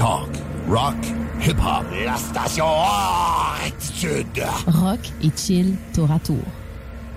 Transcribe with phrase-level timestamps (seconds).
[0.00, 0.30] Talk,
[0.66, 0.96] rock,
[1.42, 1.84] hip-hop.
[2.06, 2.64] La station
[3.66, 4.42] Attitude.
[4.66, 6.38] Rock et chill tour à tour.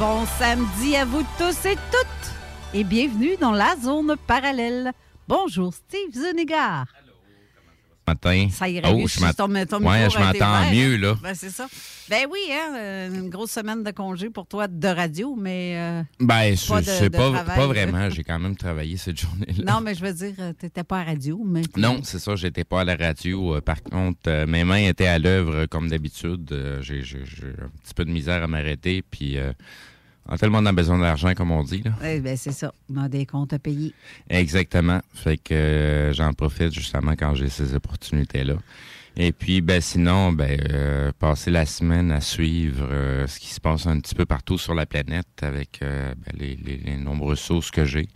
[0.00, 2.34] Bon samedi à vous tous et toutes
[2.74, 4.92] et bienvenue dans la zone parallèle.
[5.28, 6.84] Bonjour Steve Zuniga.
[8.08, 8.48] matin.
[8.50, 11.14] Ça irait oh, mieux je ton- ton Ouais, je m'entends mieux, là.
[11.22, 11.68] Ben, c'est ça.
[12.08, 15.74] Ben oui, hein, euh, une grosse semaine de congé pour toi de radio, mais.
[15.76, 17.56] euh, Ben, pas je de- pas, travail.
[17.56, 18.10] pas vraiment.
[18.10, 19.74] J'ai quand même travaillé cette journée-là.
[19.74, 21.62] Non, mais je veux dire, euh, t'étais pas à radio, mais.
[21.76, 23.54] Non, c'est ça, j'étais pas à la radio.
[23.56, 26.80] Euh, Par contre, mes mains étaient à l'œuvre comme d'habitude.
[26.80, 29.02] J'ai un petit peu de misère à m'arrêter.
[29.08, 29.52] Puis, euh,
[30.30, 31.82] on a tellement besoin d'argent, comme on dit.
[31.84, 31.90] Là.
[32.04, 32.72] Eh ben, c'est ça.
[32.88, 33.92] On a des comptes à payer.
[34.28, 35.00] Exactement.
[35.12, 38.54] Fait que euh, j'en profite justement quand j'ai ces opportunités-là.
[39.16, 43.60] Et puis, ben sinon, ben euh, passer la semaine à suivre euh, ce qui se
[43.60, 47.40] passe un petit peu partout sur la planète avec euh, ben, les, les- les nombreuses
[47.40, 48.08] sources que j'ai.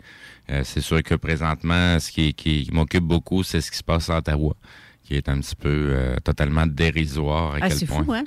[0.49, 4.09] Euh, c'est sûr que présentement, ce qui, qui m'occupe beaucoup, c'est ce qui se passe
[4.09, 4.55] à Ottawa,
[5.03, 8.03] qui est un petit peu euh, totalement dérisoire à Ah, quel point.
[8.05, 8.23] fou, hein?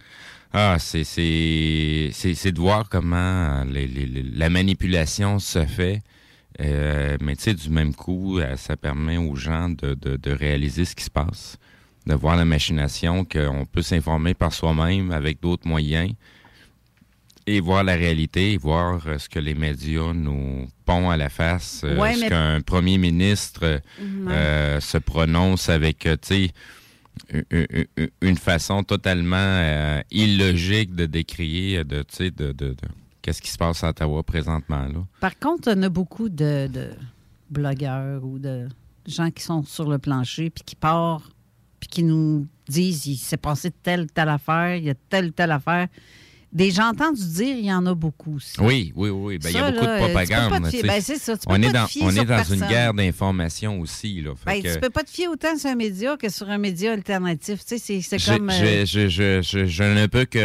[0.52, 6.02] Ah, c'est c'est c'est c'est de voir comment les- les- les- la manipulation se fait.
[6.60, 10.30] Euh, mais tu sais, du même coup, euh, ça permet aux gens de, de, de
[10.32, 11.56] réaliser ce qui se passe,
[12.06, 16.10] de voir la machination, qu'on peut s'informer par soi-même avec d'autres moyens
[17.46, 21.28] et voir la réalité, et voir euh, ce que les médias nous pondent à la
[21.28, 24.28] face, euh, Ouais, ce mais- qu'un premier ministre euh, Mhm.
[24.28, 26.50] euh, se prononce avec, euh, tu sais,
[28.20, 32.76] une- façon totalement euh, illogique de décrier de, tu sais, de, de, de-
[33.22, 34.86] qu'est-ce qui se passe à Ottawa présentement.
[34.86, 35.04] Là.
[35.20, 36.90] Par contre, on a beaucoup de, de
[37.50, 38.68] blogueurs ou de
[39.06, 41.32] gens qui sont sur le plancher puis qui partent
[41.80, 45.52] puis qui nous disent il s'est passé telle telle affaire, il y a telle telle
[45.52, 45.88] affaire.
[46.50, 48.58] Des gens entendus dire, il y en a beaucoup aussi.
[48.58, 49.38] Oui, oui, oui.
[49.38, 50.66] Ben, il y a beaucoup là, de propagande.
[50.70, 52.58] fier- ben, ça, on est dans, on est dans personne.
[52.62, 54.22] une guerre d'information aussi.
[54.22, 54.32] Là.
[54.46, 56.92] Ben, que- Tu peux pas te fier autant sur un média que sur un média
[56.94, 57.60] alternatif.
[57.66, 58.48] Tu sais, c'est- comme.
[58.48, 60.38] euh, je, je, je, je- ne peux que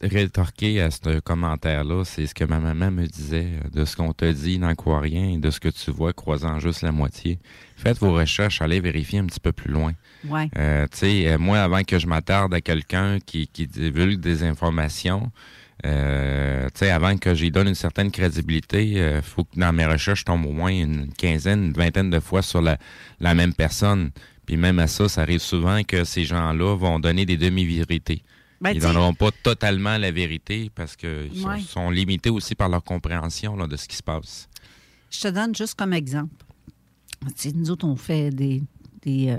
[0.00, 2.04] rétorquer à ce commentaire-là.
[2.04, 3.48] C'est ce que ma maman me disait.
[3.64, 5.30] euh, De ce qu'on te dit, n'en crois rien.
[5.30, 7.38] Et de ce que tu vois, croisant juste la moitié.
[7.78, 9.92] Faites vos recherches, allez vérifier un petit peu plus loin.
[10.26, 10.50] Ouais.
[10.58, 14.42] Euh, tu sais, euh, moi, avant que je m'attarde à quelqu'un qui, qui divulgue des
[14.42, 15.30] informations,
[15.86, 19.86] Euh, tu sais, avant que j'y donne une certaine crédibilité, il faut que dans mes
[19.86, 22.78] recherches, je tombe au moins une quinzaine, une vingtaine de fois sur la,
[23.20, 24.10] la même personne.
[24.44, 28.22] Puis même à ça, ça arrive souvent que ces gens-là vont donner des demi-vérités.
[28.60, 31.60] Ben, Ils donneront pas totalement la vérité parce qu'ils sont, Ouais.
[31.60, 34.48] sont limités aussi par leur compréhension là, de ce qui se passe.
[35.12, 36.34] Je te donne juste comme exemple.
[37.54, 38.62] Nous autres, on fait des.
[39.02, 39.38] des, euh,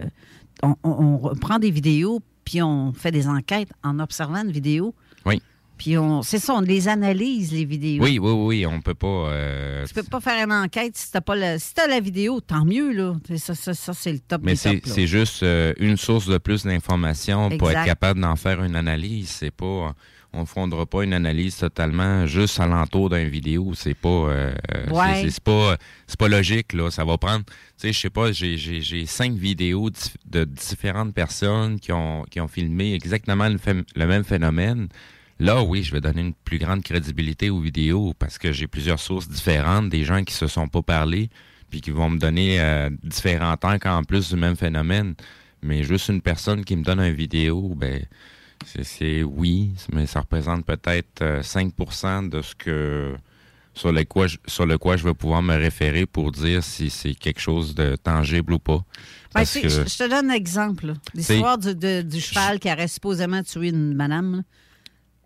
[0.63, 4.93] on, on- des vidéos, puis on fait des enquêtes en observant une vidéo.
[5.25, 5.41] Oui.
[5.77, 8.03] Puis on, c'est ça, on les analyse, les vidéos.
[8.03, 9.07] Oui, oui, oui, on peut pas.
[9.07, 12.41] euh, Tu peux pas faire une enquête si t'as pas la, si t'as la vidéo,
[12.41, 13.15] tant mieux, là.
[13.37, 17.49] Ça, ça, ça, c'est le top mais c'est juste euh, une source de plus d'informations
[17.57, 19.29] pour être capable d'en faire une analyse.
[19.29, 19.95] C'est pas.
[20.31, 23.73] On ne fondera pas une analyse totalement juste alentour d'une vidéo.
[23.73, 24.09] C'est pas.
[24.09, 25.29] euh, c'est- Ouais.
[25.29, 25.75] c'est pas.
[26.05, 26.91] C'est pas logique là.
[26.91, 27.43] Ça va prendre.
[27.45, 28.31] Tu sais, je sais pas.
[28.31, 29.89] J'ai cinq vidéos
[30.25, 34.87] de différentes personnes qui ont qui ont filmé exactement le, même phénomène.
[35.39, 38.99] Là, oui, je vais donner une plus grande crédibilité aux vidéos parce que j'ai plusieurs
[38.99, 41.29] sources différentes, des gens qui se sont pas parlé,
[41.71, 45.15] puis qui vont me donner euh, différents temps en plus du même phénomène.
[45.63, 48.05] Mais juste une personne qui me donne une vidéo, ben
[48.65, 53.15] c'est- oui, mais ça représente peut-être euh, 5% de ce que
[53.73, 56.89] sur le quoi je, sur le quoi je vais pouvoir me référer pour dire si
[56.89, 58.77] c'est quelque chose de tangible ou pas.
[58.77, 58.83] Ben,
[59.33, 60.93] Parce que- je, je te donne un exemple.
[61.13, 64.37] L'histoire du, de- du cheval qui aurait supposément tué une madame.
[64.37, 64.41] là.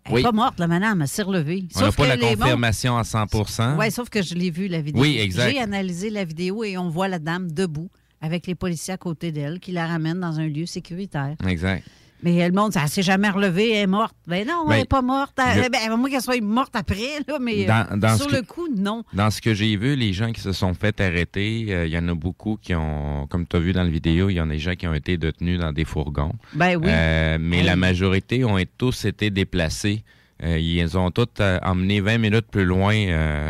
[0.06, 0.22] Elle n'est Oui.
[0.22, 1.66] pas morte, la madame, elle s'est relevée.
[1.76, 3.76] on n'a pas la confirmation à 100%.
[3.78, 5.00] Oui, sauf que je l'ai vu, la vidéo.
[5.00, 5.50] Oui, exact.
[5.50, 7.90] J'ai analysé la vidéo et on voit la dame debout
[8.20, 11.36] avec les policiers à côté d'elle qui la ramènent dans un lieu sécuritaire.
[11.48, 11.84] Exact.
[12.22, 14.14] Mais elle montre, elle s'est jamais relevée, elle est morte.
[14.26, 15.36] Ben non, Ben, elle n'est pas morte.
[15.38, 18.30] Elle- je- ben, à moins qu'elle soit morte après, là, mais euh, Dans- dans sur
[18.30, 19.02] le que- coup, non.
[19.12, 21.98] Dans ce que j'ai vu, les gens qui se sont fait arrêter, euh, il y
[21.98, 24.48] en a beaucoup qui ont, comme tu as vu dans la vidéo, il y en
[24.48, 26.32] a des gens qui ont été détenus dans des fourgons.
[26.54, 26.86] Ben oui.
[26.88, 30.02] Euh, mais la majorité ont tous été déplacés.
[30.42, 31.28] Euh, ils ont tous
[31.62, 32.94] emmené 20 minutes plus loin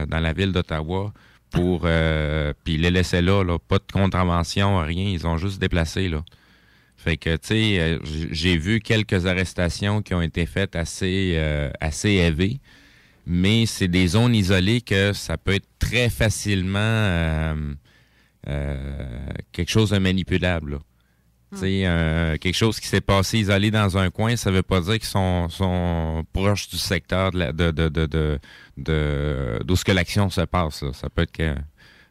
[0.09, 1.13] dans la ville d'Ottawa
[1.51, 6.09] pour puis ils les laissaient là, là, pas de contravention, rien, ils ont juste déplacé
[6.09, 6.23] là.
[7.05, 7.99] Fait que tu sais, euh,
[8.31, 12.59] j'ai vu quelques arrestations qui ont été faites assez euh, assez élevées,
[13.27, 17.75] mais c'est des zones isolées que ça peut être très facilement euh,
[18.49, 20.73] euh, quelque chose de manipulable.
[20.73, 20.79] là.
[21.53, 24.81] Tu sais, euh, quelque chose qui s'est passé isolé dans un coin, ça veut pas
[24.81, 28.41] dire qu'ils sont, sont proches du secteur de la- de, de, de,
[28.77, 30.83] de, ce que l'action se passe.
[30.83, 30.93] là.
[30.95, 31.55] Ça peut être que-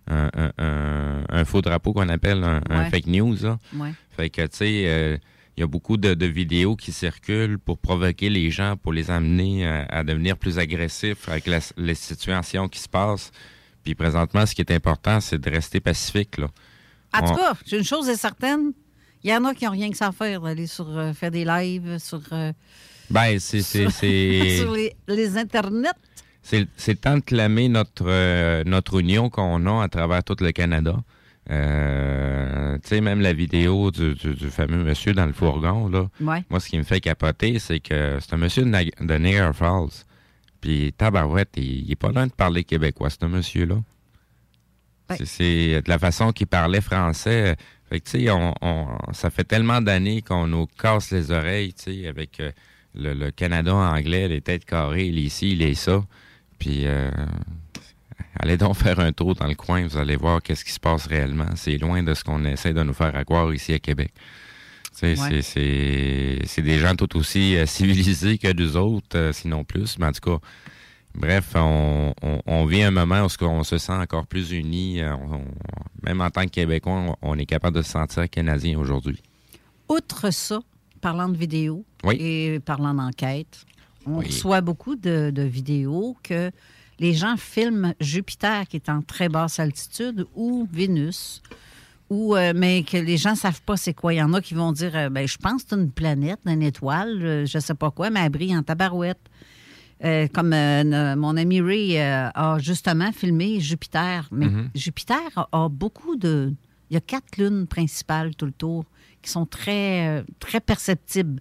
[0.08, 2.90] un, un, un- un faux drapeau qu'on appelle un, Ouais.
[2.90, 3.36] fake news.
[3.42, 3.58] là.
[3.76, 3.94] Ouais.
[4.16, 5.18] Fait que, tu sais, euh,
[5.56, 9.12] il y a beaucoup de, de vidéos qui circulent pour provoquer les gens, pour les
[9.12, 13.32] amener à, à devenir plus agressifs avec la- les situations qui se passent.
[13.84, 16.38] Puis présentement, ce qui est important, c'est de rester pacifique.
[16.38, 16.48] Là.
[17.14, 18.72] En tout cas, j'ai une chose est certaine.
[19.24, 21.32] Il y en a qui n'ont rien que ça à faire, d'aller sur euh, faire
[21.32, 22.52] des lives sur, euh,
[23.10, 25.94] Ben, c'est, sur les, les internets.
[26.44, 30.96] C'est, temps de clamer notre, euh, notre union qu'on a à travers tout le Canada.
[31.50, 36.10] Euh, tu sais, même la vidéo du, du, du fameux monsieur dans le fourgon, là.
[36.22, 36.44] Ouais.
[36.50, 40.06] Moi, ce qui me fait capoter, c'est que c'est un monsieur de, Niagara Falls.
[40.62, 43.76] Puis, tabarouette, il, il est pas loin de parler québécois, ce monsieur-là.
[45.10, 45.18] Ouais.
[45.26, 47.56] C'est, de la façon qu'il parlait français.
[47.90, 51.74] Fait que, tu sais, on, on- ça fait tellement d'années qu'on nous casse les oreilles,
[51.74, 52.52] tu sais, avec euh,
[52.96, 56.04] le, le Canada anglais, les têtes carrées, les ci, les ça.
[56.64, 57.12] Puis, euh,
[58.40, 61.08] allez donc faire un tour dans le coin, vous allez voir qu'est-ce qui se passe
[61.08, 61.48] réellement.
[61.56, 64.14] C'est loin de ce qu'on essaie de nous faire à croire ici à Québec.
[65.02, 65.42] Ouais.
[65.42, 69.98] c'est- des gens tout aussi euh, civilisés que nous autres, euh, sinon plus.
[70.00, 70.48] Mais en tout cas,
[71.16, 75.02] bref, on, on, on vit un moment où qu'on se sent encore plus unis.
[75.04, 75.46] on- on-
[76.04, 79.22] même en tant que Québécois, on, on est capable de se sentir Canadien aujourd'hui.
[79.90, 80.62] Outre ça,
[81.02, 82.16] parlant de vidéos Oui.
[82.22, 83.66] et parlant d'enquête,
[84.06, 84.26] on Oui.
[84.28, 86.52] reçoit beaucoup de, de vidéos que
[87.00, 91.42] les gens filment Jupiter qui est en très basse altitude ou Vénus.
[92.10, 94.14] Ou, euh, mais que les gens ne savent pas c'est quoi.
[94.14, 96.40] Il y en a qui vont dire euh, ben, Je pense que c'est une planète,
[96.46, 99.20] une étoile, euh, je sais pas quoi, mais elle brille en tabarouette.
[100.34, 104.28] Comme ne- mon ami Ray a justement filmé Jupiter.
[104.32, 104.70] Mais Mhm.
[104.76, 106.54] Jupiter a, a beaucoup de.
[106.90, 108.84] Il y a quatre lunes principales tout le tour
[109.22, 111.40] qui sont très, très perceptibles.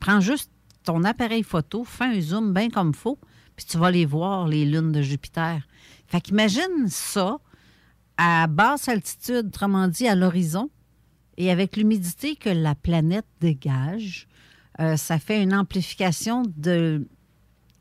[0.00, 0.50] Prends juste
[0.84, 3.18] ton appareil photo, fais un zoom bien comme faut,
[3.56, 5.60] puis tu vas les voir, les lunes de Jupiter.
[6.06, 7.38] Fait qu'imagine ça
[8.16, 10.70] à basse altitude, autrement dit à l'horizon,
[11.36, 14.28] et avec l'humidité que la planète dégage,
[14.80, 17.06] euh, ça fait une amplification de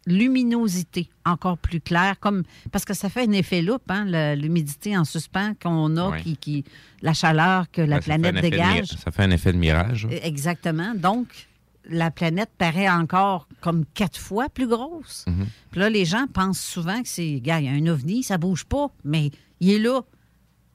[0.05, 5.05] luminosité encore plus claire, comme parce que ça fait un effet loupe, hein, l'humidité en
[5.05, 6.63] suspens qu'on a, qui, qui-
[7.01, 8.87] la chaleur que la Ben, planète de dégage.
[8.87, 10.07] ça fait un effet de mirage.
[10.23, 10.93] Exactement.
[10.95, 11.47] Donc,
[11.85, 15.25] la planète paraît encore comme quatre fois plus grosse.
[15.27, 15.47] Mhm.
[15.71, 18.37] Puis là, les gens pensent souvent que c'est, gars, il y a un ovni, ça
[18.37, 20.01] bouge pas, mais il est là.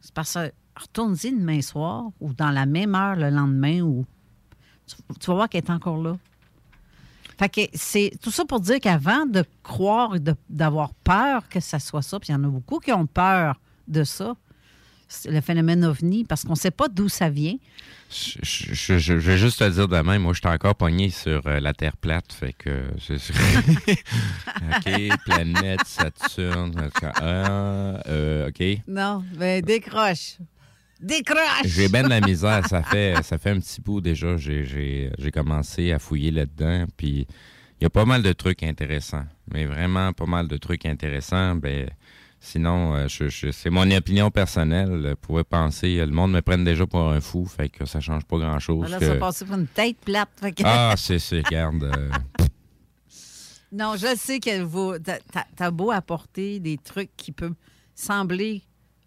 [0.01, 4.05] C'est parce que retourne-y demain soir ou dans la même heure le lendemain ou
[4.87, 6.17] tu, tu vas voir qu'elle est encore là.
[7.39, 11.61] Fait que c'est tout ça pour dire qu'avant de croire et de- d'avoir peur que
[11.61, 14.35] ça soit ça, puis il y en a beaucoup qui ont peur de ça,
[15.27, 17.57] le phénomène ovni, parce qu'on ne sait pas d'où ça vient.
[18.11, 21.47] Je, je- je- je vais juste te dire demain, moi, je suis encore pogné sur
[21.47, 22.85] euh, la Terre plate, fait que...
[23.07, 23.33] c'est-
[24.77, 28.63] OK, planète, Saturne, ah, euh, OK.
[28.87, 30.39] Non, ben décroche.
[31.01, 31.39] Décroche!
[31.67, 32.67] J'ai bien de la misère.
[32.67, 34.37] Ça fait, ça fait un petit bout déjà.
[34.37, 36.87] J'ai, j'ai, j'ai commencé à fouiller là-dedans.
[36.97, 37.27] Puis
[37.81, 39.25] il y a pas mal de trucs intéressants.
[39.53, 41.55] Mais vraiment pas mal de trucs intéressants.
[41.55, 41.89] Ben,
[42.41, 45.09] sinon, euh, je, je- c'est mon opinion personnelle.
[45.11, 47.45] Vous pouvez penser, euh, le monde me prenne déjà pour un fou.
[47.47, 48.91] Fait que ça change pas grand-chose.
[48.91, 50.29] Là, que- ça va passer pour une tête plate.
[50.41, 51.85] fait que- Ah, c'est, c'est, regarde.
[51.85, 52.11] euh,
[53.71, 57.55] Non, je sais que vous, t'as- beau apporter des trucs qui peuvent
[57.95, 58.63] sembler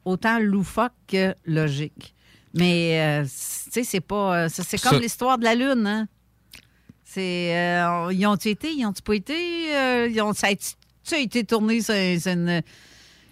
[0.05, 2.13] autant loufoques que logiques.
[2.53, 3.29] Mais, euh, tu
[3.71, 4.43] sais, c'est pas.
[4.45, 6.07] euh, c'est c'est comme Ça- l'histoire de la Lune, hein?
[7.03, 7.55] C'est.
[7.57, 8.71] euh, ils ont-ils été?
[8.73, 9.75] Ils ont-ils pas été?
[9.75, 10.51] Euh, ils ont, ça a
[11.17, 12.61] été- tourné sur une-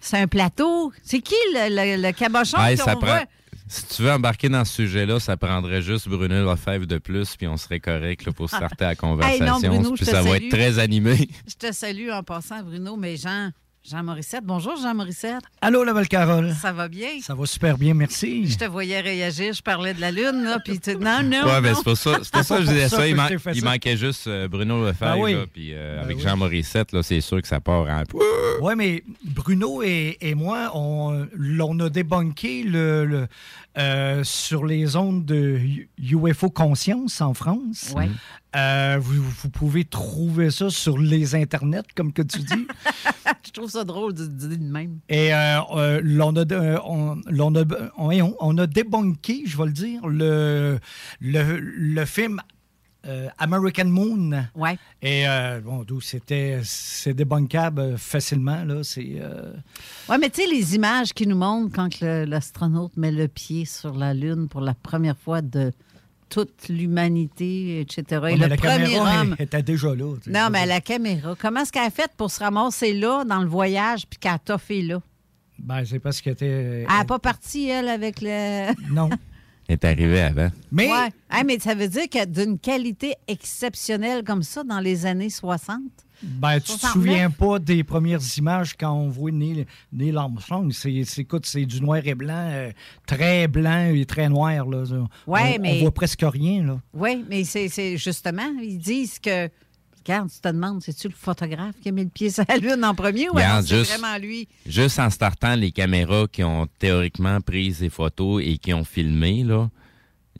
[0.00, 0.92] sur un plateau?
[1.02, 3.24] C'est qui le, le- le cabochon hey, qu'on prend- voit?
[3.68, 7.46] Si tu veux embarquer dans ce sujet-là, ça prendrait juste Bruno Lefebvre de plus, puis
[7.46, 9.60] on serait correct là, pour starter la conversation.
[9.60, 11.28] Bruno, puis ça va être très animé.
[11.46, 13.50] Je te salue en passant, Bruno, mais Jean,
[13.82, 14.44] Jean Morissette.
[14.44, 15.42] Bonjour, Jean Morissette.
[15.62, 16.54] Allô, la belle Carole.
[16.60, 17.08] Ça va bien?
[17.22, 18.46] Ça va super bien, merci.
[18.46, 21.60] Je te voyais réagir, je parlais de la Lune, là, puis tu non, non, Ouais,
[21.62, 23.08] ben, c'est pour ça, c'est pour ça que je disais ça.
[23.08, 23.30] Il, man-
[23.64, 25.32] manquait juste euh, Bruno Lefebvre, Ben oui.
[25.32, 26.22] là, puis euh, Ben avec oui.
[26.22, 28.02] Jean Morissette, là, c'est sûr que ça part en...
[28.60, 31.26] Oui, mais Bruno et, et moi, on,
[31.60, 33.28] on a débunké le, le,
[33.78, 35.58] euh, sur les ondes de
[35.98, 37.94] UFO Conscience en France.
[37.96, 38.10] Ouais.
[38.56, 42.66] Euh, vous, vous pouvez trouver ça sur les internets, comme que tu dis.
[43.46, 44.98] Je trouve ça drôle de dire de même.
[45.08, 46.44] Et euh, euh, l'on a,
[46.84, 47.64] on, l'on a,
[47.96, 50.78] on, on a débunké, je vais le dire, le,
[51.20, 52.40] le, le film
[53.06, 54.44] euh, American Moon.
[54.54, 54.76] Ouais.
[55.00, 58.82] Et euh, bon, d'où c'était, c'est débunkable facilement là.
[58.82, 59.52] C'est euh,
[60.08, 63.64] Oui, mais tu sais, les images qui nous montrent quand le- l'astronaute met le pied
[63.64, 65.72] sur la Lune pour la première fois de
[66.30, 68.04] toute l'humanité, etc.
[68.10, 69.36] Et ouais, mais le la premier caméra homme.
[69.38, 70.14] elle était déjà là.
[70.22, 70.38] tu sais.
[70.38, 71.34] Non, mais la caméra.
[71.38, 74.38] Comment est-ce qu'elle a fait pour se ramasser là, dans le voyage, puis qu'elle a
[74.38, 75.00] toffé là?
[75.58, 76.86] Ben, c'est parce qu'elle était.
[76.88, 78.72] Elle n'est pas partie, elle, avec le.
[78.94, 79.10] Non.
[79.68, 80.48] Elle est arrivé avant.
[80.72, 81.08] Mais Ouais.
[81.30, 85.78] Hey, mais ça veut dire que d'une qualité exceptionnelle comme ça dans les années 60.
[86.22, 86.92] Ben, tu te 69?
[86.92, 90.70] souviens pas des premières images quand on voit Neil, Neil Armstrong?
[90.72, 92.70] C'est, c'est, écoute, c'est du noir et blanc, euh,
[93.06, 94.66] très blanc et très noir.
[94.66, 94.84] Là.
[95.26, 96.62] Ouais, on, mais- on voit presque rien.
[96.64, 96.80] Là.
[96.94, 99.48] Oui, mais c'est c'est justement, ils disent que.
[100.02, 102.82] Regarde, tu te demandes, c'est-tu le photographe qui a mis le pied sur la Lune
[102.82, 104.48] en premier ou c'est vraiment lui?
[104.66, 109.44] Juste en startant les caméras qui ont théoriquement pris ces photos et qui ont filmé,
[109.44, 109.68] là,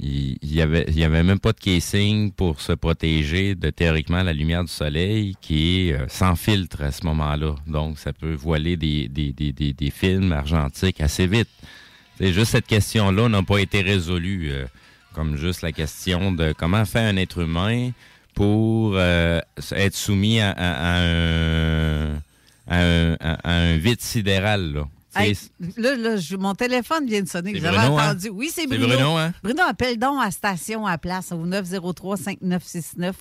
[0.01, 3.71] il il y avait, il y avait même pas de casing pour se protéger de
[3.71, 7.55] théoriquement la lumière du soleil qui est euh, sans filtre à ce moment-là.
[7.67, 11.49] Donc, ça peut voiler des, des, des, des, des films argentiques assez vite.
[12.19, 14.67] C'est juste cette question-là n'a pas été résolue, euh,
[15.15, 17.93] comme juste la question de comment faire un être humain
[18.35, 19.41] pour euh,
[19.73, 20.55] être soumis à,
[22.67, 24.73] un, à vide sidéral.
[24.73, 24.89] Là.
[25.15, 25.51] Hey, C'est-
[25.81, 27.53] là, là, je- mon téléphone vient de sonner.
[27.55, 28.11] C'est J'avais Bruno, hein?
[28.11, 28.29] entendu.
[28.29, 28.87] Oui, c'est Bruno.
[28.87, 29.33] Bruno, hein?
[29.43, 33.15] Bruno, appelle donc à station à la place au 903-5969.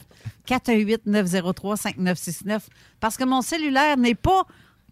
[0.48, 2.62] 418-903-5969.
[3.00, 4.43] Parce que mon cellulaire n'est pas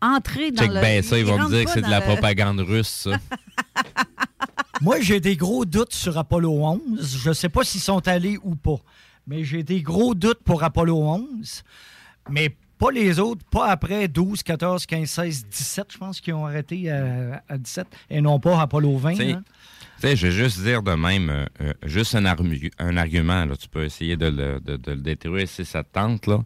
[0.01, 0.81] entré dans Check le.
[0.81, 3.11] ben ça, ils il vont me dire que c'est de la le- propagande russe, ça.
[4.81, 7.19] Moi, j'ai des gros doutes sur Apollo 11.
[7.23, 8.77] Je ne sais pas s'ils sont allés ou pas.
[9.25, 11.63] Mais j'ai des gros doutes pour Apollo 11.
[12.29, 16.45] Mais pas les autres, pas après 12, 14, 15, 16, 17, je pense qu'ils ont
[16.45, 19.11] arrêté à, à 17, et non pas Apollo 20.
[19.13, 19.43] Tu sais, hein.
[20.15, 23.67] je vais juste dire de même, euh, euh, juste un, argu- un argument, là, tu
[23.67, 26.39] peux essayer de le, de, de le détruire si ça te tente, là.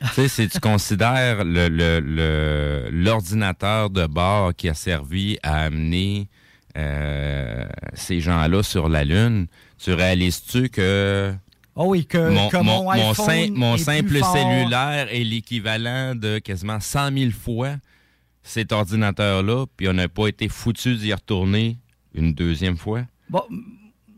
[0.00, 5.62] tu sais, si tu considères le- le- le- l'ordinateur de bord qui a servi à
[5.64, 6.28] amener
[6.76, 9.46] euh, ces gens-là sur la Lune,
[9.78, 11.34] tu réalises-tu que
[11.82, 14.36] Ah oui, que, mon, que mon- mon, mon iPhone sim- mon est simple plus fort.
[14.36, 17.76] cellulaire est l'équivalent de quasiment 100 000 fois
[18.42, 21.78] cet ordinateur-là, puis on n'a pas été foutu d'y retourner
[22.14, 23.02] une deuxième fois?
[23.30, 23.42] Bon,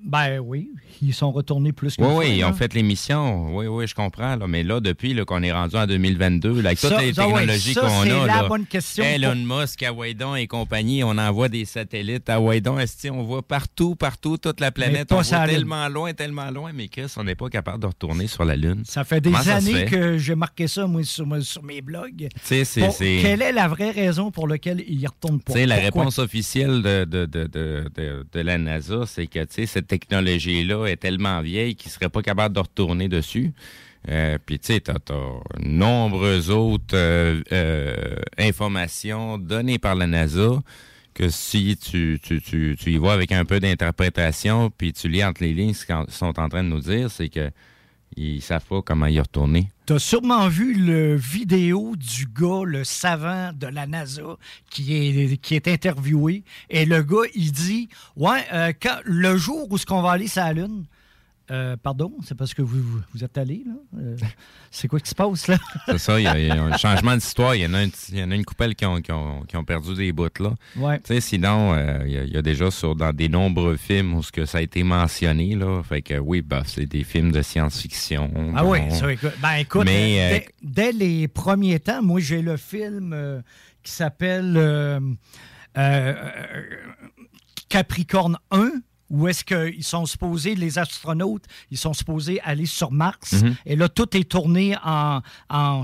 [0.04, 3.54] Ben oui, ils sont retournés plus que Oui, oui, ils ont fait l'émission.
[3.56, 4.36] Oui, oui, je comprends.
[4.36, 4.46] Là.
[4.48, 8.04] Mais là, depuis qu'on est rendu en 2022, là, avec toutes les technologies qu'on a.
[8.04, 9.04] C'est la bonne question.
[9.04, 12.78] Elon Musk, Hawaïdon et compagnie, on envoie des satellites à Hawaïdon.
[13.10, 15.12] On voit partout, partout, toute la planète.
[15.12, 18.44] On voit tellement loin, tellement loin, mais Chris, on n'est pas capable de retourner sur
[18.44, 18.82] la Lune.
[18.84, 22.28] Ça fait des années que j'ai marqué ça, moi, sur, mes blogs.
[22.48, 25.54] quelle est la vraie raison pour laquelle ils retournent pas?
[25.64, 31.42] La réponse officielle de, de, de, de, la NASA, c'est que cette technologie-là est tellement
[31.42, 33.52] vieille qu'ils ne seraient pas capables de retourner dessus.
[34.08, 34.96] Euh, puis, tu sais, tu as,
[35.60, 40.62] nombreuses autres euh, euh, informations données par la NASA
[41.12, 45.22] que si tu, tu, tu, tu y vois avec un peu d'interprétation, puis tu lis
[45.22, 47.50] entre les lignes ce qu'ils sont en train de nous dire, c'est que
[48.16, 49.68] ils savent pas comment y retourner.
[49.86, 54.36] Tu as sûrement vu le vidéo du gars, le savant de la NASA,
[54.70, 56.44] qui est, qui est interviewé.
[56.70, 60.28] Et le gars, il dit Ouais, euh, quand, le jour où ce qu'on va aller
[60.28, 60.84] sur la Lune,
[61.50, 62.80] euh, pardon, c'est parce que vous,
[63.12, 63.72] vous, êtes allé, là?
[63.98, 64.16] Euh,
[64.70, 65.58] c'est quoi qui se passe, là?
[65.86, 67.54] c'est ça, il y, a un changement d'histoire.
[67.56, 70.54] Il y en a, une, coupelle qui ont, perdu des bouts, là.
[70.76, 70.98] Ouais.
[71.00, 74.30] Tu sais, sinon, euh, il, y a, déjà sur, dans des nombreux films où ce
[74.30, 75.82] que ça a été mentionné, là.
[75.82, 78.30] Fait que oui, bah, c'est des films de science-fiction.
[78.56, 79.06] Ah oui, ça,
[79.42, 83.42] ben écoute, dès, dès, les premiers temps, moi, j'ai le film
[83.82, 85.10] qui s'appelle
[87.68, 88.70] Capricorne 1
[89.12, 93.34] où est-ce qu'ils sont supposés, les astronautes, ils sont supposés aller sur Mars.
[93.34, 93.56] Mhm.
[93.66, 95.20] Et là, tout est tourné en,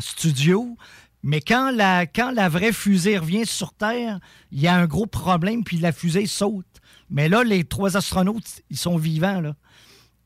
[0.00, 0.76] studio.
[1.22, 4.18] Mais quand la, quand la vraie fusée revient sur Terre,
[4.50, 6.64] il y a un gros problème, puis la fusée saute.
[7.10, 9.54] Mais là, les trois astronautes, ils sont vivants, là.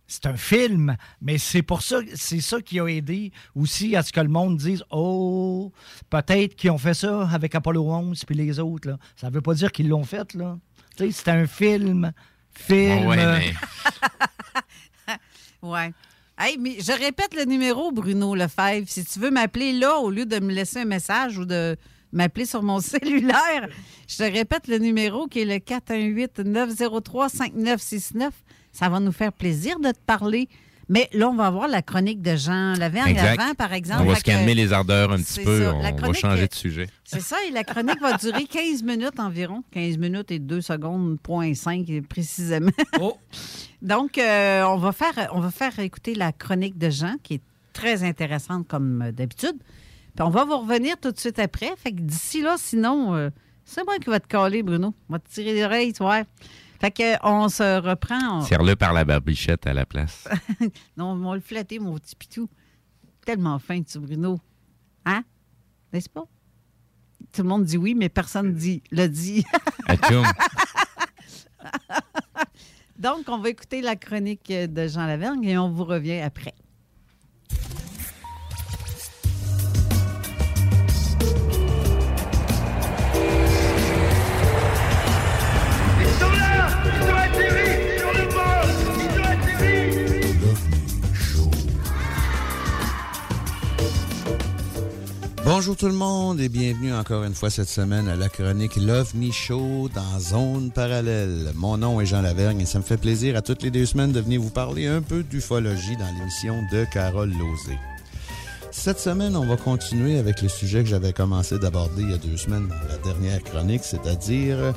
[0.07, 4.13] C'est un film, mais c'est pour ça, c'est ça qui a aidé aussi à ce
[4.13, 5.73] que le monde dise Oh,
[6.11, 8.91] peut-être qu'ils ont fait ça avec Apollo 11 puis les autres.
[8.91, 8.99] Là.
[9.17, 10.35] Ça ne veut pas dire qu'ils l'ont fait.
[10.35, 10.59] là.
[10.99, 12.13] C'est un film
[12.55, 13.07] film.
[13.07, 13.55] ouais, mais...
[15.69, 15.93] ouais.
[16.39, 18.89] Hey, mais je répète le numéro, Bruno Lefebvre.
[18.89, 21.77] Si tu veux m'appeler là, au lieu de me laisser un message ou de
[22.13, 23.69] m'appeler sur mon cellulaire,
[24.09, 28.31] je te répète le numéro qui est le 418-903-5969.
[28.73, 30.49] Ça va nous faire plaisir de te parler.
[30.89, 34.03] Mais là, on va avoir la chronique de Jean Lavergne avant, par exemple.
[34.03, 35.69] On va se calmer les ardeurs un petit peu.
[35.69, 36.89] On va changer de sujet.
[37.05, 37.37] C'est ça.
[37.49, 39.63] Et la chronique va durer 15 minutes environ.
[39.73, 42.71] 15 minutes et 2 secondes, point 5 précisément.
[43.01, 43.17] Oh.
[43.83, 47.43] Donc, euh, on, va faire, on va faire écouter la chronique de Jean, qui est
[47.73, 49.57] très intéressante comme d'habitude.
[50.15, 51.73] Puis on va vous revenir tout de suite après.
[51.77, 53.31] Fait que d'ici là, sinon, euh,
[53.65, 54.95] c'est moi qui va te caler, Bruno.
[55.09, 56.23] On va te tirer les oreilles, tu vois.
[56.83, 56.91] Fait
[57.23, 58.43] qu'on se reprend.
[58.43, 60.27] Serre-le par la barbichette à la place.
[60.97, 62.49] non, on va le flatter, mon petit pitou.
[63.25, 64.41] Tellement fin, tu, Bruno.
[65.05, 65.23] Hein?
[65.93, 66.25] N'est-ce pas?
[67.33, 69.45] Tout le monde dit oui, mais personne dit le dit.
[72.99, 76.55] Donc, on va écouter la chronique de Jean Lavergne et on vous revient après.
[95.45, 99.13] Bonjour tout le monde et bienvenue encore une fois cette semaine à la chronique Love
[99.33, 101.51] Show dans Zone Parallèle.
[101.57, 104.13] Mon nom est Jean Lavergne et ça me fait plaisir à toutes les deux semaines
[104.13, 107.77] de venir vous parler un peu d'ufologie dans l'émission de Carole Lozé.
[108.71, 112.19] Cette semaine, on va continuer avec le sujet que j'avais commencé d'aborder il y a
[112.19, 114.73] deux semaines dans la dernière chronique, c'est-à-dire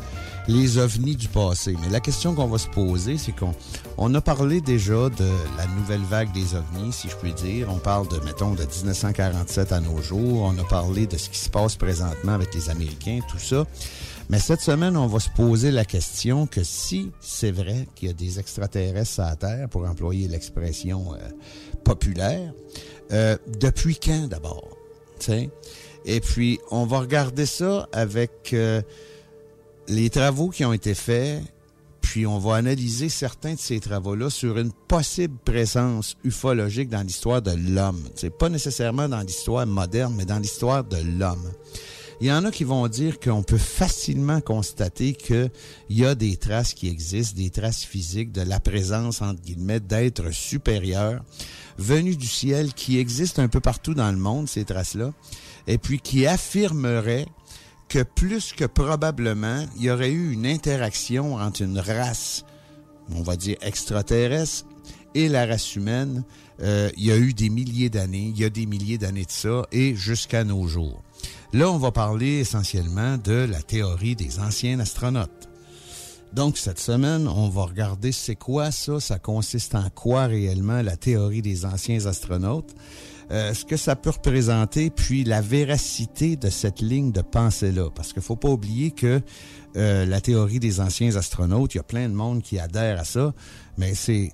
[0.48, 1.76] les ovnis du passé.
[1.82, 3.54] Mais la question qu'on va se poser, c'est qu'on
[3.98, 7.68] on a parlé déjà de la nouvelle vague des ovnis, si je puis dire.
[7.72, 10.42] On parle de, mettons, de 1947 à nos jours.
[10.42, 13.66] On a parlé de ce qui se passe présentement avec les Américains, tout ça.
[14.30, 18.12] Mais cette semaine, on va se poser la question que si c'est vrai qu'il y
[18.12, 21.18] a des extraterrestres à Terre, pour employer l'expression euh,
[21.84, 22.54] populaire,
[23.12, 24.76] euh, depuis quand d'abord?
[26.06, 28.82] Et puis, on va regarder ça avec euh,
[29.88, 31.42] les travaux qui ont été faits,
[32.02, 37.42] puis on va analyser certains de ces travaux-là sur une possible présence ufologique dans l'histoire
[37.42, 38.04] de l'homme.
[38.16, 41.52] C'est pas nécessairement dans l'histoire moderne, mais dans l'histoire de l'homme.
[42.22, 45.52] Il y en a qui vont dire qu'on peut facilement constater qu'il
[45.90, 50.32] y a des traces qui existent, des traces physiques de la présence, entre guillemets, d'êtres
[50.32, 51.22] supérieurs
[51.78, 55.12] venus du ciel qui existent un peu partout dans le monde, ces traces-là,
[55.68, 57.28] et puis qui affirmeraient
[57.88, 62.44] que plus que probablement, il y aurait eu une interaction entre une race,
[63.12, 64.66] on va dire extraterrestre,
[65.14, 66.24] et la race humaine.
[66.62, 69.32] Euh, il y a eu des milliers d'années, il y a des milliers d'années de
[69.32, 71.04] ça, et jusqu'à nos jours.
[71.54, 75.50] Là, on va parler essentiellement de la théorie des anciens astronautes.
[76.34, 80.98] Donc, cette semaine, on va regarder c'est quoi ça, ça consiste en quoi réellement la
[80.98, 82.76] théorie des anciens astronautes,
[83.32, 87.90] euh, ce que ça peut représenter, puis la véracité de cette ligne de pensée-là.
[87.94, 89.22] Parce qu'il faut pas oublier que
[89.76, 93.04] euh, la théorie des anciens astronautes, il y a plein de monde qui adhère à
[93.04, 93.34] ça,
[93.78, 94.32] mais c'est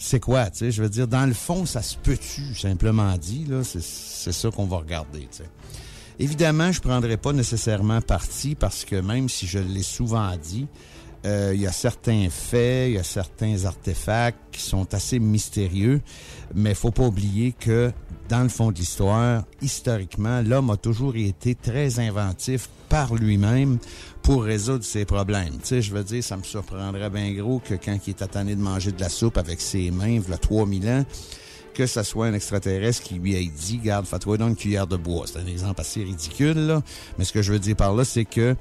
[0.00, 3.44] c'est quoi, tu sais, je veux dire, dans le fond, ça se peut-tu, simplement dit,
[3.48, 5.50] là, c'est ça qu'on va regarder, tu sais.
[6.20, 10.66] Évidemment, je prendrai pas nécessairement parti parce que même si je l'ai souvent dit,
[11.28, 16.00] euh, il y a certains faits, il y a certains artefacts qui sont assez mystérieux,
[16.54, 17.92] mais faut pas oublier que
[18.30, 23.78] dans le fond de l'histoire, historiquement, l'homme a toujours été très inventif par lui-même
[24.22, 25.58] pour résoudre ses problèmes.
[25.58, 28.54] Tu sais, je veux dire, ça me surprendrait bien gros que quand il est attendu
[28.56, 31.04] de manger de la soupe avec ses mains, il y a 3000 ans,
[31.74, 34.96] que ça soit un extraterrestre qui lui ait dit, garde, fais-toi donc une cuillère de
[34.96, 35.26] bois.
[35.26, 36.82] C'est un exemple assez ridicule, là.
[37.18, 38.56] Mais ce que je veux dire par là, c'est que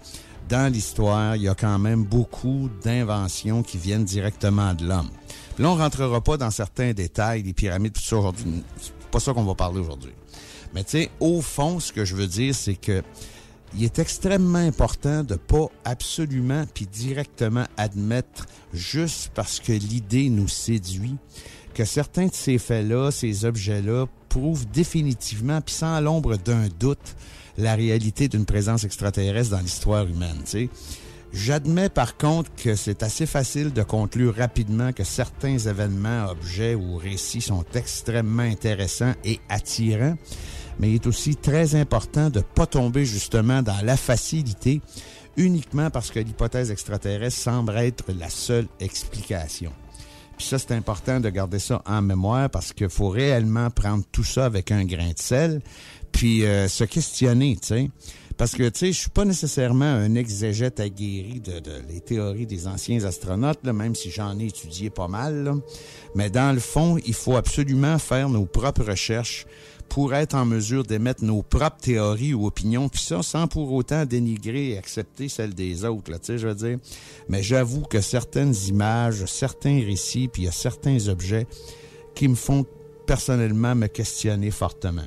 [0.49, 5.09] dans l'histoire, il y a quand même beaucoup d'inventions qui viennent directement de l'homme.
[5.59, 8.63] Là, on rentrera pas dans certains détails, des pyramides, tout ça aujourd'hui.
[8.79, 10.11] C'est pas ça qu'on va parler aujourd'hui.
[10.73, 13.01] Mais tu sais, au fond, ce que je veux dire, c'est que
[13.75, 20.47] il est extrêmement important de pas absolument puis directement admettre juste parce que l'idée nous
[20.47, 21.17] séduit
[21.73, 27.15] que certains de ces faits-là, ces objets-là prouvent définitivement puis sans l'ombre d'un doute
[27.57, 30.43] la réalité d'une présence extraterrestre dans l'histoire humaine.
[31.33, 36.97] J'admets par contre que c'est assez facile de conclure rapidement que certains événements, objets ou
[36.97, 40.15] récits sont extrêmement intéressants et attirants,
[40.79, 44.81] mais il est aussi très important de ne pas tomber justement dans la facilité
[45.35, 49.71] uniquement parce que l'hypothèse extraterrestre semble être la seule explication.
[50.37, 54.23] Puis ça, c'est important de garder ça en mémoire parce qu'il faut réellement prendre tout
[54.23, 55.61] ça avec un grain de sel,
[56.17, 57.91] puis euh, se questionner, tu sais.
[58.37, 62.47] Parce que, tu sais, je suis pas nécessairement un exégète aguerri de, de les théories
[62.47, 65.43] des anciens astronautes, là, même si j'en ai étudié pas mal.
[65.43, 65.53] Là.
[66.15, 69.45] Mais dans le fond, il faut absolument faire nos propres recherches
[69.89, 74.03] pour être en mesure d'émettre nos propres théories ou opinions, puis ça sans pour autant
[74.05, 76.79] dénigrer et accepter celles des autres, là, tu sais, je veux dire.
[77.29, 81.45] Mais j'avoue que certaines images, certains récits, puis il y a certains objets
[82.15, 82.65] qui me font
[83.05, 85.05] personnellement me questionner fortement.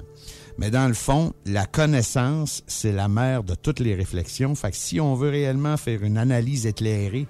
[0.60, 4.54] Mais dans le fond, la connaissance, c'est la mère de toutes les réflexions.
[4.54, 7.26] Fait que si on veut réellement faire une analyse éclairée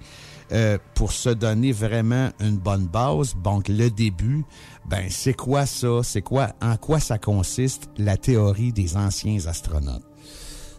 [0.51, 4.43] euh, pour se donner vraiment une bonne base, donc le début,
[4.85, 6.01] ben c'est quoi ça?
[6.03, 6.49] C'est quoi?
[6.61, 10.03] En quoi ça consiste la théorie des anciens astronautes?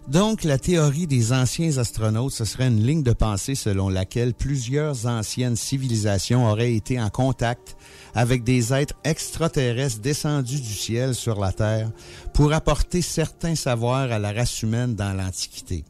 [0.09, 5.07] Donc, la théorie des anciens astronautes, ce serait une ligne de pensée selon laquelle plusieurs
[5.07, 7.77] anciennes civilisations auraient été en contact
[8.15, 11.91] avec des êtres extraterrestres descendus du ciel sur la Terre
[12.33, 15.85] pour apporter certains savoirs à la race humaine dans l'Antiquité.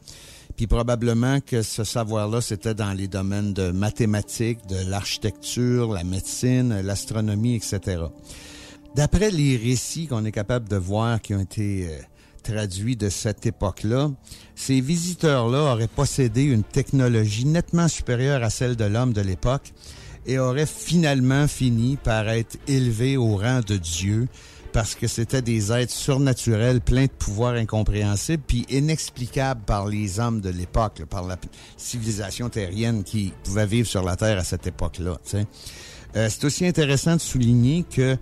[0.56, 6.80] Puis probablement que ce savoir-là, c'était dans les domaines de mathématiques, de l'architecture, la médecine,
[6.82, 8.02] l'astronomie, etc.
[8.94, 11.98] D'après les récits qu'on est capable de voir qui ont été euh,
[12.42, 14.10] traduits de cette époque-là,
[14.54, 19.72] ces visiteurs-là auraient possédé une technologie nettement supérieure à celle de l'homme de l'époque
[20.26, 24.28] et auraient finalement fini par être élevés au rang de Dieu
[24.72, 30.40] parce que c'était des êtres surnaturels pleins de pouvoirs incompréhensibles puis inexplicables par les hommes
[30.40, 31.36] de l'époque, par la
[31.76, 35.18] civilisation terrienne qui pouvait vivre sur la Terre à cette époque-là.
[36.16, 38.16] Euh, c'est aussi intéressant de souligner que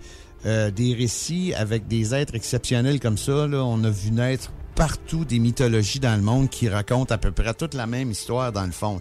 [0.45, 5.25] euh, des récits avec des êtres exceptionnels comme ça, là, on a vu naître partout
[5.25, 8.65] des mythologies dans le monde qui racontent à peu près toute la même histoire dans
[8.65, 8.99] le fond.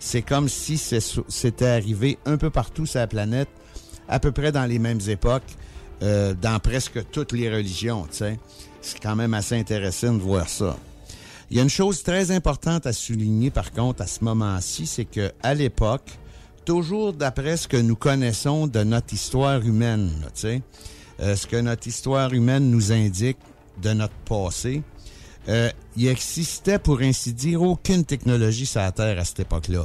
[0.00, 3.48] C'est comme si c'était arrivé un peu partout sur la planète,
[4.08, 5.44] à peu près dans les mêmes époques,
[6.02, 8.08] euh, dans presque toutes les religions.
[8.10, 8.40] C'est
[9.00, 10.76] quand même assez intéressant de voir ça.
[11.48, 15.04] Il y a une chose très importante à souligner par contre à ce moment-ci, c'est
[15.04, 16.10] que à l'époque,
[16.64, 20.10] toujours d'après ce que nous connaissons de notre histoire humaine,
[20.44, 23.38] euh, ce que notre histoire humaine nous indique
[23.80, 24.82] de notre passé,
[25.48, 29.84] euh, il existait pour ainsi dire aucune technologie sur la Terre à cette époque-là.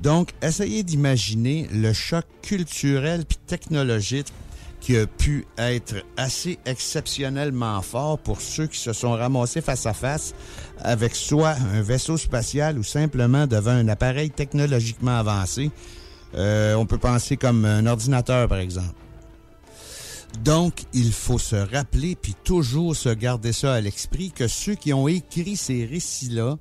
[0.00, 4.28] Donc, essayez d'imaginer le choc culturel puis technologique
[4.80, 9.92] qui a pu être assez exceptionnellement fort pour ceux qui se sont ramassés face à
[9.92, 10.34] face
[10.78, 15.70] avec soit un vaisseau spatial ou simplement devant un appareil technologiquement avancé
[16.34, 18.94] euh, on peut penser comme un ordinateur, par exemple.
[20.44, 24.92] Donc, il faut se rappeler, puis toujours se garder ça à l'esprit, que ceux qui
[24.92, 26.58] ont écrit ces récits-là,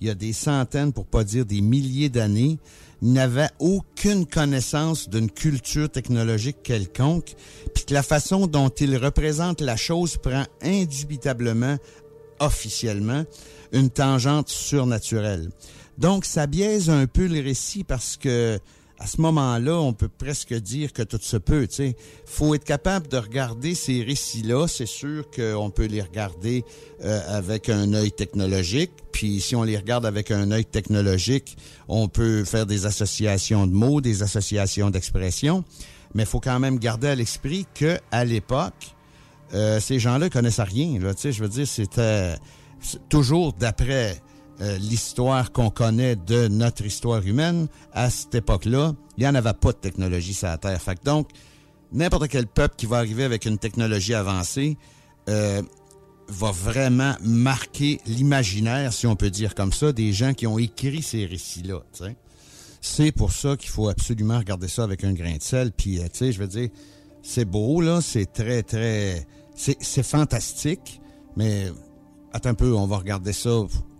[0.00, 2.58] il y a des centaines, pour pas dire des milliers d'années,
[3.02, 7.34] n'avaient aucune connaissance d'une culture technologique quelconque,
[7.74, 11.76] puis que la façon dont ils représentent la chose prend indubitablement
[12.40, 13.24] officiellement
[13.72, 15.50] une tangente surnaturelle.
[15.98, 18.58] Donc, ça biaise un peu le récit parce que
[19.00, 21.68] à ce moment-là, on peut presque dire que tout se peut.
[21.78, 21.94] Il
[22.26, 24.66] faut être capable de regarder ces récits-là.
[24.66, 26.64] C'est sûr qu'on peut les regarder
[27.04, 28.90] euh, avec un œil technologique.
[29.12, 31.56] Puis si on les regarde avec un œil technologique,
[31.86, 35.62] on peut faire des associations de mots, des associations d'expressions.
[36.14, 38.96] Mais il faut quand même garder à l'esprit que à l'époque,
[39.54, 40.98] euh, ces gens-là connaissent rien.
[40.98, 42.34] Je veux dire, c'était
[43.08, 44.20] toujours d'après
[44.60, 49.52] euh, l'histoire qu'on connaît de notre histoire humaine, à cette époque-là, il n'y en avait
[49.52, 50.80] pas de technologie sur la Terre.
[51.04, 51.28] Donc,
[51.92, 54.76] n'importe quel peuple qui va arriver avec une technologie avancée
[55.28, 55.62] euh,
[56.28, 61.02] va vraiment marquer l'imaginaire, si on peut dire comme ça, des gens qui ont écrit
[61.02, 61.82] ces récits-là.
[62.80, 65.72] C'est pour ça qu'il faut absolument regarder ça avec un grain de sel.
[65.72, 66.68] Puis, euh, tu sais, je veux dire,
[67.22, 69.26] c'est beau, là, c'est très, très...
[69.54, 71.00] C'est fantastique,
[71.36, 71.66] mais
[72.32, 73.50] attends un peu, on va regarder ça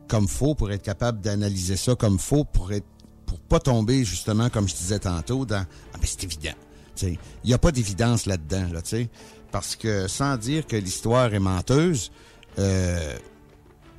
[0.09, 2.87] comme faux pour être capable d'analyser ça comme faux pour être
[3.27, 6.55] pour pas tomber justement comme je disais tantôt dans ah ben c'est évident.
[7.03, 8.81] Il n'y a pas d'évidence là-dedans, là,
[9.51, 12.11] parce que sans dire que l'histoire est menteuse,
[12.59, 13.17] euh,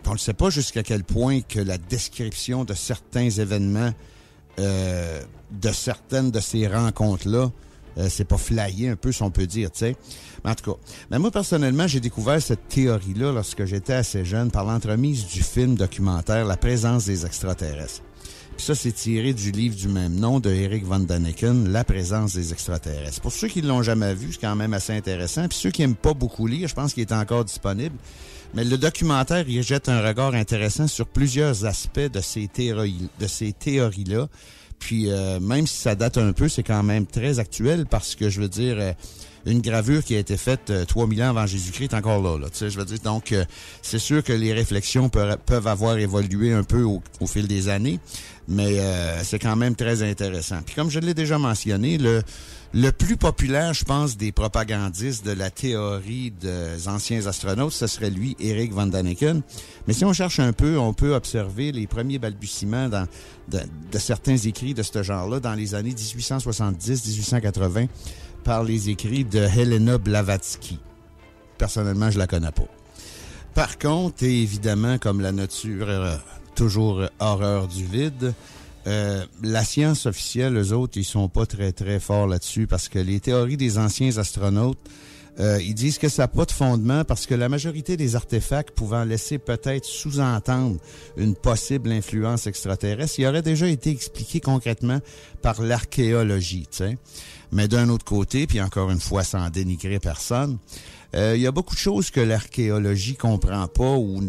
[0.05, 3.93] on ne sait pas jusqu'à quel point que la description de certains événements,
[4.59, 7.51] euh, de certaines de ces rencontres-là,
[7.99, 9.95] euh, c'est pas flyé un peu, si on peut dire, tu sais.
[10.43, 10.79] Mais en tout cas,
[11.11, 15.75] mais moi, personnellement, j'ai découvert cette théorie-là lorsque j'étais assez jeune par l'entremise du film
[15.75, 18.01] documentaire La présence des extraterrestres.
[18.55, 22.33] Puis ça, c'est tiré du livre du même nom de Eric Van Daniken, La présence
[22.33, 23.21] des extraterrestres.
[23.21, 25.47] Pour ceux qui l'ont jamais vu, c'est quand même assez intéressant.
[25.47, 27.95] Puis ceux qui n'aiment pas beaucoup lire, je pense qu'il est encore disponible.
[28.53, 33.27] Mais le documentaire, il jette un regard intéressant sur plusieurs aspects de ces théories, de
[33.27, 34.27] ces théories-là.
[34.79, 38.29] Puis euh, même si ça date un peu, c'est quand même très actuel parce que
[38.29, 38.93] je veux dire, euh,
[39.45, 42.37] une gravure qui a été faite euh, 3000 ans avant Jésus-Christ est encore là.
[42.37, 43.45] là je veux dire, donc euh,
[43.81, 47.99] c'est sûr que les réflexions peuvent, avoir évolué un peu au, fil des années,
[48.47, 48.79] mais
[49.23, 50.59] c'est quand même très intéressant.
[50.65, 52.23] Puis comme je l'ai déjà mentionné, le
[52.73, 58.11] le plus populaire, je pense, des propagandistes de la théorie des anciens astronautes, ce serait
[58.11, 59.41] lui, Eric Van Daniken.
[59.87, 63.07] Mais si on cherche un peu, on peut observer les premiers balbutiements dans,
[63.47, 63.59] de,
[63.97, 67.87] certains écrits de ce genre-là dans les années 1870-1880
[68.43, 70.77] par les écrits de Helena Blavatsky.
[71.57, 72.67] Personnellement, je la connais pas.
[73.55, 76.15] Par contre, évidemment, comme la nature, euh,
[76.53, 78.33] toujours horreur du vide,
[78.87, 82.99] euh, la science officielle, eux autres, ils sont pas très, très forts là-dessus parce que
[82.99, 84.79] les théories des anciens astronautes,
[85.39, 88.71] euh, ils disent que ça n'a pas de fondement parce que la majorité des artefacts
[88.71, 90.77] pouvant laisser peut-être sous-entendre
[91.15, 94.99] une possible influence extraterrestre, il aurait déjà été expliqué concrètement
[95.41, 96.67] par l'archéologie.
[97.51, 100.57] Mais d'un autre côté, puis encore une fois sans dénigrer personne,
[101.15, 104.21] euh, il y a beaucoup de choses que l'archéologie comprend pas ou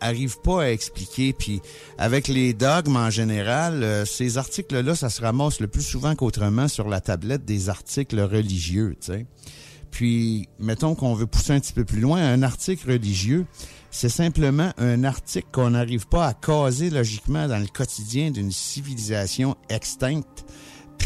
[0.00, 1.32] arrive pas à expliquer.
[1.32, 1.60] Puis
[1.98, 6.68] avec les dogmes en général, euh, ces articles-là, ça se ramasse le plus souvent qu'autrement
[6.68, 8.96] sur la tablette des articles religieux.
[9.00, 9.26] sais.
[9.90, 13.46] Puis, mettons qu'on veut pousser un petit peu plus loin, un article religieux,
[13.90, 19.56] c'est simplement un article qu'on n'arrive pas à caser logiquement dans le quotidien d'une civilisation
[19.70, 20.44] extincte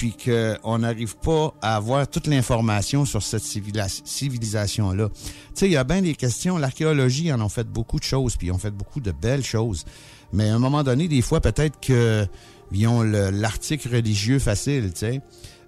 [0.01, 5.11] puis qu'on n'arrive pas à avoir toute l'information sur cette civilisation-là.
[5.11, 5.15] Tu
[5.53, 6.57] sais, il y a bien des questions.
[6.57, 9.85] L'archéologie en ont fait beaucoup de choses, puis ils ont fait beaucoup de belles choses.
[10.33, 15.21] Mais à un moment donné, des fois, peut-être qu'ils ont l'article religieux facile, tu sais.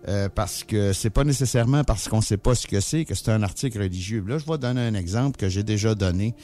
[0.08, 3.28] Euh, parce que c'est pas nécessairement parce qu'on sait pas ce que c'est que c'est
[3.28, 4.24] un article religieux.
[4.26, 6.34] Là, je vais donner un exemple que j'ai déjà donné,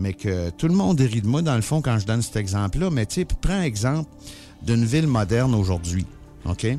[0.00, 2.34] mais que tout le monde rit de moi dans le fond quand je donne cet
[2.34, 2.90] exemple-là.
[2.90, 4.10] Mais tu sais, prends exemple
[4.64, 6.06] d'une ville moderne aujourd'hui,
[6.44, 6.76] ok?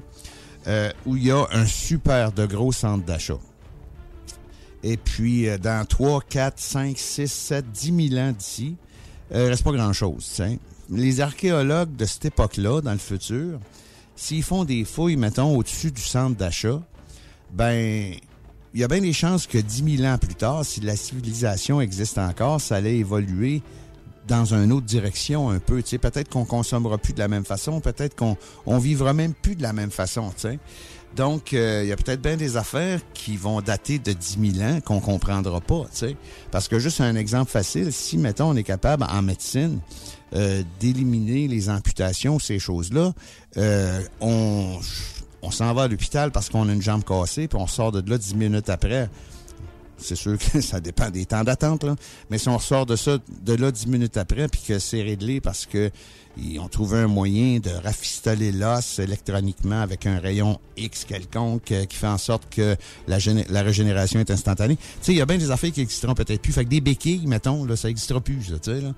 [0.67, 3.39] Euh, où il y a un super de gros centre d'achat.
[4.83, 8.75] Et puis, euh, dans 3, 4, 5, 6, 7, 10 000 ans d'ici,
[9.33, 10.41] euh, il reste pas grand-chose.
[10.89, 13.59] Les archéologues de cette époque-là, dans le futur,
[14.15, 16.81] s'ils font des fouilles, mettons, au-dessus du centre d'achat,
[17.53, 18.13] ben,
[18.73, 21.81] il y a bien des chances que 10 000 ans plus tard, si la civilisation
[21.81, 23.61] existe encore, ça allait évoluer
[24.27, 25.81] dans une autre direction un peu.
[25.81, 29.55] Tu peut-être qu'on consommera plus de la même façon, peut-être qu'on on vivra même plus
[29.55, 30.31] de la même façon.
[30.35, 30.59] Sais.
[31.15, 34.69] Donc, euh, il y a peut-être bien des affaires qui vont dater de 10 000
[34.69, 35.85] ans qu'on comprendra pas.
[35.91, 36.15] Tu sais.
[36.51, 39.79] Parce que juste un exemple facile, si, mettons, on est capable en médecine
[40.33, 43.13] euh, d'éliminer les amputations, ces choses-là,
[43.57, 44.77] euh, on,
[45.41, 48.07] on s'en va à l'hôpital parce qu'on a une jambe cassée, puis on sort de
[48.07, 49.09] là 10 minutes après
[49.97, 51.85] c'est sûr que ça dépend des temps d'attente.
[52.29, 55.41] Mais si on ressort de ça, de là dix minutes après, puis que c'est réglé
[55.41, 55.91] parce que
[56.39, 61.85] ils ont trouvé un moyen de rafistoler l'os électroniquement avec un rayon X quelconque euh,
[61.85, 62.75] qui fait en sorte que
[63.07, 64.75] la, géné- la régénération est instantanée.
[64.75, 66.53] Tu sais, il y a bien des affaires qui existeront peut-être plus.
[66.53, 68.93] Fait que des béquilles, mettons, là, ça n'existera plus, tu sais, là.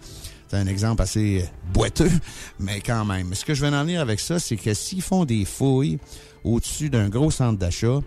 [0.49, 2.11] C'est un exemple assez boiteux,
[2.59, 3.33] mais quand même.
[3.35, 5.99] Ce que je veux en venir avec ça, c'est que s'ils font des fouilles
[6.43, 7.99] au-dessus d'un gros centre d'achat,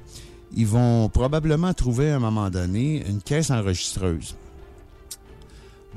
[0.55, 4.35] ils vont probablement trouver à un moment donné une caisse enregistreuse.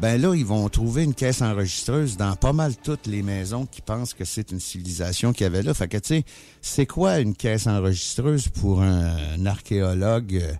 [0.01, 3.81] Ben là, ils vont trouver une caisse enregistreuse dans pas mal toutes les maisons qui
[3.81, 5.73] pensent que c'est une civilisation qu'il y avait là.
[5.73, 6.23] Fait que, tu sais,
[6.61, 10.51] c'est quoi une caisse enregistreuse pour un, archéologue euh,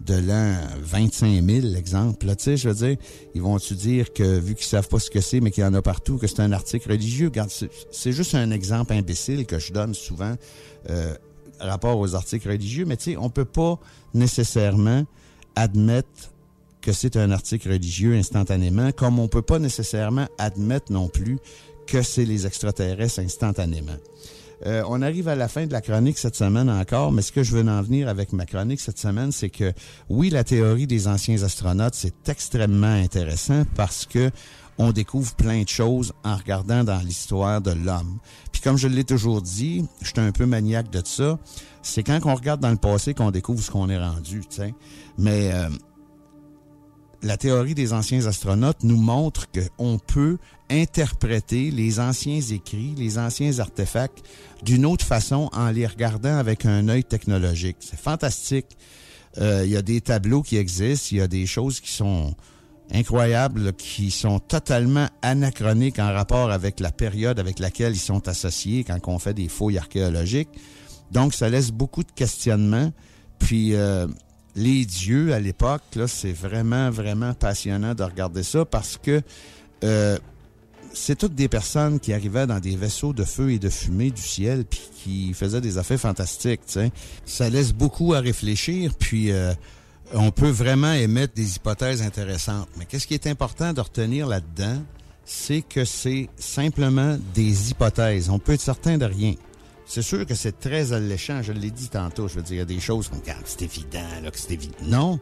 [0.00, 2.26] de l'an 25 000, exemple?
[2.26, 2.96] Tu sais, je veux dire,
[3.34, 5.72] ils vont-tu dire que, vu qu'ils savent pas ce que c'est, mais qu'il y en
[5.72, 7.32] a partout, que c'est un article religieux?
[7.90, 10.34] C'est juste un exemple imbécile que je donne souvent
[10.90, 11.14] euh,
[11.66, 13.78] rapport aux articles religieux, mais tu sais, on peut pas
[14.14, 15.04] nécessairement
[15.54, 16.32] admettre
[16.80, 21.38] que c'est un article religieux instantanément, comme on peut pas nécessairement admettre non plus
[21.86, 23.96] que c'est les extraterrestres instantanément.
[24.64, 27.42] Euh, on arrive à la fin de la chronique cette semaine encore, mais ce que
[27.42, 29.72] je veux en venir avec ma chronique cette semaine, c'est que
[30.08, 34.30] oui, la théorie des anciens astronautes, c'est extrêmement intéressant parce que
[34.78, 38.18] on découvre plein de choses en regardant dans l'histoire de l'homme.
[38.52, 41.38] Puis comme je l'ai toujours dit, je suis un peu maniaque de ça,
[41.82, 44.74] c'est quand on regarde dans le passé qu'on découvre ce qu'on est rendu, tu sais.
[45.18, 45.68] Mais euh,
[47.22, 50.38] la théorie des anciens astronautes nous montre qu'on peut
[50.70, 54.22] interpréter les anciens écrits, les anciens artefacts
[54.62, 57.76] d'une autre façon en les regardant avec un œil technologique.
[57.80, 58.76] C'est fantastique.
[59.38, 62.34] Euh, Il y a des tableaux qui existent, il y a des choses qui sont
[62.92, 68.84] incroyables, qui sont totalement anachroniques en rapport avec la période avec laquelle ils sont associés
[68.84, 70.50] quand on fait des fouilles archéologiques.
[71.12, 72.92] Donc, ça laisse beaucoup de questionnements.
[73.38, 74.06] Puis, euh,
[74.54, 79.20] les dieux à l'époque, là, c'est vraiment, vraiment passionnant de regarder ça parce que
[79.84, 80.18] euh,
[80.96, 84.22] c'est toutes des personnes qui arrivaient dans des vaisseaux de feu et de fumée du
[84.22, 86.62] ciel puis qui faisaient des affaires fantastiques.
[87.26, 89.52] Ça laisse beaucoup à réfléchir, puis euh,
[90.14, 92.68] on peut vraiment émettre des hypothèses intéressantes.
[92.78, 94.82] Mais qu'est-ce qui est important de retenir là-dedans,
[95.24, 98.30] c'est que c'est simplement des hypothèses.
[98.30, 99.34] On peut être certain de rien.
[99.88, 102.26] C'est sûr que c'est très alléchant, je l'ai dit tantôt.
[102.26, 104.52] Je veux dire, il y a des choses comme, Regarde, c'est évident, là, que c'est
[104.52, 104.74] évident.
[104.82, 105.20] Non,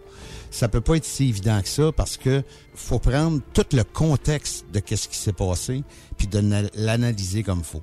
[0.51, 2.43] ça peut pas être si évident que ça parce que
[2.75, 5.83] faut prendre tout le contexte de qu'est-ce qui s'est passé
[6.17, 7.83] puis de na- l'analyser comme faut.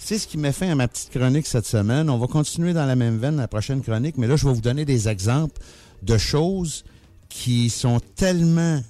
[0.00, 2.08] C'est ce qui met fin à ma petite chronique cette semaine.
[2.10, 4.60] On va continuer dans la même veine la prochaine chronique, mais là, je vais vous
[4.60, 5.60] donner des exemples
[6.02, 6.84] de choses
[7.28, 8.80] qui sont tellement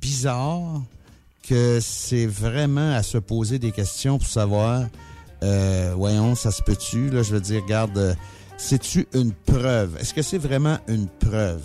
[0.00, 0.82] bizarres
[1.48, 4.86] que c'est vraiment à se poser des questions pour savoir,
[5.42, 7.10] euh, voyons, ça se peut-tu?
[7.10, 8.14] Là, je veux dire, regarde, euh,
[8.56, 9.96] c'est-tu une preuve?
[9.98, 11.62] Est-ce que c'est vraiment une preuve?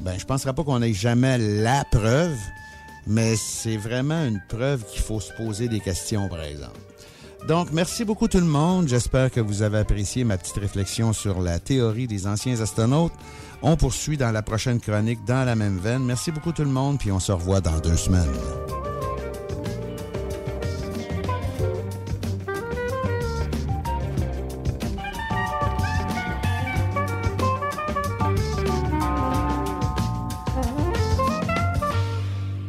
[0.00, 2.36] Ben, je penserais pas qu'on ait jamais la preuve,
[3.06, 6.80] mais c'est vraiment une preuve qu'il faut se poser des questions, par exemple.
[7.46, 8.88] Donc, merci beaucoup tout le monde.
[8.88, 13.12] J'espère que vous avez apprécié ma petite réflexion sur la théorie des anciens astronautes.
[13.62, 16.04] On poursuit dans la prochaine chronique dans la même veine.
[16.04, 18.24] Merci beaucoup tout le monde, puis on se revoit dans deux semaines.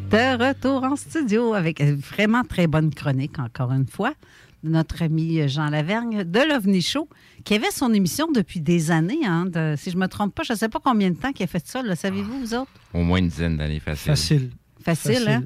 [0.09, 4.13] De retour en studio avec vraiment très bonne chronique, encore une fois,
[4.63, 7.07] notre ami Jean Lavergne de l'OVNI Show,
[7.43, 9.25] qui avait son émission depuis des années.
[9.25, 11.31] hein, de- si je ne me trompe pas, je ne sais pas combien de temps
[11.31, 11.81] qu'il a fait ça.
[11.81, 12.71] le Savez-vous, vous autres?
[12.93, 14.07] Au moins une dizaine d'années facile.
[14.11, 14.51] Facile.
[14.83, 15.29] Facile, Facile.
[15.29, 15.43] hein?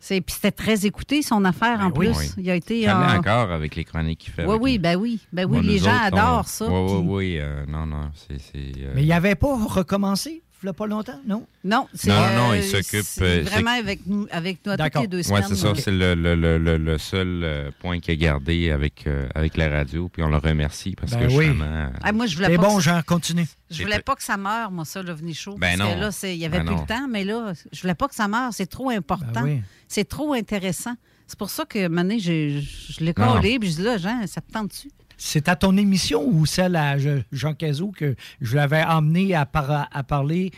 [0.00, 2.08] C'est, puis c'était très écouté, son affaire, en oui.
[2.08, 2.18] plus.
[2.18, 2.26] Oui.
[2.44, 2.90] Il a été...
[2.90, 4.44] En- encore avec les chroniques qu'il fait.
[4.44, 5.18] Oui, oui, ben oui.
[5.32, 6.66] Ben oui, Bon, les gens on- adorent ça.
[6.66, 7.38] Oui, oui, puis- oui.
[7.40, 8.38] euh, non, non, c'est...
[8.38, 11.46] c'est, euh, Mais il n'avait pas recommencé, il n'y a pas longtemps, non?
[11.62, 14.76] Non, c'est, Non, non, euh, il s'occupe, c'est euh, vraiment avec nous, avec nous à
[14.76, 15.02] toutes D'accord.
[15.02, 15.44] les deux Oui, semaines.
[15.48, 15.68] c'est ça.
[15.68, 15.74] là.
[15.76, 19.56] C'est le, le, le, le, le seul euh, point qu'il a gardé avec, euh, avec
[19.58, 20.08] la radio.
[20.08, 21.44] Puis on le remercie parce Ben que oui.
[21.46, 21.90] justement...
[22.02, 23.46] Ah, moi, je voulais pas bon, que- Jean, continue.
[23.70, 25.56] Je voulais pas que ça meure, moi, ça, l'OVNI Show.
[25.58, 26.00] Ben parce que non.
[26.00, 26.80] là, c'est- il n'y avait Ben plus non.
[26.80, 28.52] le temps, mais là, je voulais pas que ça meure.
[28.52, 29.42] C'est trop important.
[29.42, 29.62] Ben oui.
[29.86, 30.94] C'est trop intéressant.
[31.26, 33.34] C'est pour ça que, maintenant, je, je l'ai Non.
[33.34, 34.90] collé, puis je dis là, Jean, ça te tente dessus?
[35.26, 39.46] C'est à ton émission ou celle à Je- Jean Cazot que je l'avais emmené à,
[39.46, 40.50] par- à parler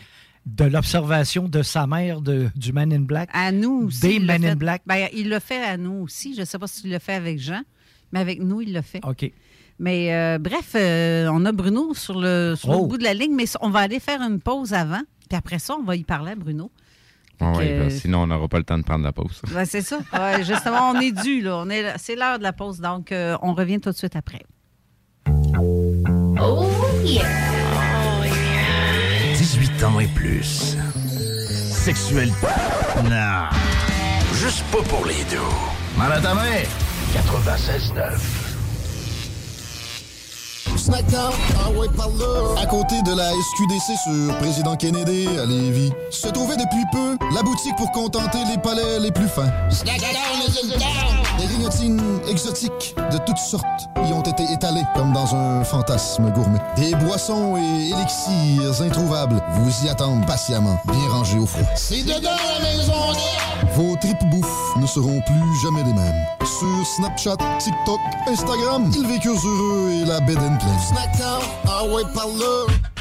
[0.45, 3.29] de l'observation de sa mère de, du Man in Black?
[3.31, 4.01] À nous aussi.
[4.01, 4.55] Des Men in.
[4.57, 4.81] Black?
[4.85, 6.33] Ben, il l'a fait à nous aussi.
[6.35, 7.61] Je ne sais pas s'il l'a fait avec Jean,
[8.11, 8.99] mais avec nous, il l'a fait.
[9.05, 9.31] OK.
[9.79, 12.87] Mais euh, bref, euh, on a Bruno sur le, sur le Oh.
[12.87, 15.01] bout de la ligne, mais on va aller faire une pause avant.
[15.29, 16.71] Puis après ça, on va y parler à Bruno.
[17.39, 19.41] que- parce que sinon, on n'aura pas le temps de prendre la pause.
[19.55, 19.99] Ouais, c'est ça.
[20.13, 21.57] Ouais, justement, on est dû, là.
[21.57, 21.93] On est là.
[21.97, 24.41] C'est l'heure de la pause, donc euh, on revient tout de suite après.
[25.59, 26.67] Oh
[27.03, 27.23] yeah.
[29.35, 30.77] 18 ans et plus.
[31.71, 32.31] Sexuel.
[33.03, 33.45] Non.
[34.33, 35.37] Juste pas pour les deux.
[35.97, 36.61] Mal à ta main.
[37.13, 38.47] 96.9.
[40.77, 42.61] Snackdown, ah ouais, par là.
[42.61, 47.41] À côté de la SQDC sur Président Kennedy à Lévis, se trouvait depuis peu la
[47.41, 49.51] boutique pour contenter les palais les plus fins.
[51.37, 56.59] Des grignotines exotiques de toutes sortes y ont été étalées comme dans un fantasme gourmet.
[56.75, 61.67] Des boissons et élixirs introuvables vous y attendent patiemment, bien rangés au froid.
[61.75, 62.93] C'est dedans la maison
[63.75, 66.25] Vos tripes bouffe ne seront plus jamais les mêmes.
[66.39, 70.79] Sur Snapchat, TikTok, Instagram, ils vécurent heureux et la bed and pleine.
[70.89, 72.27] Snackdown, ah ouais, par.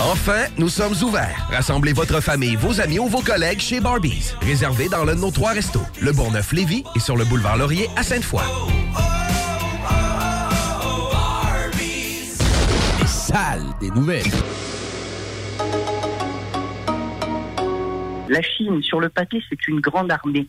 [0.00, 1.48] Enfin, nous sommes ouverts.
[1.50, 4.32] Rassemblez votre famille, vos amis ou vos collègues chez Barbies.
[4.42, 8.02] Réservé dans l'un de nos trois restos, le Bourgneuf-Lévis et sur le boulevard Laurier à
[8.02, 8.42] Sainte-Foy.
[13.00, 14.24] Les salles des nouvelles.
[18.28, 20.48] La Chine, sur le papier, c'est une grande armée.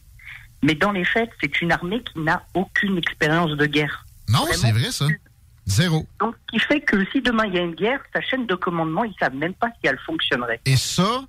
[0.63, 4.05] Mais dans les faits, c'est une armée qui n'a aucune expérience de guerre.
[4.29, 5.05] Non, c'est vrai, ça.
[5.67, 6.07] Zéro.
[6.19, 8.55] Donc, ce qui fait que si demain il y a une guerre, sa chaîne de
[8.55, 10.61] commandement, ils savent même pas si elle fonctionnerait.
[10.65, 11.25] Et ça,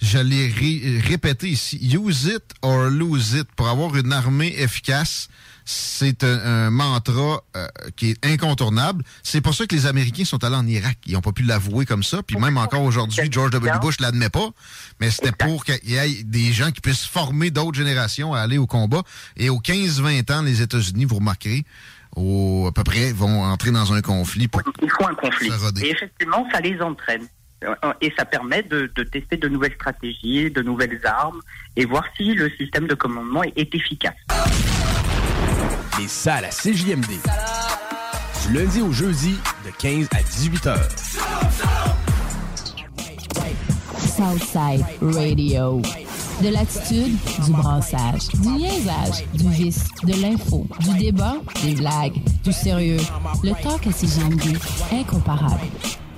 [0.00, 1.76] je l'ai ré- répété ici.
[1.94, 3.48] Use it or lose it.
[3.56, 5.28] Pour avoir une armée efficace,
[5.64, 7.66] c'est un, un mantra euh,
[7.96, 9.04] qui est incontournable.
[9.22, 10.96] C'est pour ça que les Américains sont allés en Irak.
[11.06, 12.22] Ils n'ont pas pu l'avouer comme ça.
[12.22, 13.72] Puis même encore aujourd'hui, George W.
[13.82, 14.48] Bush l'admet pas.
[15.00, 18.56] Mais c'était pour qu'il y ait des gens qui puissent former d'autres générations à aller
[18.58, 19.02] au combat.
[19.36, 21.64] Et aux 15-20 ans, les États-Unis, vous remarquerez,
[22.20, 25.50] au, à peu près, vont entrer dans un conflit pour Il faut un conflit.
[25.82, 27.26] Et effectivement, ça les entraîne.
[27.64, 31.40] Euh, Et ça permet de, de tester de nouvelles stratégies, de nouvelles armes,
[31.76, 34.14] et voir si le système de commandement est, est efficace.
[35.98, 37.06] Les salles à CJMD.
[38.46, 40.88] Du lundi au jeudi, de 15 à 18 heures.
[43.98, 45.82] Southside Radio.
[46.42, 52.52] De l'attitude, du brassage, du niaisage, du vice, de l'info, du débat, des blagues, du
[52.52, 53.00] sérieux.
[53.42, 54.56] Le talk à CGMD,
[54.92, 55.60] incomparable.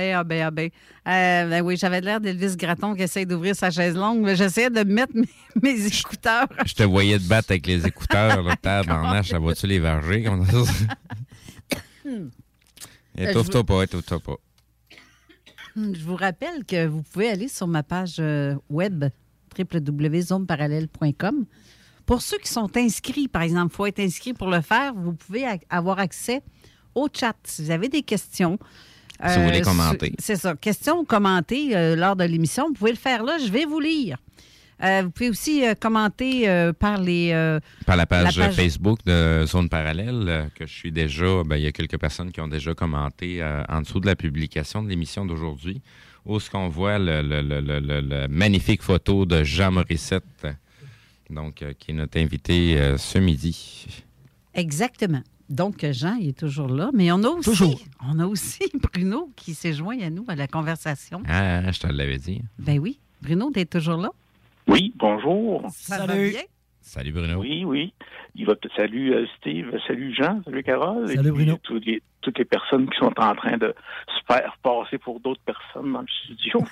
[0.00, 0.70] Ben, ah, ben, ah, ben.
[1.06, 4.70] Euh, ben oui, j'avais l'air d'Elvis Gratton qui essaye d'ouvrir sa chaise longue, mais j'essayais
[4.70, 5.28] de mettre mes,
[5.62, 6.46] mes écouteurs.
[6.64, 10.22] Je te voyais te battre avec les écouteurs, là, tabarnache, ça va-tu les varger?
[10.22, 10.72] comme ça?
[13.16, 14.36] Étouffe-toi pas, étouffe-toi pas.
[15.76, 19.04] Je vous rappelle que vous pouvez aller sur ma page euh, web
[19.58, 21.44] www.zoneparallèle.com.
[22.06, 25.12] Pour ceux qui sont inscrits, par exemple, il faut être inscrit pour le faire, vous
[25.12, 26.42] pouvez avoir accès
[26.94, 27.36] au chat.
[27.44, 28.58] Si vous avez des questions.
[29.24, 30.12] Euh, Si vous voulez commenter.
[30.18, 30.54] C'est ça.
[30.56, 33.38] Questions ou commenter euh, lors de l'émission, vous pouvez le faire là.
[33.38, 34.16] Je vais vous lire.
[34.82, 37.32] Euh, vous pouvez aussi euh, commenter euh, par les.
[37.32, 41.42] euh, Par la page, La page- Facebook de Zone Parallèle, euh, que je suis déjà,
[41.44, 44.16] ben, il y a quelques personnes qui ont déjà commenté euh, en dessous de la
[44.16, 45.82] publication de l'émission d'aujourd'hui,
[46.24, 50.52] où ce qu'on voit le, le- le- le- magnifique photo de Jean Morissette, euh,
[51.28, 53.86] donc, euh, qui est notre invité euh, ce midi.
[54.54, 55.22] Exactement.
[55.50, 56.90] Donc, Jean, il est toujours là.
[56.94, 57.78] Mais on a aussi, Toujours.
[58.08, 58.60] On a aussi
[58.92, 61.22] Bruno qui s'est joint à nous à la conversation.
[61.28, 62.40] Ah, je te l'avais dit.
[62.58, 62.98] Ben oui.
[63.20, 64.10] Bruno, tu es toujours là?
[64.68, 65.66] Oui, bonjour.
[65.72, 66.40] Ça va bien?
[66.80, 67.40] Salut Bruno.
[67.40, 67.92] Oui, oui.
[68.34, 71.08] Il va salut euh, Steve, salut Jean, salut Carole.
[71.08, 71.58] Salut et puis, Bruno.
[71.62, 73.74] tous les- toutes les personnes qui sont en train de
[74.06, 76.60] se faire passer pour d'autres personnes dans le studio.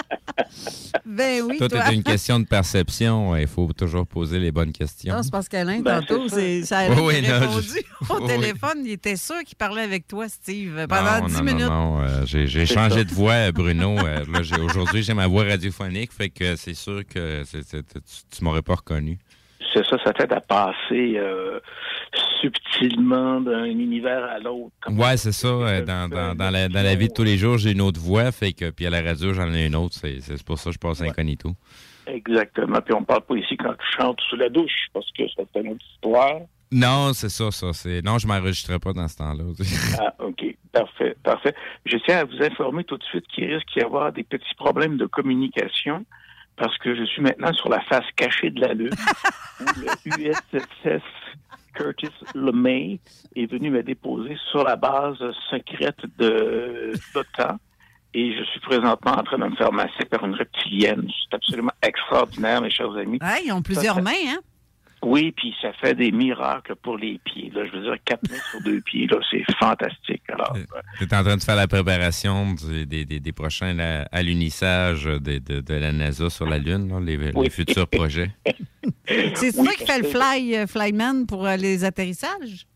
[1.06, 1.90] Ben oui, Tout toi.
[1.90, 3.36] est une question de perception.
[3.36, 5.14] Il faut toujours poser les bonnes questions.
[5.14, 6.66] Non, c'est parce qu'Alain, Ben, tantôt, c'est ça.
[6.66, 8.26] ça a Oui, répondu je- au oui.
[8.28, 8.78] téléphone.
[8.84, 11.60] Il était sûr qu'il parlait avec toi, Steve, pendant non, 10 non, minutes.
[11.66, 13.04] Non, non, euh, j'ai changé ça.
[13.04, 13.98] de voix, Bruno.
[13.98, 17.82] Euh, là, j'ai- Aujourd'hui, j'ai ma voix radiophonique, fait que c'est sûr que tu,
[18.30, 19.18] tu m'aurais pas reconnu.
[19.72, 21.60] C'est ça, ça t'aide à passer euh,
[22.40, 24.72] subtilement d'un univers à l'autre.
[24.90, 25.48] Ouais, c'est ça.
[25.48, 28.00] euh, Dans, dans, dans la, dans la vie de tous les jours, j'ai une autre
[28.00, 29.94] voix, fait que puis à la radio, j'en ai une autre.
[29.94, 31.50] C'est c'est pour ça que je passe incognito.
[32.06, 32.80] Exactement.
[32.80, 35.60] Puis on parle pas ici quand tu chantes sous la douche, parce que ça fait
[35.60, 36.40] une autre histoire.
[36.74, 37.72] Non, c'est ça, ça.
[37.74, 39.44] c'est Non, je m'enregistrais pas dans ce temps-là.
[40.00, 40.42] Ah, OK.
[40.72, 41.54] Parfait, parfait.
[41.84, 44.96] Je tiens à vous informer tout de suite qu'il risque d'y avoir des petits problèmes
[44.96, 46.04] de communication
[46.56, 48.94] parce que je suis maintenant sur la face cachée de la Lune
[49.60, 51.02] où le USS
[51.74, 53.00] Curtis LeMay
[53.34, 55.16] est venu me déposer sur la base
[55.50, 57.56] secrète de l'OTAN
[58.14, 61.08] et je suis présentement en train de me faire masser par une reptilienne.
[61.08, 63.18] C'est absolument extraordinaire, mes chers amis.
[63.44, 64.40] Ils ont plusieurs ça- mains, hein?
[65.02, 67.50] Oui, puis ça fait des miracles pour les pieds.
[67.54, 67.62] Là.
[67.66, 70.22] Je veux dire, quatre mètres sur deux pieds, là, c'est fantastique.
[70.28, 70.56] Alors,
[70.98, 75.04] Tu es en train de faire la préparation du- des, des, des prochains là, alunissage
[75.04, 78.30] de, de, de la NASA sur la Lune, là, les, futurs projets.
[79.34, 82.66] C'est Oui, toi qui fais le fly, euh, flyman pour euh, les atterrissages?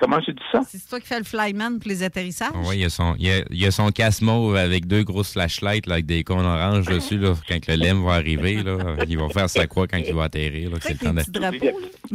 [0.00, 0.60] Comment tu dis ça?
[0.66, 2.48] C'est toi qui fais le flyman pour les atterrissages?
[2.64, 4.86] Oui, il y a son, il y a, il y a son casse mauve avec
[4.86, 7.18] deux grosses flashlights là, avec des cônes oranges dessus.
[7.18, 10.24] Là, quand le LEM va arriver, là, il va faire sa croix quand il va
[10.24, 10.70] atterrir.
[10.80, 11.20] C'est le temps de...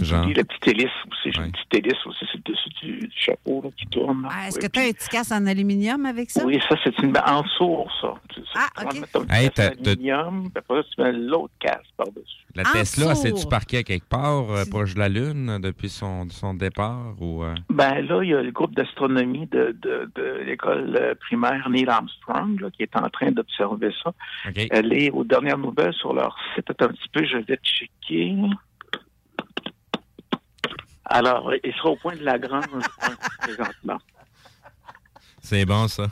[0.03, 0.25] Genre.
[0.25, 3.11] Puis la petite hélice aussi, j'ai une petite hélice aussi, c'est le dessus du, du
[3.15, 4.27] chapeau là, qui tourne.
[4.29, 6.43] Ah, Est-ce Oui, que tu as un petit casse en aluminium avec ça?
[6.45, 8.13] Oui, ça, c'est une en sourd, ça.
[8.33, 9.25] Tu- Ah, tu OK.
[9.31, 12.43] Hey, en aluminium, puis après tu mets l'autre casque par-dessus.
[12.55, 16.27] La En Tesla, c'est-tu parqué à quelque part euh, proche de la Lune depuis son,
[16.29, 17.13] son départ?
[17.19, 17.53] Ou, euh?
[17.75, 21.89] Ben là, il y a le groupe d'astronomie de, de, de l'école euh, primaire Neil
[21.89, 24.13] Armstrong là, qui est en train d'observer ça.
[24.47, 24.67] OK.
[24.71, 26.69] Elle est aux dernières nouvelles sur leur site.
[26.69, 28.33] Attends un petit peu, je vais checker.
[31.03, 32.63] Alors, il sera au point de Lagrange
[33.01, 33.09] hein,
[33.41, 33.97] présentement.
[35.41, 36.07] C'est bon, ça.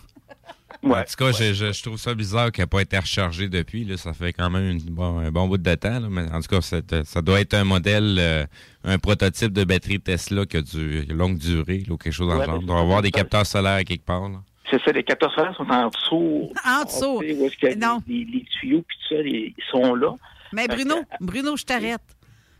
[0.83, 3.47] Ouais, en tout cas, je, je- je trouve ça bizarre qu'elle n'ait pas été rechargée
[3.47, 3.85] depuis.
[3.85, 3.95] Là.
[3.97, 5.99] Ça fait quand même une- bon, un bon bout de temps.
[5.99, 6.07] là.
[6.09, 8.45] Mais en tout cas, ça doit être un modèle, euh,
[8.83, 12.33] un prototype de batterie Tesla qui a du longue durée là, ou quelque chose dans
[12.37, 12.59] Ouais, le genre.
[12.61, 14.27] Il doit y avoir des capteurs solaires à quelque part.
[14.29, 14.41] là.
[14.69, 16.51] C'est ça, les 14 solaires sont en dessous.
[16.65, 17.19] En dessous.
[17.21, 19.53] Tu sais, Où est-ce qu'il y a les, les- les tuyaux, puis tout ça, les-
[19.57, 20.13] ils sont là.
[20.51, 22.01] Mais Bruno, Bruno, je t'arrête.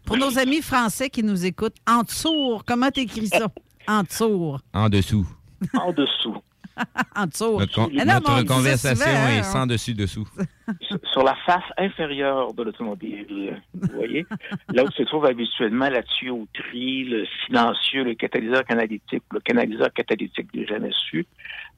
[0.05, 3.47] Pour nos amis français qui nous écoutent, en dessous, comment t'écris ça?
[3.87, 4.57] En dessous.
[4.73, 5.27] En dessous.
[5.73, 6.37] En dessous.
[7.15, 7.59] en dessous.
[7.59, 10.27] Notre, con- Ah non, notre conversation souvent, est hein, sans dessus-dessous.
[10.81, 13.61] sur- sur la face inférieure de l'automobile.
[13.73, 14.25] Vous voyez?
[14.73, 20.51] Là où se trouve habituellement la tuyauterie, le silencieux, le catalyseur canalytique, le canaliseur catalytique
[20.53, 21.25] des jamais su.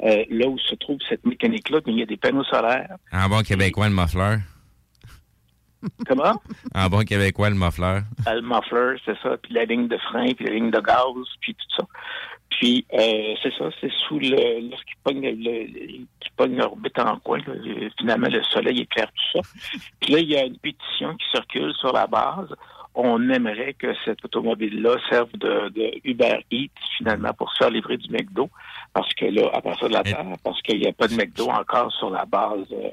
[0.04, 2.96] Euh, là où se trouve cette mécanique-là, il y a des panneaux solaires.
[3.12, 4.38] En bon québécois, le muffler.
[6.08, 6.42] Comment?
[6.74, 8.00] En bon québécois, le muffler.
[8.26, 11.04] le muffler, c'est ça, puis la ligne de frein, puis la ligne de gaz,
[11.42, 11.84] puis tout ça.
[12.50, 14.70] Puis, euh, c'est ça, c'est sous le...
[14.70, 16.06] Lorsqu'il pogne, le,
[16.38, 17.54] pogne l'orbite en coin, là,
[18.00, 19.50] finalement, le soleil éclaire tout ça.
[20.00, 22.48] Puis là, il y a une pétition qui circule sur la base.
[22.94, 27.98] On aimerait que cette automobile-là serve de, de Uber Eats, finalement, pour se faire livrer
[27.98, 28.50] du McDo.
[28.94, 31.50] Parce que là, à partir de la Terre, parce qu'il n'y a pas de McDo
[31.50, 32.66] encore sur la base...
[32.72, 32.88] euh,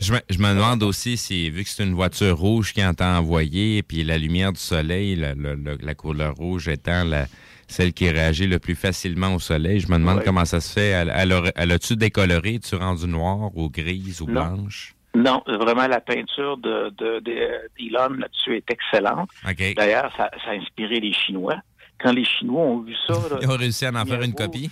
[0.00, 3.16] Je me, je me demande aussi si, vu que c'est une voiture rouge qui entend
[3.16, 5.34] envoyer, puis la lumière du soleil, la-
[5.80, 7.26] la couleur rouge étant la,
[7.74, 10.24] celle qui réagit le plus facilement au soleil, je me demande Ouais.
[10.24, 10.88] comment ça se fait.
[10.90, 11.12] Elle,
[11.56, 12.58] elle, a-tu décoloré?
[12.60, 14.32] Tu rendu noir ou grise ou Non.
[14.56, 14.94] blanche?
[15.16, 19.30] Non, vraiment, la peinture de, de, de- d'Elon là-dessus est excellente.
[19.76, 21.56] D'ailleurs, ça, ça a inspiré les Chinois.
[22.00, 24.70] Quand les Chinois ont vu ça, là, Ils ont réussi à en faire une copie?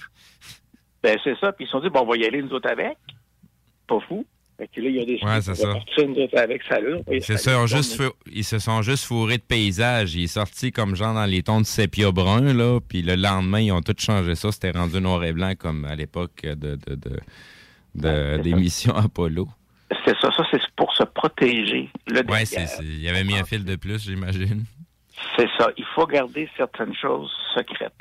[1.02, 2.70] ben c'est ça, puis ils se sont dit, bon, on va y aller nous autres
[2.70, 2.96] avec.
[3.86, 4.24] Pas fou.
[4.62, 5.72] Fait que là, ils ont décidé Ouais, c'est ça.
[5.72, 5.78] ça.
[7.10, 10.14] Ils se, sont juste fou- ils se sont juste fourrés de paysage.
[10.14, 12.78] Il est sorti comme genre dans les tons de sépia brun, là.
[12.86, 14.52] Puis le lendemain, ils ont tout changé ça.
[14.52, 17.18] C'était rendu noir et blanc comme à l'époque de, de, de,
[17.96, 19.48] de- des missions Apollo.
[20.04, 21.88] C'est ça, ça, c'est pour se protéger.
[22.44, 24.64] C'est- il y avait mis un fil de plus, j'imagine.
[25.36, 25.70] C'est ça.
[25.76, 27.92] Il faut garder certaines choses secrètes.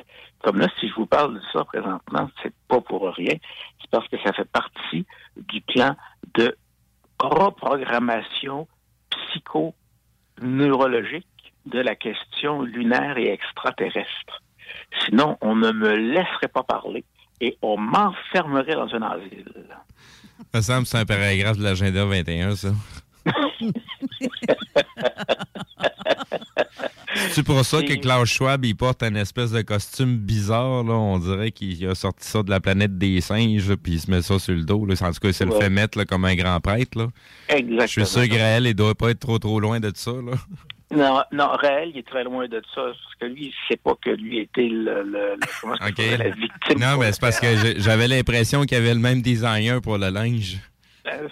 [0.44, 3.34] Comme là, si je vous parle de ça présentement, c'est pas pour rien.
[3.82, 5.06] C'est parce que ça fait partie
[5.38, 5.96] du plan
[6.36, 6.56] de
[7.20, 8.68] reprogrammation
[9.10, 11.26] psycho-neurologique
[11.66, 14.42] de la question lunaire et extraterrestre.
[15.06, 17.04] Sinon, on ne me laisserait pas parler
[17.40, 19.46] et on m'enfermerait dans un asile.
[20.54, 22.70] Ça semble que c'est un paragraphe de l'agenda 21, ça.
[27.30, 30.94] C'est pour ça que Klaus Schwab, il porte un espèce de costume bizarre, là.
[30.94, 34.22] On dirait qu'il a sorti ça de la planète des singes, puis il se met
[34.22, 34.96] ça sur le dos, là.
[35.02, 35.60] En tout cas, c'est le Ouais.
[35.62, 37.08] fait mettre, là, comme un grand prêtre, là.
[37.50, 37.82] Exactement.
[37.82, 40.34] Je suis sûr que Graël, il doit pas être trop, trop loin de ça, là.
[40.94, 43.96] Non, non, Raël, il est très loin de ça, parce que lui, il sait pas
[44.04, 46.80] que lui était le, le, le- la victime.
[46.80, 49.98] Non, mais c'est parce que j'ai- j'avais l'impression qu'il y avait le même designer pour
[49.98, 50.58] le linge.
[51.08, 51.28] Euh,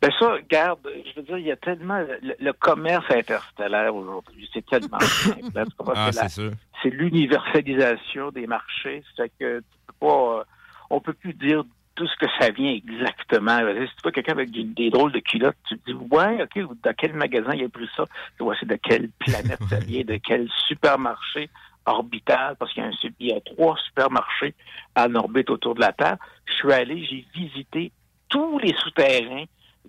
[0.00, 1.98] Ben ça, regarde, je veux dire, il y a tellement...
[2.22, 5.58] Le, le commerce interstellaire aujourd'hui, c'est tellement simple.
[5.58, 5.64] hein?
[5.94, 6.50] Ah, C'est la- c'est sûr.
[6.82, 9.02] c'est l'universalisation des marchés.
[9.16, 10.38] C'est que tu peux pas...
[10.40, 10.44] euh,
[10.90, 11.64] on peut plus dire
[11.94, 13.58] tout ce que ça vient exactement.
[13.58, 16.94] Si tu vois quelqu'un avec des drôles de culottes, tu te dis, ouais, OK, dans
[16.96, 18.04] quel magasin il a pris ça?
[18.36, 21.50] Tu vois, c'est de quelle planète ça vient, de quel supermarché
[21.86, 24.54] orbital, parce qu'il y a, un, il y a trois supermarchés
[24.94, 26.18] en orbite autour de la Terre.
[26.46, 27.90] Je suis allé, j'ai visité
[28.28, 29.44] tous les souterrains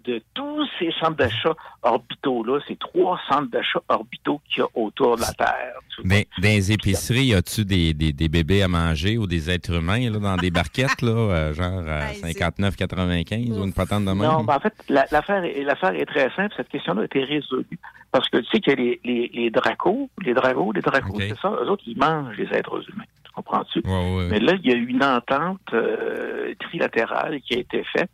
[0.06, 5.18] de tous ces centres d'achat orbitaux-là, ces trois centres d'achat orbitaux qu'il y a autour
[5.18, 5.74] de la Terre.
[6.06, 9.74] Mais dans les épiceries, y a-tu des, des, des bébés à manger ou des êtres
[9.74, 14.18] humains, là, dans des barquettes, là, euh, genre à 59,95 ou une patente de même?
[14.20, 16.54] Non, ben en fait, la- l'affaire est, l'affaire est très simple.
[16.56, 17.80] Cette question-là a été résolue.
[18.12, 21.20] Parce que tu sais qu'il y a les, les, les dracos, les dragos, les dracos,
[21.20, 23.04] c'est ça, eux autres, ils mangent les êtres humains.
[23.40, 23.82] Tu comprends-tu?
[23.86, 24.28] Ouais, ouais.
[24.30, 28.12] Mais là, il y a eu une entente euh, trilatérale qui a été faite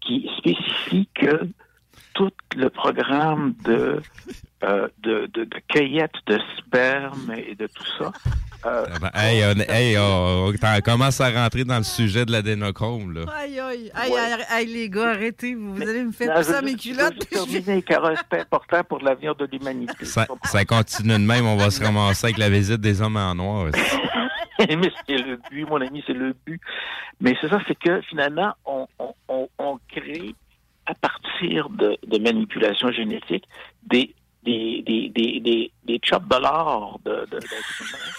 [0.00, 1.48] qui spécifie que
[2.14, 4.02] tout le programme de,
[4.62, 8.12] euh, de, de, de cueillette de sperme et de tout ça.
[8.66, 12.32] Euh, Ah ben, hey, on, hey, on, on commence à rentrer dans le sujet de
[12.32, 13.20] l'adénochrome, là.
[13.36, 16.48] Aïe, aïe, aïe, aïe, aïe, les gars, arrêtez, vous, vous allez me faire Non, tout
[16.48, 17.28] je ça mes culottes.
[17.28, 20.04] terminer, Carole, c'est important pour l'avenir de l'humanité.
[20.04, 23.34] Ça, ça continue de même, on va se ramasser avec la visite des hommes en
[23.34, 23.66] noir.
[24.58, 26.60] mais c'est le but, mon ami, c'est le but.
[27.20, 30.34] Mais c'est ça, c'est que finalement, on, on, on, on crée
[30.86, 33.44] à partir de, de manipulation génétique
[33.86, 38.12] des des des des des, des chops de l'or de, de, humains,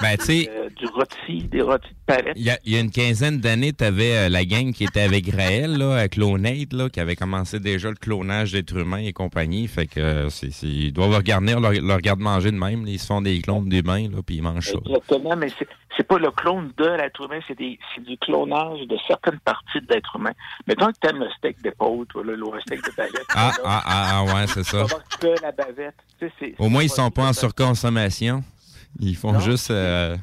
[0.00, 2.32] Ben, euh, du rôti, des rôtis de palette.
[2.36, 5.02] il y, a, il y a une quinzaine d'années, tu avais la gang qui était
[5.02, 9.12] avec Graël, là, à Clonate, là, qui avait commencé déjà le clonage d'êtres humains et
[9.12, 9.68] compagnie.
[9.68, 10.28] Fait que euh,
[10.62, 12.84] ils doivent regarder leur, leur garde-manger de même.
[12.86, 12.90] là.
[12.90, 14.78] Ils se font des clones d'humains, là, puis ils mangent ça.
[14.86, 15.48] Exactement, mais
[15.96, 20.16] c'est pas le clone de l'être humain, c'est du clonage de certaines parties de l'être
[20.16, 20.32] humain.
[20.66, 23.26] Mettons que t'aimes le steak d'épaule, toi, là, un steak de bavette.
[23.34, 24.86] Ah, là, ah, ah, ah, ouais, c'est ça.
[25.20, 25.94] que la bavette?
[26.18, 28.42] Tu sais, c'est- Au moins, ils sont pas en surconsommation.
[28.98, 29.40] Ils font Non.
[29.40, 29.70] juste...
[29.70, 30.16] euh,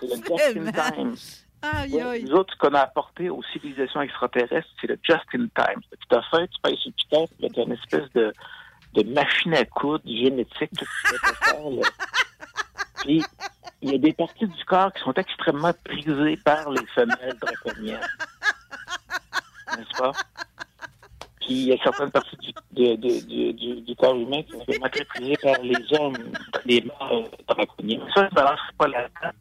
[0.00, 1.14] C'est le just in time.
[1.62, 2.24] Aïe, Ouais, aïe.
[2.24, 5.80] Nous autres, ce qu'on a apporté aux civilisations extraterrestres, c'est le just in time.
[5.90, 7.06] Tu t'as fait, tu payes sur puis
[7.40, 8.32] là, t'as une espèce de,
[8.94, 11.70] de machine à coudre génétique que tu peux te faire.
[11.70, 11.82] là.
[13.00, 13.22] Puis,
[13.80, 18.00] il y a des parties du corps qui sont extrêmement prisées par les femelles draconiennes.
[19.76, 20.12] N'est-ce pas?
[21.44, 24.52] Puis, il y a certaines parties du, de- de- du- du- du corps humain qui
[24.52, 26.16] sont vraiment très prisées par les hommes,
[26.64, 28.00] les mâles draconiens.
[28.14, 29.34] Ça, ça lance pas la tête.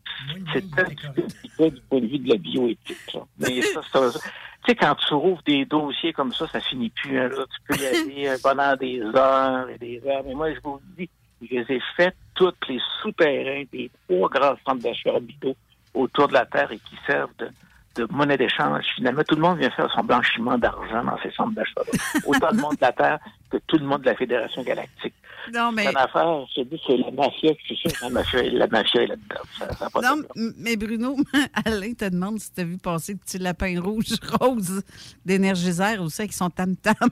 [0.53, 3.13] C'est peu délicat du point de vue de la bioéthique.
[3.13, 3.21] là.
[3.39, 4.19] Mais ça, ça- tu
[4.67, 7.19] sais, quand tu rouvres des dossiers comme ça, ça finit plus.
[7.19, 7.45] hein, là.
[7.45, 10.23] Tu peux y aller euh, pendant des heures et des heures.
[10.25, 11.09] Mais moi, je vous dis,
[11.41, 15.55] je les ai fait tous les souterrains des trois grands centres d'achat orbitaux
[15.93, 17.49] autour de la Terre et qui servent de,
[17.95, 18.83] de monnaie d'échange.
[18.95, 21.81] Finalement, tout le monde vient faire son blanchiment d'argent dans ces centres d'achat.
[22.25, 23.19] Autant de monde de la Terre
[23.49, 25.13] que tout le monde de la Fédération galactique.
[25.53, 25.83] Non, mais.
[25.83, 30.01] C'est une affaire, c'est la mafia, sûr que la mafia, la mafia est là-dedans.
[30.01, 30.23] Non,
[30.57, 31.17] mais Bruno,
[31.65, 34.83] Alain te demande si tu as vu passer le petit lapin rouge rose
[35.25, 37.09] d'énergiseur aussi qui sont tam-tam.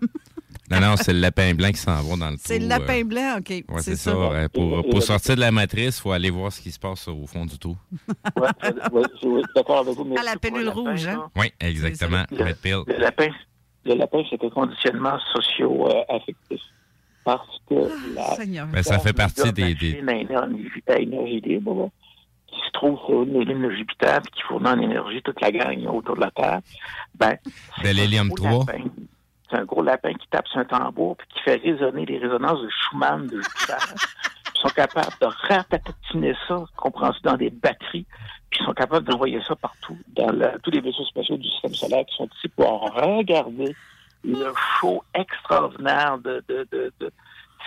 [0.72, 2.46] Non, non, c'est le lapin blanc qui s'en va dans le trou.
[2.46, 2.70] C'est le euh.
[2.70, 3.50] lapin blanc, OK.
[3.50, 4.14] Ouais, c'est ça.
[4.54, 7.26] Pour, pour sortir de la matrice, il faut aller voir ce qui se passe au
[7.26, 7.76] fond du trou.
[8.36, 8.50] Ouais,
[8.92, 10.04] ouais, je suis d'accord avec vous.
[10.06, 11.32] Mais À la pour le pellule lapin, rouge, là, hein?
[11.36, 12.24] Oui, exactement.
[12.30, 12.84] Le, Red pill.
[12.86, 13.30] le lapin,
[13.86, 16.62] le lapin, c'est un conditionnement socio-affectif.
[17.38, 18.68] Parce que la, Seigneur.
[18.68, 21.88] Ben, ça fait partie des- des- machine à énergie, à énergie libre, là,
[22.48, 25.52] qui se trouve sur une lune de Jupiter, puis qui fournit en énergie toute la
[25.52, 26.60] gang autour de la Terre,
[27.16, 27.36] ben,
[27.84, 28.66] De l'hélium gros 3.
[28.74, 28.84] lapin.
[29.50, 32.62] C'est un gros lapin qui tape sur un tambour puis qui fait résonner les résonances
[32.62, 33.78] de Schumann de Jupiter.
[34.56, 38.06] Ils sont capables de ratatiner ça, comprends-tu, dans des batteries,
[38.50, 40.28] puis ils sont capables d'envoyer ça partout, dans
[40.62, 43.74] tous les vaisseaux spatiaux du système solaire qui sont ici pour regarder
[44.24, 46.44] le show extraordinaire de...
[46.48, 47.12] de, de, de-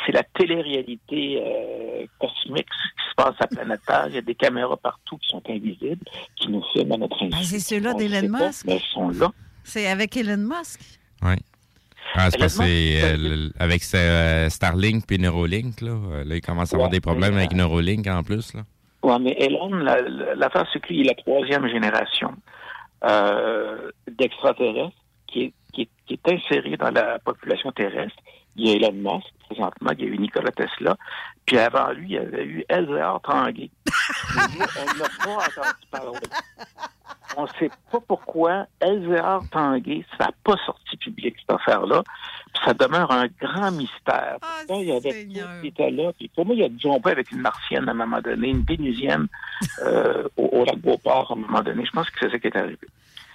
[0.06, 4.06] c'est la télé-réalité euh, cosmique qui se passe à la planète Terre.
[4.08, 7.28] Il y a des caméras partout qui sont invisibles, qui nous filment à notre insu.
[7.30, 8.64] Ben, c'est ceux-là On d'Elon sait pas, Musk.
[8.66, 9.30] Mais ils sont là.
[9.62, 10.80] C'est avec Elon Musk.
[11.22, 11.34] Oui.
[12.14, 16.24] Ah, c'est euh, avec euh, Starlink puis Neuralink, là.
[16.24, 18.62] Là, il commence à avoir Ouais, des problèmes avec Neuralink en plus, là.
[19.04, 22.34] Oui, mais Elon, la- la- l'affaire, c'est qu'il est la troisième génération
[23.04, 24.96] euh, d'extraterrestres
[25.72, 28.16] qui est qui inséré dans la population terrestre.
[28.56, 30.96] Il y a Elon Musk, présentement, il y a eu Nikola Tesla,
[31.46, 33.70] puis avant lui, il y avait eu Elzéar Tanguay.
[34.36, 36.18] On n'a pas entendu parler.
[37.38, 42.02] On ne sait pas pourquoi Elzéar Tanguay, ça n'a pas sorti public, cette affaire-là.
[42.52, 44.36] Puis ça demeure un grand mystère.
[44.40, 45.30] Pourtant, il y avait tout
[45.62, 46.12] qui était là.
[46.12, 49.28] Puis pour moi, il a jumpé avec une martienne à un moment donné, une vénusienne
[49.82, 51.86] euh, au, au lac Beauport à un moment donné.
[51.86, 52.86] Je pense que c'est ça qui est arrivé.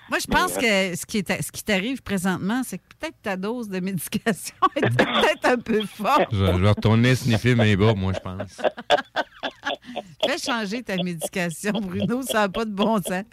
[0.09, 3.21] Moi, je pense euh, que ce qui est- ce qui t'arrive présentement, c'est que peut-être
[3.21, 6.27] ta dose de médication est peut-être un peu forte.
[6.31, 8.61] Je, je vais retourner sniffer mes bas, moi, je pense.
[10.25, 13.23] Fais changer ta médication, Bruno, ça n'a pas de bon sens.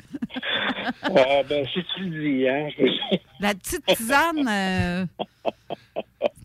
[1.03, 2.69] Ah, ben, si tu le dis, hein.
[3.41, 5.07] La petite tisane, euh,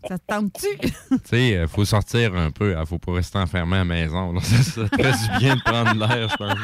[0.08, 0.68] ça te tente-tu?
[0.80, 0.90] Tu
[1.26, 2.76] sais, il faut sortir un peu.
[2.80, 4.34] Il faut pas rester enfermé à la maison.
[4.34, 4.42] là.
[4.42, 6.58] Ça, ça te fait du bien de prendre l'air, je pense.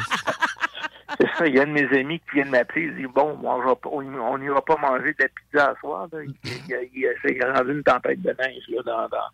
[1.38, 3.36] Ça, il y a un de mes amis qui vient de m'appeler, il dit Bon,
[3.42, 6.08] on va pas- on n'ira pas manger de la pizza à soir.
[6.12, 6.18] Là.
[6.24, 9.30] Il, il, il, c'est rendu une tempête de neige là, dans, dans-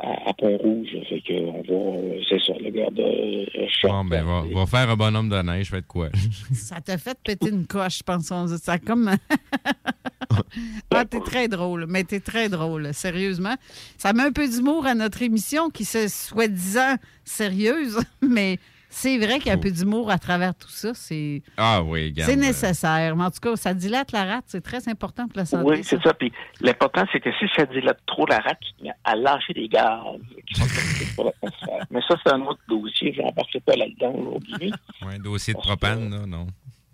[0.00, 0.88] à, à Pont-Rouge.
[1.08, 3.90] Fait que on va, euh, c'est ça, le gars de euh, choc.
[3.90, 6.08] Bon, ben, va, va faire un bonhomme de neige, faites quoi?
[6.52, 8.30] Ça t'a fait péter une coche, je pense.
[8.32, 9.10] On dit Ça comme.
[10.90, 13.54] ah, t'es très drôle, mais t'es très drôle, sérieusement.
[13.98, 18.58] Ça met un peu d'humour à notre émission qui se soi-disant sérieuse, mais
[18.96, 20.94] c'est vrai qu'il y a un peu d'humour à travers tout ça.
[20.94, 23.16] C'est Ah oui, c'est nécessaire.
[23.16, 24.44] Mais en tout cas, ça dilate la rate.
[24.46, 25.68] C'est très important pour la santé.
[25.68, 26.14] Oui, c'est ça.
[26.14, 29.52] Puis l'important, c'est que si ça dilate trop la rate, tu te mets à lâcher
[29.52, 29.98] des gaz
[30.46, 31.86] qui sont toxiques pour l'atmosphère.
[31.90, 33.12] Mais ça, c'est un autre dossier.
[33.12, 34.72] Je n'embarquerai pas là-dedans aujourd'hui.
[35.02, 36.46] Ouais, un dossier de propane, là, non.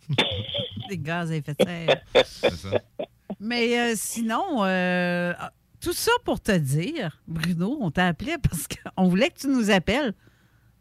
[0.88, 2.24] Des gaz à effet de serre.
[2.24, 2.70] C'est ça.
[3.38, 5.34] Mais euh, sinon, euh,
[5.82, 9.70] tout ça pour te dire, Bruno, on t'a appelé parce qu'on voulait que tu nous
[9.70, 10.14] appelles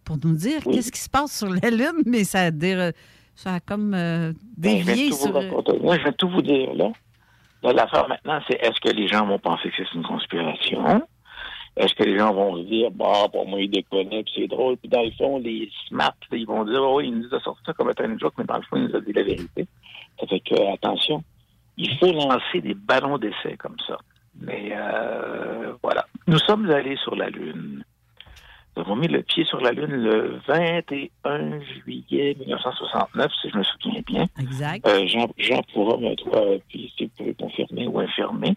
[0.10, 2.90] pour nous dire qu'est-ce qui se passe sur la Lune, mais ça a, dé-
[3.36, 5.32] ça a comme euh, Ben, dévié sur...
[5.84, 6.92] Moi, je vais tout vous dire, là.
[7.62, 11.04] Là, L'affaire maintenant, c'est est-ce que les gens vont penser que c'est une conspiration?
[11.78, 14.78] Est-ce que les gens vont se dire, bah, pour moi, ils déconnent, puis c'est drôle.
[14.78, 17.74] Puis dans le fond, les smart, ils vont dire, oh, il nous a sorti ça
[17.74, 19.68] comme une joke, mais dans le fond, il nous a dit la vérité.
[20.20, 21.24] Ça fait que, attention,
[21.78, 23.98] il faut lancer des ballons d'essai comme ça.
[24.42, 26.06] Mais euh, voilà.
[26.28, 27.84] Nous sommes allés sur la Lune.
[28.80, 33.64] Nous avons mis le pied sur la Lune le 21 juillet 1969, si je me
[33.64, 34.26] souviens bien.
[34.40, 34.88] Exact.
[34.88, 36.16] Euh, Jean, Jean pourra me
[36.70, 38.56] puis si vous pouvez confirmer ou infirmer.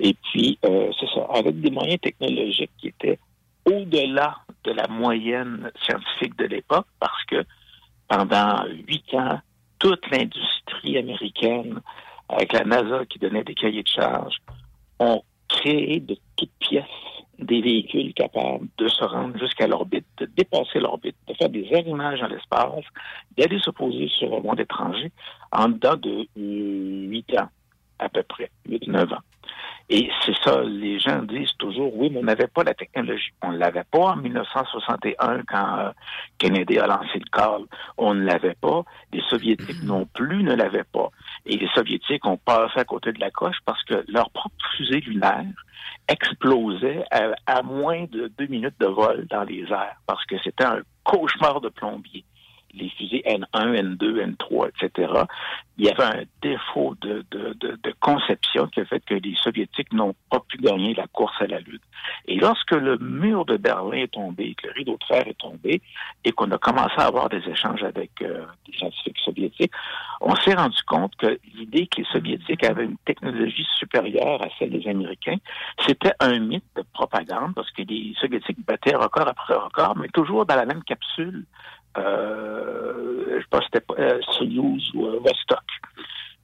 [0.00, 3.20] Et puis, euh, c'est ça, avec des moyens technologiques qui étaient
[3.64, 7.44] au-delà de la moyenne scientifique de l'époque, parce que
[8.08, 9.38] pendant huit ans,
[9.78, 11.80] toute l'industrie américaine,
[12.28, 14.38] avec la NASA qui donnait des cahiers de charges,
[14.98, 20.80] ont créé de toutes pièces des véhicules capables de se rendre jusqu'à l'orbite, de dépasser
[20.80, 22.84] l'orbite, de faire des arrimages dans l'espace,
[23.36, 25.10] d'aller se poser sur le monde étranger
[25.52, 27.48] en dedans de euh, huit ans,
[27.98, 29.22] à peu près, huit, neuf ans.
[29.90, 33.32] Et c'est ça, les gens disent toujours, oui, mais on n'avait pas la technologie.
[33.42, 35.90] On ne l'avait pas en 1961 quand euh,
[36.38, 37.62] Kennedy a lancé le call.
[37.98, 38.82] On ne l'avait pas.
[39.12, 41.10] Les Soviétiques non plus ne l'avaient pas.
[41.46, 45.00] Et les Soviétiques ont passé à côté de la coche parce que leur propre fusée
[45.00, 45.44] lunaire
[46.08, 47.04] explosait
[47.46, 51.60] à, moins de deux minutes de vol dans les airs parce que c'était un cauchemar
[51.60, 52.24] de plombier
[52.76, 55.24] les fusées N1, N2, N3, etc.,
[55.76, 57.24] il y avait un défaut de,
[58.00, 61.58] conception qui a fait que les Soviétiques n'ont pas pu gagner la course à la
[61.58, 61.80] Lune.
[62.26, 65.80] Et lorsque le mur de Berlin est tombé, que le rideau de fer est tombé,
[66.24, 69.72] et qu'on a commencé à avoir des échanges avec euh, des scientifiques soviétiques,
[70.20, 74.70] on s'est rendu compte que l'idée que les Soviétiques avaient une technologie supérieure à celle
[74.70, 75.38] des Américains,
[75.86, 80.46] c'était un mythe de propagande, parce que les Soviétiques battaient record après record, mais toujours
[80.46, 81.44] dans la même capsule
[81.98, 85.62] euh, je pense que c'était euh, Soyouz ou euh, Vostok,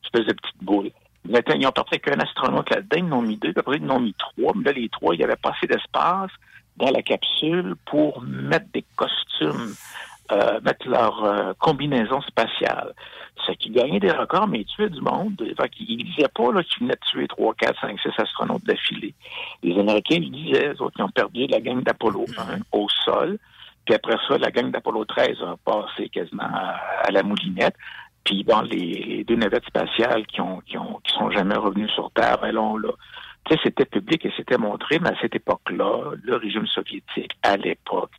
[0.05, 0.91] espèce de petite boule.
[1.29, 3.97] Ils ont porté qu'un astronaute là-dedans, ils en ont mis deux, puis après ils en
[3.97, 6.31] ont mis trois, mais là, les trois, il n'y avait pas assez d'espace
[6.77, 9.75] dans la capsule pour mettre des costumes,
[10.33, 12.95] euh, mettre leur euh, combinaison spatiale.
[13.47, 15.35] Ce qui gagnait des records, mais ils tuaient du monde.
[15.39, 19.15] Fait ne disaient pas là, qu'ils venaient de tuer 3, 4, 5, 6 astronautes d'affilée.
[19.63, 23.39] Les Américains le disaient, autres, ils ont perdu la gang d'Apollo 1 au sol.
[23.85, 27.75] Puis après ça, la gang d'Apollo 13 a passé quasiment à, la moulinette.
[28.25, 32.11] Puis bon, les, deux navettes spatiales qui ont, qui ont qui sont jamais revenues sur
[32.13, 32.77] Terre, ben là,
[33.45, 37.57] tu sais, c'était public et c'était montré, mais à cette époque-là, le régime soviétique, à
[37.57, 38.13] l'époque,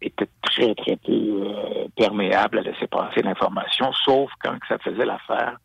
[0.00, 5.58] était très, très peu euh, perméable à laisser passer l'information, sauf quand ça faisait l'affaire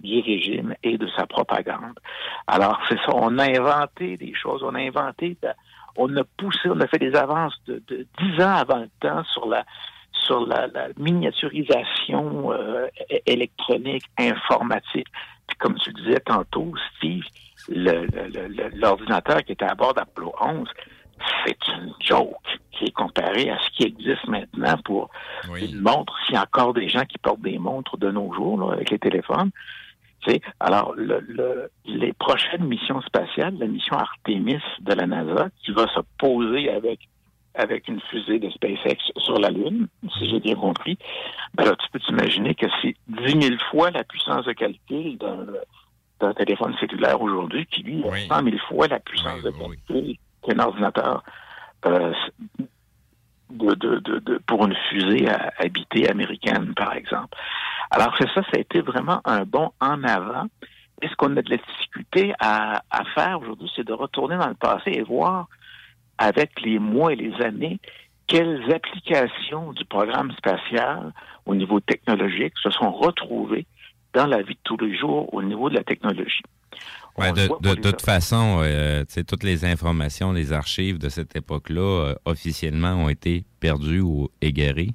[0.00, 1.98] du régime et de sa propagande.
[2.46, 5.36] Alors, c'est ça, on a inventé des choses, on a inventé,
[5.96, 9.24] on a poussé, on a fait des avances de, de 10 ans avant le temps
[9.24, 9.64] sur la
[10.12, 12.86] sur la, la miniaturisation euh,
[13.24, 15.06] électronique, informatique.
[15.46, 17.24] Puis comme tu le disais tantôt, Steve,
[17.68, 20.68] l'ordinateur qui était à bord d'Apollo 11,
[21.44, 22.36] c'est une joke
[22.72, 25.10] qui est comparé à ce qui existe maintenant pour
[25.56, 26.14] une montre.
[26.24, 28.90] S'il y a encore des gens qui portent des montres de nos jours là, avec
[28.90, 29.50] les téléphones.
[30.60, 35.86] Alors, le- le- les prochaines missions spatiales, la mission Artemis de la NASA, qui va
[35.88, 37.00] se poser avec
[37.54, 40.96] avec une fusée de SpaceX sur la Lune, si j'ai bien compris,
[41.54, 45.18] ben là, tu peux t'imaginer que c'est 10 000 fois la puissance de calcul
[46.20, 49.50] d'un téléphone cellulaire aujourd'hui, qui lui a 100 000 fois la puissance de
[49.86, 50.16] calcul
[50.46, 51.24] qu'un ordinateur
[51.86, 52.12] euh,
[53.50, 57.36] de, de, de, pour une fusée à habitée américaine, par exemple.
[57.90, 60.46] Alors, c'est ça, ça a été vraiment un bond en avant.
[61.00, 64.48] Et ce qu'on a de la difficulté à, à faire aujourd'hui, c'est de retourner dans
[64.48, 65.48] le passé et voir
[66.18, 67.78] avec les mois et les années
[68.26, 71.12] quelles applications du programme spatial
[71.46, 73.66] au niveau technologique se sont retrouvées
[74.12, 76.42] dans la vie de tous les jours au niveau de la technologie.
[77.32, 81.80] De, de toute façon, euh, tu sais, toutes les informations, les archives de cette époque-là,
[81.80, 84.94] euh, officiellement, ont été perdues ou égarées.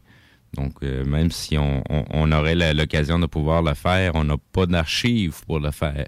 [0.55, 4.37] Donc, euh, même si on, on- on aurait l'occasion de pouvoir le faire, on n'a
[4.51, 6.07] pas d'archives pour le faire.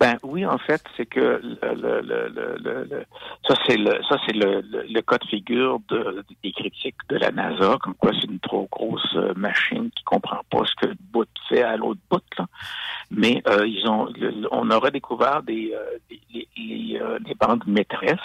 [0.00, 3.04] Ben oui, en fait, c'est que le, le, le,
[3.46, 7.76] ça c'est le ça c'est le, cas de figure de, des critiques de la NASA,
[7.82, 11.28] comme quoi c'est une trop grosse euh, machine qui comprend pas ce que le bout
[11.50, 12.22] fait à l'autre bout.
[12.38, 12.46] Là.
[13.10, 14.08] Mais euh, ils ont
[14.50, 15.98] on aurait découvert des, euh,
[16.56, 18.18] les, euh, bandes maîtresses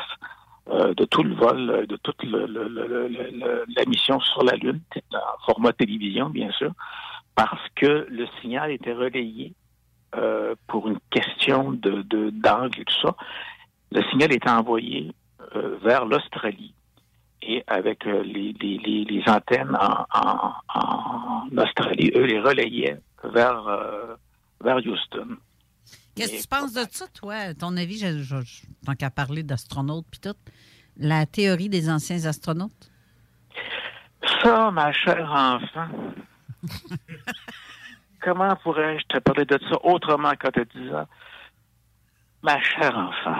[0.69, 4.55] euh, de tout le vol, euh, de toute le- le- le- la mission sur la
[4.55, 4.79] Lune,
[5.13, 6.71] en format télévision, bien sûr,
[7.35, 9.53] parce que le signal était relayé
[10.17, 13.15] euh, pour une question de de- d'angle et tout ça.
[13.91, 15.13] Le signal était envoyé
[15.55, 16.73] euh, vers l'Australie
[17.41, 22.99] et avec euh, les, les, les, les antennes en, en, en Australie, eux les relayaient
[23.23, 23.63] vers,
[24.63, 25.37] vers Houston.
[26.15, 27.53] Qu'est-ce que tu penses de ça, toi?
[27.53, 30.35] Ton avis, je, je- je- tant qu'à parler d'astronautes puis tout,
[30.97, 32.89] la théorie des anciens astronautes?
[34.41, 35.87] Ça, ma chère enfant,
[38.21, 41.05] comment pourrais-je te parler de ça autrement qu'en te disant,
[42.43, 43.37] ma chère enfant,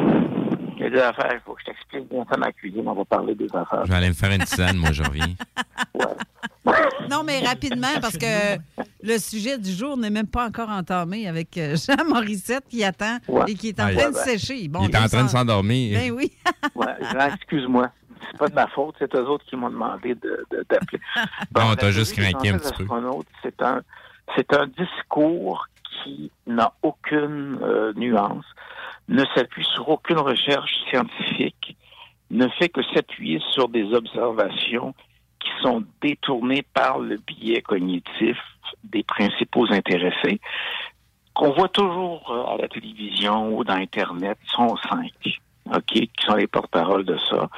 [0.78, 2.06] il y a des affaires, il faut que je t'explique.
[2.12, 3.86] Viens dans ma cuisine, on va parler des affaires.
[3.86, 5.28] Je vais aller me faire une tisane, moi, je reviens.
[7.10, 8.58] Non, mais rapidement, parce que
[9.04, 13.18] le sujet du jour n'est même pas encore entamé avec euh, Jean Morissette qui attend
[13.28, 13.44] Ouais.
[13.52, 14.68] et qui est en train ouais, de ben, sécher.
[14.68, 16.00] Bon, il est en train de s'en- s'endormir.
[16.00, 16.32] Ben oui.
[17.14, 17.92] Jean, excuse-moi.
[18.32, 21.00] C'est pas de ma faute, c'est eux autres qui m'ont demandé de- de- d'appeler.
[21.52, 22.88] Bon, t'as juste craqué un petit peu.
[23.44, 23.82] C'est un,
[24.36, 25.68] c'est un discours
[26.04, 28.46] qui n'a aucune euh, nuance,
[29.08, 31.78] ne s'appuie sur aucune recherche scientifique,
[32.32, 34.94] ne fait que s'appuyer sur des observations
[35.40, 38.38] qui sont détournées par le biais cognitif
[38.84, 40.40] des principaux intéressés,
[41.34, 45.40] qu'on voit toujours euh, à la télévision ou dans Internet, sont cinq,
[45.74, 47.50] OK, qui sont les porte-paroles de ça.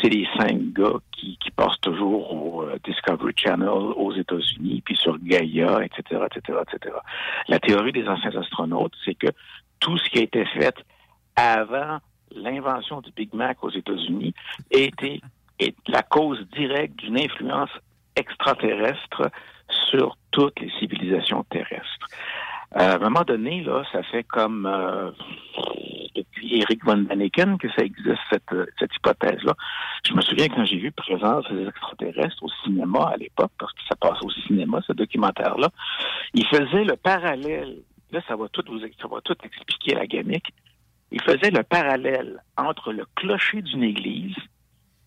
[0.00, 4.96] C'est les cinq gars qui, qui passent toujours au euh, Discovery Channel aux États-Unis, puis
[4.96, 6.96] sur Gaia, etc., etc., etc.
[7.48, 9.28] La théorie des anciens astronautes, c'est que
[9.80, 10.74] tout ce qui a été fait
[11.36, 11.98] avant
[12.34, 14.34] l'invention du Big Mac aux États-Unis
[14.70, 15.20] était
[15.58, 17.70] est la cause directe d'une influence
[18.16, 19.30] extraterrestre
[19.90, 22.08] sur toutes les civilisations terrestres.
[22.76, 25.10] Euh, à un moment donné, là, ça fait comme euh,
[26.50, 29.54] Eric von Daniken que ça existe, cette, euh, cette hypothèse-là.
[30.06, 33.80] Je me souviens quand j'ai vu Présence des extraterrestres au cinéma à l'époque, parce que
[33.88, 35.70] ça passe au cinéma, ce documentaire-là,
[36.34, 37.78] il faisait le parallèle.
[38.10, 40.52] Là, ça va tout vous ça va tout expliquer la gamique.
[41.10, 44.36] Il faisait le parallèle entre le clocher d'une église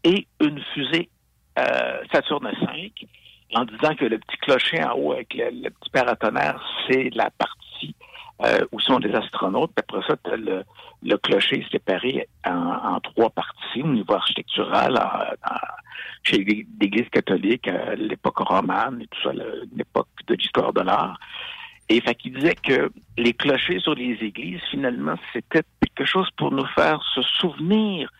[0.04, 1.10] et une fusée
[1.60, 2.94] euh, Saturne V
[3.56, 7.30] en disant que le petit clocher en haut avec le, le petit paratonnerre, c'est la
[7.32, 7.96] partie
[8.44, 9.72] euh, où sont les astronautes?
[9.76, 10.64] Puis après ça, tu le,
[11.04, 15.00] le clocher séparé en, en trois parties au niveau architectural,
[16.24, 19.32] chez l'Église catholique, à l'époque romane et tout ça,
[19.76, 21.20] l'époque de l'histoire de l'art.
[21.90, 26.52] Et fait qu'il disait que les clochers sur les églises, finalement, c'était quelque chose pour
[26.52, 28.12] nous faire se souvenir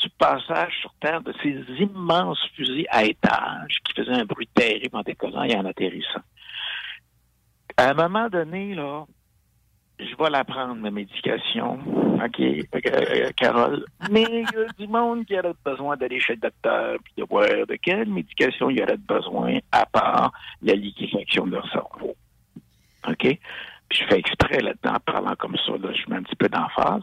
[0.00, 4.96] du passage sur Terre de ces immenses fusées à étages qui faisaient un bruit terrible
[4.96, 6.22] en décollant et en atterrissant.
[7.76, 9.04] À un moment donné, là,
[10.00, 11.78] je vais la prendre, ma médication.
[12.24, 13.84] OK, euh, euh, Carole.
[14.10, 17.24] Mais il y a du monde qui aurait besoin d'aller chez le docteur puis de
[17.28, 20.32] voir de quelle médication il y aurait besoin à part
[20.62, 22.14] la liquéfaction de leur cerveau.
[23.08, 23.38] OK?
[23.92, 27.02] Je fais exprès là-dedans, en parlant comme ça, là, je mets un petit peu d'emphase.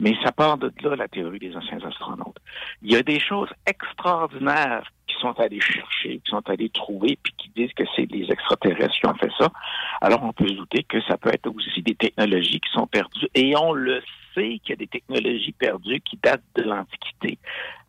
[0.00, 2.38] Mais ça part de là, la théorie des anciens astronautes.
[2.82, 7.34] Il y a des choses extraordinaires qui sont allés chercher, qui sont allés trouver, puis
[7.36, 9.52] qui disent que c'est les extraterrestres qui ont fait ça.
[10.00, 13.28] Alors, on peut se douter que ça peut être aussi des technologies qui sont perdues.
[13.34, 14.00] Et on le
[14.34, 17.38] sait qu'il y a des technologies perdues qui datent de l'Antiquité.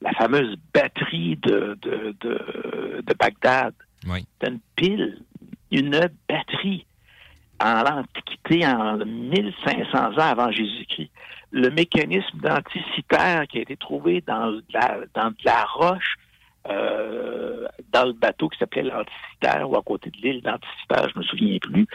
[0.01, 3.73] La fameuse batterie de, de, de, de Bagdad,
[4.07, 4.25] Oui.
[4.41, 5.21] c'est une pile,
[5.71, 6.85] une batterie
[7.63, 11.11] en l'Antiquité, en 1500 ans avant Jésus-Christ.
[11.51, 16.15] Le mécanisme d'anticitaire qui a été trouvé dans de la, dans de la roche,
[16.69, 21.23] euh, dans le bateau qui s'appelait l'Anticitaire, ou à côté de l'île d'Anticitaire, je me
[21.23, 21.87] souviens plus,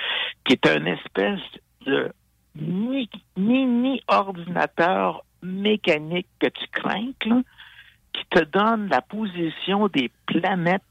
[0.44, 1.40] qui est une espèce
[1.86, 2.12] de
[2.54, 10.82] mi- mini-ordinateur mécanique que tu crains, qui te donne la position des planètes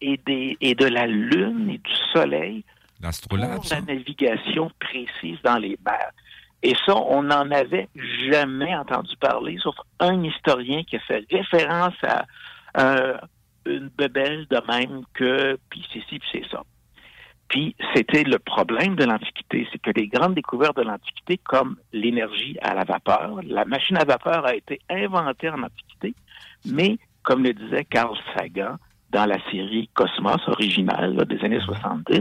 [0.00, 2.64] et, des, et de la Lune et du Soleil
[3.00, 6.12] L'astrolabe, pour la navigation précise dans les mers.
[6.62, 7.88] Et ça, on n'en avait
[8.28, 12.26] jamais entendu parler, sauf un historien qui a fait référence à
[12.78, 13.16] euh,
[13.66, 16.62] une bebelle de même que, puis c'est ci, puis c'est ça.
[17.48, 22.58] Puis c'était le problème de l'Antiquité, c'est que les grandes découvertes de l'Antiquité, comme l'énergie
[22.60, 26.14] à la vapeur, la machine à vapeur a été inventée en Antiquité,
[26.66, 28.76] mais comme le disait Carl Sagan
[29.10, 32.20] dans la série Cosmos originale là, des années 70,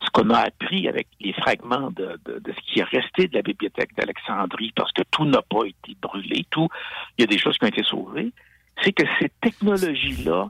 [0.00, 3.34] ce qu'on a appris avec les fragments de, de- de ce qui est resté de
[3.34, 6.68] la bibliothèque d'Alexandrie, parce que tout n'a pas été brûlé, tout,
[7.18, 8.30] il y a des choses qui ont été sauvées,
[8.82, 10.48] c'est que ces technologies-là,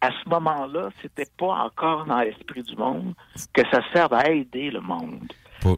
[0.00, 3.14] à ce moment-là, c'était pas encore dans l'esprit du monde
[3.52, 5.32] que ça serve à aider le monde.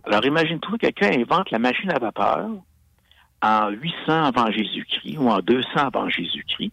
[0.04, 2.48] Alors imagine-toi, quelqu'un invente la machine à vapeur
[3.42, 6.72] en 800 avant Jésus-Christ ou en 200 avant Jésus-Christ,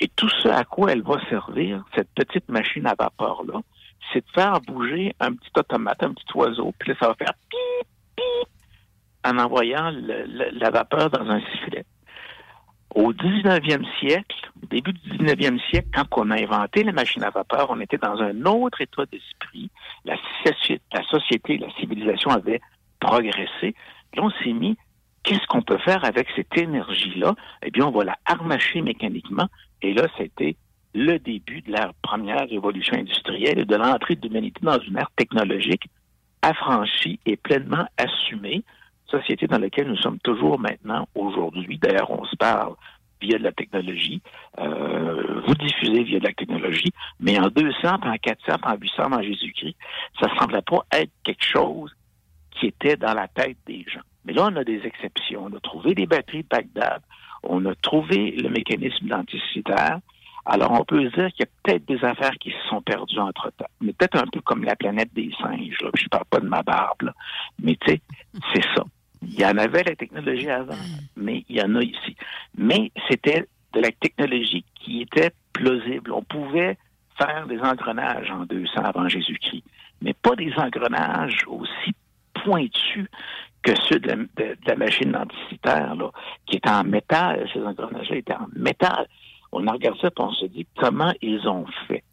[0.00, 3.60] et tout ce à quoi elle va servir, cette petite machine à vapeur-là,
[4.12, 7.32] c'est de faire bouger un petit automate, un petit oiseau, puis là, ça va faire
[7.50, 8.48] pip, pip,
[9.24, 11.84] en envoyant la vapeur dans un sifflet.
[12.94, 17.66] Au 19e siècle, début du 19e siècle, quand on a inventé la machine à vapeur,
[17.70, 19.70] on était dans un autre état d'esprit.
[20.04, 22.60] La, soci- la société, la civilisation avait
[23.00, 23.74] progressé.
[24.12, 24.78] Puis on s'est mis,
[25.26, 27.34] qu'est-ce qu'on peut faire avec cette énergie-là?
[27.62, 29.48] Eh bien, on va la harnacher mécaniquement.
[29.82, 30.56] Et là, c'était
[30.94, 35.10] le début de la première révolution industrielle et de l'entrée de l'humanité dans une ère
[35.16, 35.84] technologique
[36.40, 38.62] affranchie et pleinement assumée,
[39.06, 41.78] société dans laquelle nous sommes toujours maintenant aujourd'hui.
[41.78, 42.74] D'ailleurs, on se parle
[43.20, 44.22] via de la technologie,
[44.58, 48.76] euh, vous diffusez via de la technologie, mais en 200, puis en 400, puis en
[48.76, 49.76] 800 avant Jésus-Christ,
[50.20, 51.90] ça semblait pas être quelque chose
[52.52, 54.00] qui était dans la tête des gens.
[54.26, 55.44] Mais là, on a des exceptions.
[55.44, 57.00] On a trouvé des batteries Bagdad,
[57.42, 60.00] on a trouvé le mécanisme d'anticitaire.
[60.44, 63.66] Alors, on peut dire qu'il y a peut-être des affaires qui se sont perdues entre-temps.
[63.80, 65.78] Mais peut-être un peu comme la planète des singes.
[65.80, 65.90] Là.
[65.94, 67.02] Je ne parle pas de ma barbe.
[67.02, 67.14] là.
[67.60, 68.00] Mais tu sais,
[68.54, 68.84] c'est ça.
[69.22, 70.74] Il y en avait la technologie avant,
[71.16, 72.16] mais il y en a ici.
[72.56, 76.12] Mais c'était de la technologie qui était plausible.
[76.12, 76.78] On pouvait
[77.18, 79.64] faire des engrenages en 200 avant Jésus-Christ,
[80.00, 81.92] mais pas des engrenages aussi
[82.34, 83.08] pointus
[83.66, 84.28] que ceux de
[84.66, 86.10] la, machine anticitaire, là,
[86.46, 87.48] qui était en métal.
[87.52, 89.08] Ces engrenages-là étaient en métal.
[89.50, 92.04] On en regarde ça et on se dit comment ils ont fait?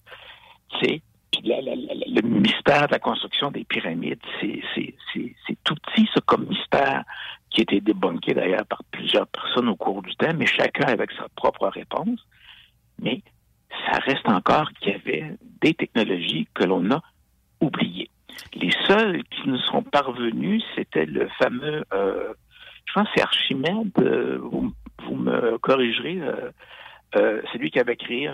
[1.45, 7.03] Le mystère de la construction des pyramides, c'est tout petit, ça, comme mystère,
[7.51, 11.11] qui a été débunké d'ailleurs par plusieurs personnes au cours du temps, mais chacun avec
[11.11, 12.19] sa propre réponse.
[12.99, 13.21] Mais
[13.85, 17.01] ça reste encore qu'il y avait des technologies que l'on a
[17.61, 18.09] oubliées.
[18.55, 22.33] Les seuls qui nous sont parvenus, c'était le fameux, euh,
[22.85, 24.71] je pense que c'est Archimède, euh, vous,
[25.05, 26.51] vous me corrigerez, euh,
[27.15, 28.29] euh, c'est lui qui avait créé,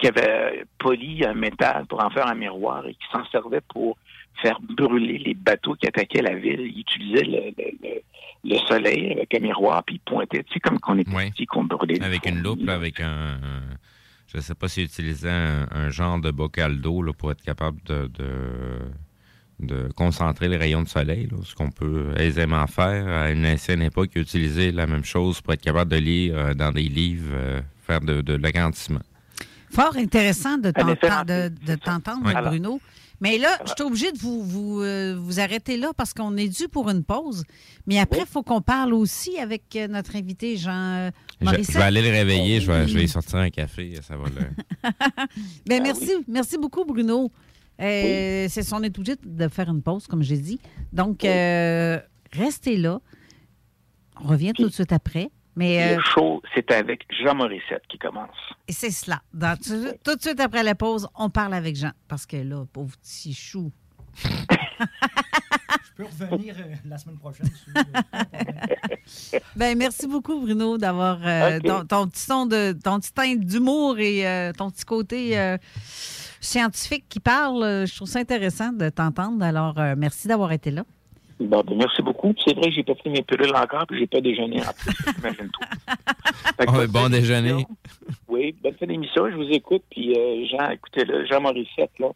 [0.00, 3.96] qui avait poli un métal pour en faire un miroir et qui s'en servait pour
[4.40, 6.60] faire brûler les bateaux qui attaquaient la ville.
[6.60, 8.02] Il utilisait le, le- le-
[8.44, 11.62] le soleil avec un miroir, puis il pointait, tu sais, comme qu'on était petit, qu'on
[11.62, 12.02] brûlait.
[12.02, 13.38] Avec une loupe, là, avec un.
[14.32, 17.42] Je ne sais pas s'il utilisait un, un genre de bocal d'eau là, pour être
[17.42, 18.26] capable de, de,
[19.60, 23.06] de concentrer les rayons de soleil, là, ce qu'on peut aisément faire.
[23.08, 26.54] À une ancienne époque, il utilisait la même chose pour être capable de lire euh,
[26.54, 29.00] dans des livres, euh, faire de, de l'agrandissement.
[29.70, 32.32] Fort intéressant de t'entendre, de, de t'entendre, Oui.
[32.42, 32.80] Bruno.
[33.22, 36.48] Mais là, je suis obligée de vous, vous, euh, vous arrêter là parce qu'on est
[36.48, 37.44] dû pour une pause.
[37.86, 41.10] Mais après, il faut qu'on parle aussi avec euh, notre invité Jean euh,
[41.40, 44.24] Je, vais aller le réveiller, je vais, je vais y sortir un café, ça va
[44.28, 44.90] le...
[45.66, 47.30] Ben, merci, merci beaucoup, Bruno.
[47.80, 50.58] Euh, c'est son est obligé de faire une pause, comme j'ai dit.
[50.92, 52.00] Donc, euh,
[52.32, 53.00] restez là.
[54.20, 55.30] On revient tout de suite après.
[55.56, 58.30] Mais euh, Le show, c'est avec Jean Morissette qui commence.
[58.68, 59.20] et c'est cela.
[59.34, 61.92] Dans- tout, tout de suite après la pause, on parle avec Jean.
[62.08, 63.70] Parce que là, pauvre petit chou.
[64.24, 67.48] Je peux revenir euh, la semaine prochaine.
[69.56, 73.98] Ben, merci beaucoup, Bruno, d'avoir euh, ton, ton petit son de ton petit teint d'humour
[73.98, 75.58] et euh, ton petit côté euh,
[76.40, 77.84] scientifique qui parle.
[77.86, 79.44] Je trouve ça intéressant de t'entendre.
[79.44, 80.84] Alors, euh, merci d'avoir été là.
[81.48, 82.34] Bon, ben, merci beaucoup.
[82.44, 84.60] C'est vrai que j'ai pas pris mes pilules encore, puis j'ai pas déjeuné.
[86.56, 87.66] Fait que Ouais, bonne bon déjeuner.
[88.28, 89.30] Oui, bonne fin d'émission.
[89.30, 89.82] Je vous écoute.
[89.90, 92.08] Puis, euh, Jean, écoutez-le, Jean Morissette, là.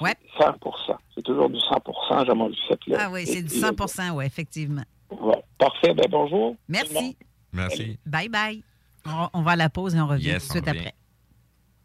[0.00, 0.14] Ouais.
[0.38, 2.98] 100% C'est toujours du 100% Jean Morissette, là.
[3.02, 4.82] Ah oui, c'est du Et- 100 oui, effectivement.
[5.10, 5.42] Ouais.
[5.58, 5.94] Parfait.
[5.94, 6.56] Ben, bonjour.
[6.68, 7.16] Merci.
[7.52, 7.98] Merci.
[8.06, 8.62] Bye bye.
[9.06, 10.94] On, on va à la pause et on revient Yes, tout de suite après.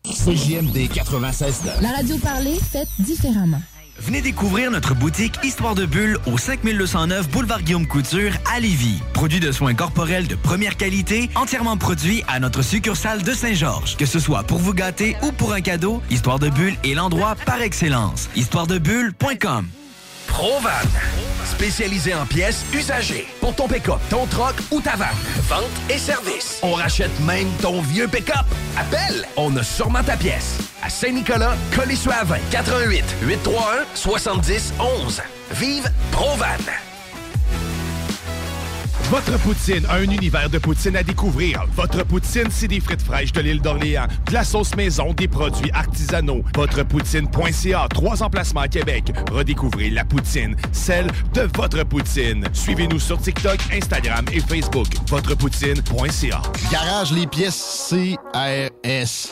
[0.05, 3.59] CJMD 96 La radio parlée, faite différemment.
[3.99, 9.01] Venez découvrir notre boutique Histoire de Bulle au 5209 Boulevard Guillaume Couture à Lévis.
[9.13, 13.97] Produit de soins corporels de première qualité, entièrement produit à notre succursale de Saint-Georges.
[13.97, 17.35] Que ce soit pour vous gâter ou pour un cadeau, Histoire de Bulle est l'endroit
[17.45, 18.29] par excellence.
[18.35, 19.67] Histoiredebulle.com
[20.28, 20.69] Provan.
[21.45, 23.28] Spécialisé en pièces usagées.
[23.39, 25.07] Pour ton pick-up, ton troc ou ta vanne.
[25.47, 26.59] Vente et service.
[26.61, 28.45] On rachète même ton vieux pick-up.
[28.78, 30.57] Appelle, on a sûrement ta pièce.
[30.84, 35.21] À Saint-Nicolas, Colissois-20, 88 831 70 11.
[35.51, 36.45] Vive Provan.
[39.09, 41.63] Votre poutine, un univers de poutine à découvrir.
[41.77, 45.71] Votre poutine, c'est des frites fraîches de l'île d'Orléans, de la sauce maison, des produits
[45.71, 46.43] artisanaux.
[46.53, 49.13] Votrepoutine.ca, trois emplacements à Québec.
[49.31, 52.45] Redécouvrez la poutine, celle de votre poutine.
[52.51, 54.87] Suivez-nous sur TikTok, Instagram et Facebook.
[55.07, 56.41] Votrepoutine.ca.
[56.69, 59.31] Garage les pièces CRS.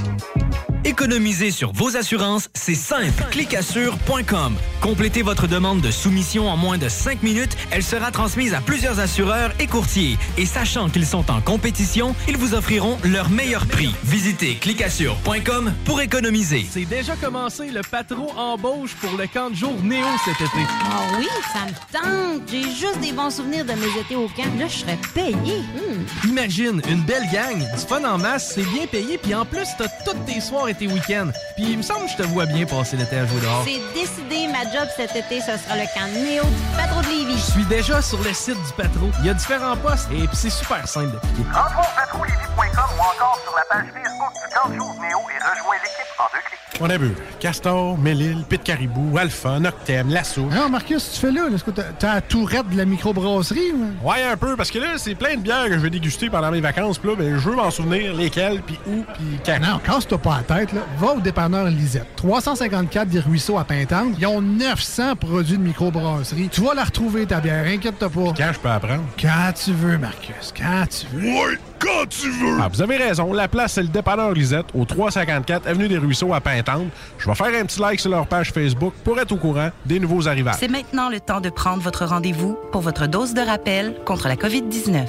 [0.83, 3.23] Économiser sur vos assurances, c'est simple.
[3.29, 4.55] Clicassure.com.
[4.81, 7.55] Complétez votre demande de soumission en moins de 5 minutes.
[7.69, 10.17] Elle sera transmise à plusieurs assureurs et courtiers.
[10.39, 13.93] Et sachant qu'ils sont en compétition, ils vous offriront leur meilleur prix.
[14.03, 16.65] Visitez clicassure.com pour économiser.
[16.67, 20.65] C'est déjà commencé le patron embauche pour le camp de jour Néo cet été.
[20.89, 22.49] Ah oui, ça me tente.
[22.49, 24.49] J'ai juste des bons souvenirs de mes étés au camp.
[24.57, 25.59] Là, je serais payé.
[25.59, 26.27] Hmm.
[26.27, 29.87] Imagine, une belle gang, du fun en masse, c'est bien payé, puis en plus, t'as
[30.05, 31.29] toutes tes soirs et tes week-ends.
[31.55, 33.63] Puis il me semble que je te vois bien passer l'été à jouer dehors.
[33.65, 37.37] C'est décidé, ma job cet été, ce sera le camp Néo du patron de Lévis.
[37.47, 39.09] Je suis déjà sur le site du Patro.
[39.19, 41.43] Il y a différents postes et puis c'est super simple d'appliquer.
[41.53, 45.75] Rentre au patrouillevie.com ou encore sur la page Facebook du camp jour Néo et rejoins
[45.83, 46.57] l'équipe en deux clics.
[46.83, 50.41] On a vu Castor, Mélile, Pit Caribou, Alpha, Noctem, Lasso.
[50.45, 51.43] Non, Marcus, tu fais là.
[51.53, 53.71] Est-ce que t'as- t'as la tourette de la microbrasserie?
[53.73, 54.07] ou?
[54.09, 56.49] Ouais, un peu, parce que là, c'est plein de bières que je vais déguster pendant
[56.49, 56.97] mes vacances.
[56.97, 59.59] Puis là, ben, je veux m'en souvenir lesquelles, puis où, puis quand.
[59.59, 60.60] Non, casse-toi pas la tête.
[60.73, 60.81] Là.
[60.99, 62.07] Va au dépanneur Lisette.
[62.17, 64.13] 354 des Ruisseaux à Pintante.
[64.19, 66.49] Ils ont 900 produits de microbrasserie.
[66.49, 67.65] Tu vas la retrouver, ta bière.
[67.65, 68.33] Inquiète-toi pas.
[68.37, 69.03] Quand je peux apprendre?
[69.19, 70.53] Quand tu veux, Marcus.
[70.55, 71.23] Quand tu veux.
[71.23, 72.57] Ouais, quand tu veux!
[72.61, 73.33] Ah, vous avez raison.
[73.33, 76.87] La place, c'est le dépanneur Lisette, au 354 Avenue des Ruisseaux à Pintante.
[77.17, 79.99] Je vais faire un petit like sur leur page Facebook pour être au courant des
[79.99, 80.57] nouveaux arrivages.
[80.59, 84.35] C'est maintenant le temps de prendre votre rendez-vous pour votre dose de rappel contre la
[84.35, 85.07] COVID-19.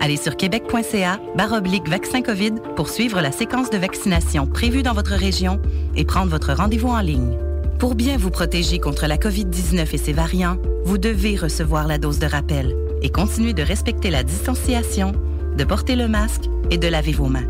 [0.00, 5.14] Allez sur québec.ca baroblique vaccin COVID pour suivre la séquence de vaccination prévue dans votre
[5.14, 5.60] région
[5.96, 7.36] et prendre votre rendez-vous en ligne.
[7.80, 12.20] Pour bien vous protéger contre la COVID-19 et ses variants, vous devez recevoir la dose
[12.20, 15.12] de rappel et continuer de respecter la distanciation,
[15.56, 17.46] de porter le masque et de laver vos mains.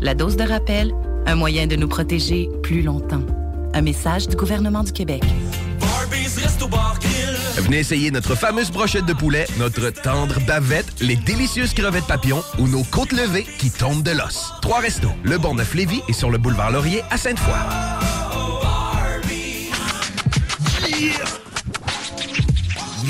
[0.00, 0.92] La dose de rappel,
[1.26, 3.22] un moyen de nous protéger plus longtemps.
[3.72, 5.22] Un message du gouvernement du Québec.
[7.58, 12.66] Venez essayer notre fameuse brochette de poulet, notre tendre bavette, les délicieuses crevettes papillons ou
[12.66, 14.52] nos côtes levées qui tombent de l'os.
[14.62, 17.52] Trois restos, le Bonneuf Lévis et sur le boulevard Laurier à Sainte-Foy.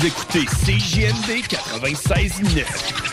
[0.03, 3.12] Écoutez CJMD 96.9.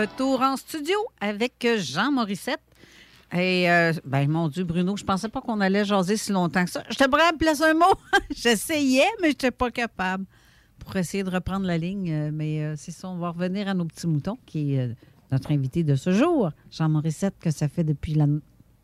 [0.00, 2.60] Retour en studio avec Jean Morissette.
[3.32, 6.70] Et, euh, ben, mon Dieu, Bruno, je pensais pas qu'on allait jaser si longtemps que
[6.70, 6.82] ça.
[6.90, 7.94] Je te à me placer un mot.
[8.34, 10.24] J'essayais, mais je n'étais pas capable
[10.78, 12.10] pour essayer de reprendre la ligne.
[12.10, 14.88] euh, Mais euh, c'est ça, on va revenir à nos petits moutons qui, euh,
[15.30, 18.26] notre invité de ce jour, Jean Morissette, que ça fait depuis la,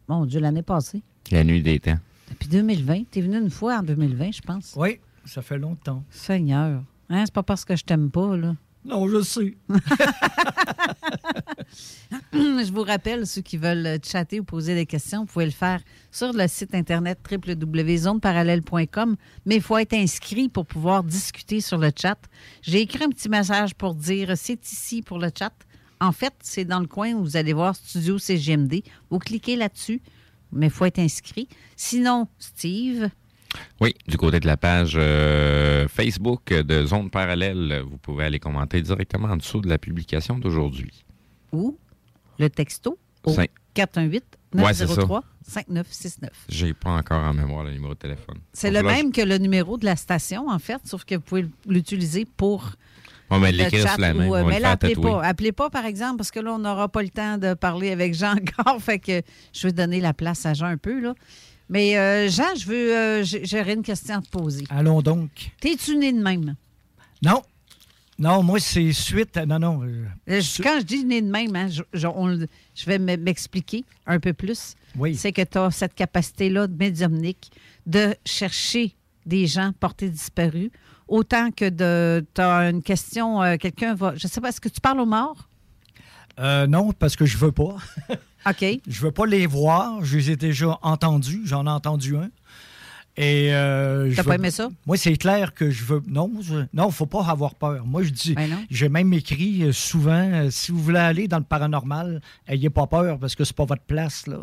[0.06, 1.02] mon Dieu, l'année passée.
[1.32, 1.98] La nuit des temps.
[2.30, 3.04] Depuis 2020.
[3.10, 4.74] Tu es venu une fois en 2020, je pense.
[4.76, 6.04] Oui, ça fait longtemps.
[6.10, 6.82] Seigneur.
[7.08, 8.54] Hein, c'est pas parce que je t'aime pas, là.
[8.86, 9.56] Non, je sais.
[12.32, 15.80] je vous rappelle, ceux qui veulent chatter ou poser des questions, vous pouvez le faire
[16.12, 21.90] sur le site internet www.zoneparallèle.com, mais il faut être inscrit pour pouvoir discuter sur le
[21.94, 22.18] chat.
[22.62, 25.52] J'ai écrit un petit message pour dire c'est ici pour le chat.
[26.00, 28.82] En fait, c'est dans le coin où vous allez voir Studio CGMD.
[29.10, 30.00] Vous cliquez là-dessus,
[30.52, 31.48] mais il faut être inscrit.
[31.74, 33.08] Sinon, Steve,
[33.80, 38.80] Oui, du côté de la page euh, Facebook de Zone Parallèle, vous pouvez aller commenter
[38.82, 41.04] directement en dessous de la publication d'aujourd'hui.
[41.52, 41.78] ou
[42.38, 43.50] le texto au Cinq.
[43.74, 44.24] 418
[44.54, 44.94] Ouais, c'est ça.
[44.94, 46.30] 903 5969.
[46.48, 48.38] J'ai pas encore en mémoire le numéro de téléphone.
[48.52, 51.20] C'est le là, même que le numéro de la station, en fait, sauf que vous
[51.20, 52.70] pouvez l'utiliser pour.
[53.28, 55.10] On va le l'écrire chat sur la main, ou, euh, mais là, appelez tatouer.
[55.10, 55.22] pas.
[55.24, 58.14] Appelez pas, par exemple, parce que là, on n'aura pas le temps de parler avec
[58.14, 58.80] Jean encore.
[58.82, 59.20] fait que
[59.52, 61.14] je vais donner la place à Jean un peu, là.
[61.68, 62.96] Mais euh, Jean, je veux.
[62.96, 64.64] euh, J'aurais une question à te poser.
[64.70, 65.30] Allons donc.
[65.60, 66.54] T'es-tu né de même?
[67.22, 67.42] Non.
[68.18, 69.44] Non, moi, c'est suite à...
[69.44, 69.82] Non, non.
[69.84, 72.98] euh, Euh, Quand je dis né de même, hein, je, je- on le- je vais
[72.98, 74.74] m'expliquer un peu plus.
[75.14, 77.50] C'est que tu as cette capacité-là de médiumnique
[77.84, 78.94] de chercher
[79.26, 80.70] des gens portés disparus,
[81.08, 82.24] autant que de.
[82.34, 84.14] Tu as une question, quelqu'un va.
[84.16, 85.48] Je sais pas, est-ce que tu parles aux morts?
[86.38, 87.76] non, parce que je veux pas.
[88.48, 88.64] OK.
[88.86, 90.04] Je veux pas les voir.
[90.04, 91.42] Je les ai déjà entendus.
[91.44, 92.30] J'en ai entendu un.
[93.18, 94.68] Et euh, T'as pas aimé ça?
[94.84, 96.02] Moi, c'est clair que je veux.
[96.06, 96.66] Non, je...
[96.74, 97.86] non, faut pas avoir peur.
[97.86, 98.34] Moi, je dis.
[98.34, 102.68] Ben J'ai même écrit euh, souvent euh, si vous voulez aller dans le paranormal, ayez
[102.68, 104.36] pas peur parce que c'est pas votre place là.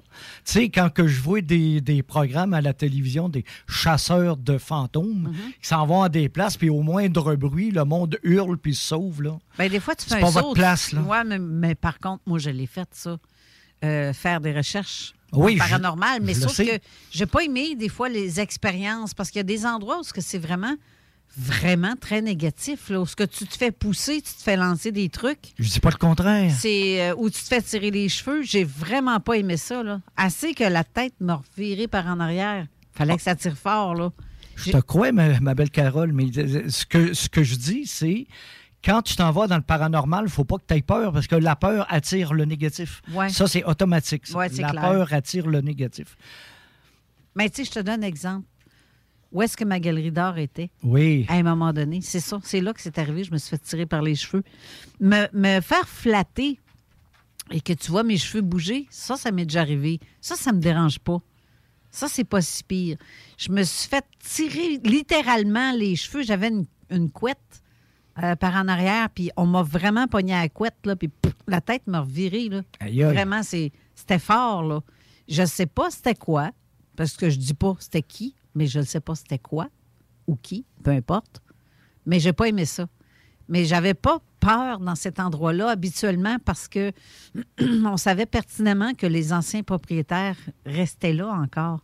[0.44, 4.58] Tu sais, quand que je vois des, des programmes à la télévision, des chasseurs de
[4.58, 5.62] fantômes Mm-hmm.
[5.62, 8.88] qui s'en vont à des places, puis au moindre bruit, le monde hurle puis se
[8.88, 9.38] sauve là.
[9.60, 10.40] Ben, des fois, tu fais un pas saut.
[10.40, 11.02] votre place, là.
[11.02, 13.18] Ouais, mais, mais par contre, moi, je l'ai fait, ça.
[13.84, 16.22] Euh, faire des recherches Oui, paranormales.
[16.22, 16.80] Mais je sauf que
[17.12, 20.38] j'ai pas aimé, des fois, les expériences, parce qu'il y a des endroits où c'est
[20.38, 20.76] vraiment,
[21.38, 22.90] vraiment très négatif.
[22.90, 25.54] Là, où ce que tu te fais pousser, tu te fais lancer des trucs.
[25.60, 26.52] Je dis pas le contraire.
[26.58, 28.42] C'est euh, où tu te fais tirer les cheveux.
[28.44, 29.84] J'ai vraiment pas aimé ça.
[29.84, 30.00] Là.
[30.16, 32.68] Assez que la tête m'a reviré par en arrière.
[32.94, 33.96] Fallait que ça tire fort.
[33.96, 34.12] Là.
[34.56, 38.28] Je te crois, ma, ma belle Carole, mais ce que, ce que je dis, c'est
[38.84, 41.28] quand tu t'en vas dans le paranormal, il faut pas que tu aies peur parce
[41.28, 43.02] que la peur attire le négatif.
[43.14, 43.30] Ouais.
[43.30, 44.28] Ça, c'est automatique.
[44.28, 44.38] ça.
[44.38, 44.82] Ouais, c'est la clair.
[44.82, 46.18] peur attire le négatif.
[47.36, 48.48] Mais tu sais, je te donne un exemple.
[49.32, 50.70] Où est-ce que ma galerie d'art était?
[50.84, 51.26] Oui.
[51.28, 52.02] À un moment donné.
[52.02, 52.40] C'est ça.
[52.44, 53.24] C'est là que c'est arrivé.
[53.24, 54.44] Je me suis fait tirer par les cheveux.
[55.00, 56.60] Me, me faire flatter
[57.50, 60.00] et que tu vois mes cheveux bouger, ça, ça m'est déjà arrivé.
[60.22, 61.20] Ça, ça me dérange pas.
[61.90, 62.98] Ça, c'est pas si pire.
[63.38, 66.24] Je me suis fait tirer littéralement les cheveux.
[66.24, 67.63] J'avais une, une couette
[68.22, 71.10] euh, par en arrière, puis on m'a vraiment pogné à la couette, là, puis
[71.48, 72.50] la tête m'a reviré.
[72.50, 72.62] Là.
[72.80, 73.14] Aïe, aïe.
[73.14, 74.64] Vraiment, c'est- c'était fort.
[74.64, 74.82] Là.
[75.28, 76.52] Je sais pas c'était quoi,
[76.96, 79.68] parce que je dis pas c'était qui, mais je ne sais pas c'était quoi
[80.28, 81.42] ou qui, peu importe.
[82.06, 82.88] Mais j'ai pas aimé ça.
[83.50, 86.92] Mais j'avais pas peur dans cet endroit-là habituellement parce que
[87.86, 91.82] on savait pertinemment que les anciens propriétaires restaient là encore.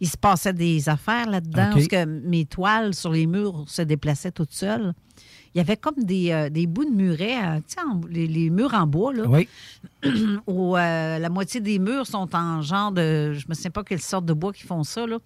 [0.00, 4.32] Il se passait des affaires là-dedans, parce que mes toiles sur les murs se déplaçaient
[4.32, 4.92] toutes seules.
[5.54, 8.26] Il y avait comme des, euh, des bouts de muret, euh, tu sais, en- les,
[8.26, 9.48] les murs en bois, là, Oui.
[10.46, 13.32] où euh, la moitié des murs sont en genre de.
[13.34, 15.18] Je ne me souviens pas quelle sorte de bois qui font ça, là.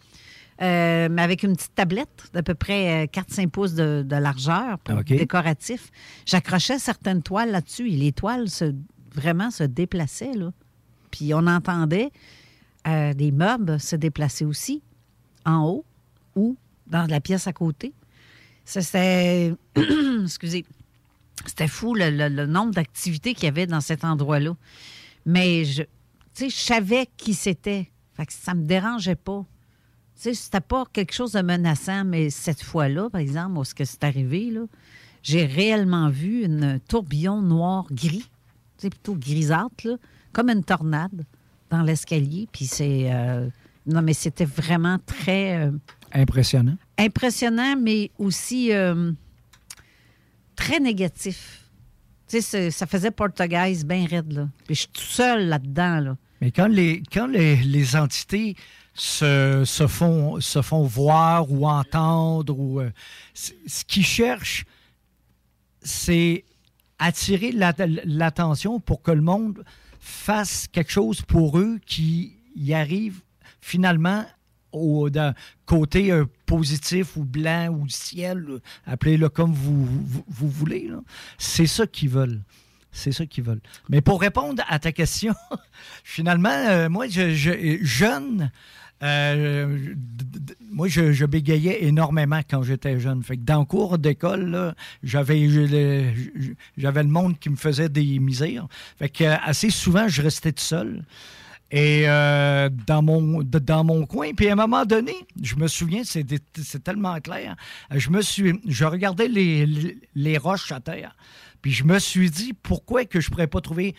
[0.63, 4.79] Euh, mais avec une petite tablette d'à peu près euh, 4-5 pouces de, de largeur
[4.79, 5.91] pour décoratif.
[6.25, 8.75] J'accrochais certaines toiles là-dessus et les toiles se,
[9.15, 10.33] vraiment se déplaçaient.
[10.33, 10.53] Là.
[11.11, 12.11] Puis on entendait
[12.89, 14.83] euh, des meubles se déplacer aussi
[15.45, 15.85] en haut
[16.35, 17.93] ou dans la pièce à côté.
[18.67, 19.55] C'était.
[20.23, 20.67] Excusez.
[21.47, 24.57] C'était fou le, nombre d'activités qu'il y avait dans cet endroit-là.
[25.25, 25.83] Mais je,
[26.39, 27.91] je savais qui c'était.
[28.15, 29.45] Fait que ça me dérangeait pas.
[30.17, 33.75] Tu sais, c'était pas quelque chose de menaçant, mais cette fois-là, par exemple, où ce
[33.75, 34.53] que c'est arrivé,
[35.23, 38.29] j'ai réellement vu une tourbillon noir-gris,
[38.79, 39.99] plutôt grisâtre,
[40.33, 41.25] comme une tornade
[41.71, 42.49] dans l'escalier.
[42.51, 43.13] Puis c'est.
[43.13, 43.49] euh,
[43.87, 45.67] non, mais c'était vraiment très.
[45.67, 45.71] euh,
[46.21, 46.77] Impressionnant.
[46.99, 49.13] impressionnant, mais aussi euh,
[50.57, 51.63] très négatif.
[52.29, 54.49] Tu sais, ça faisait portugaise bien raide, là.
[54.65, 56.17] Puis je suis tout seul là-dedans, là.
[56.41, 58.57] Mais quand les, quand les, les entités
[58.95, 62.91] se, se font, se font voir ou entendre, ou, euh,
[63.35, 64.65] ce qu'ils cherchent,
[65.83, 66.45] c'est
[66.99, 67.75] attirer la-
[68.05, 69.65] l'attention pour que le monde
[70.01, 73.21] fasse quelque chose pour eux qui y arrive
[73.61, 74.25] finalement
[74.77, 75.35] au d'un
[75.65, 79.85] côté euh, positif ou blanc ou ciel, là, appelez-le comme vous,
[80.49, 80.91] voulez.
[81.39, 82.41] C'est ça qu'ils veulent.
[82.93, 83.61] C'est ça qu'ils veulent.
[83.91, 85.35] Mais pour répondre à ta question,
[86.05, 88.51] finalement, euh, moi, je, je- jeune,
[89.03, 89.95] euh,
[90.71, 93.23] moi, je, bégayais énormément quand j'étais jeune.
[93.23, 96.55] Fait que dans le cours d'école, j'avais le-
[97.11, 98.67] monde qui me faisait des misères.
[98.99, 101.05] Fait que euh, assez souvent, je restais tout seul.
[101.71, 106.03] Et euh, dans, mon, dans mon coin, puis à un moment donné, je me souviens,
[106.05, 106.25] c'est
[106.85, 107.57] tellement clair,
[107.93, 111.17] je me suis, je regardais les, les, les roches à terre,
[111.63, 113.97] puis je me suis dit, pourquoi que je pourrais pas trouver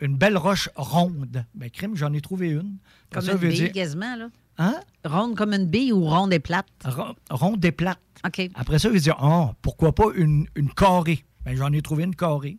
[0.00, 1.44] une belle roche ronde?
[1.54, 2.76] Ben, crime, j'en ai trouvé une.
[3.12, 4.28] Comme Ça une veut bille, dire- quasiment, là.
[4.58, 4.74] Hein?
[5.04, 6.66] Ronde comme une bille ou ronde et plate?
[6.84, 8.00] Ron- ronde et plate.
[8.26, 8.48] OK.
[8.54, 11.24] Après ça, je dire, oh, pourquoi pas une, une carrée?
[11.44, 12.56] Ben, j'en ai trouvé une carrée.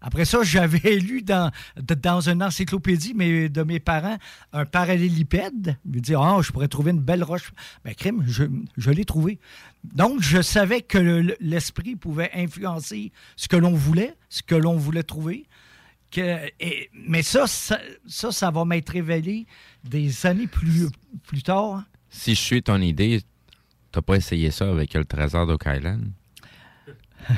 [0.00, 4.18] Après ça, j'avais lu dans, dans une encyclopédie mais, de mes parents
[4.52, 5.76] un parallélipède.
[5.84, 7.52] Je me dis, oh, je pourrais trouver une belle roche.
[7.84, 8.44] Ben, crime, je,
[8.76, 9.38] je l'ai trouvé.
[9.94, 14.76] Donc, je savais que le- l'esprit pouvait influencer ce que l'on voulait, ce que l'on
[14.76, 15.46] voulait trouver.
[16.10, 19.46] Que, et- mais ça, ça, ça, ça va m'être révélé
[19.84, 20.88] des années plus,
[21.26, 21.82] plus tard.
[22.08, 23.20] Si je suis ton idée,
[23.92, 26.10] t'as pas essayé ça avec le trésor d'Oak Island?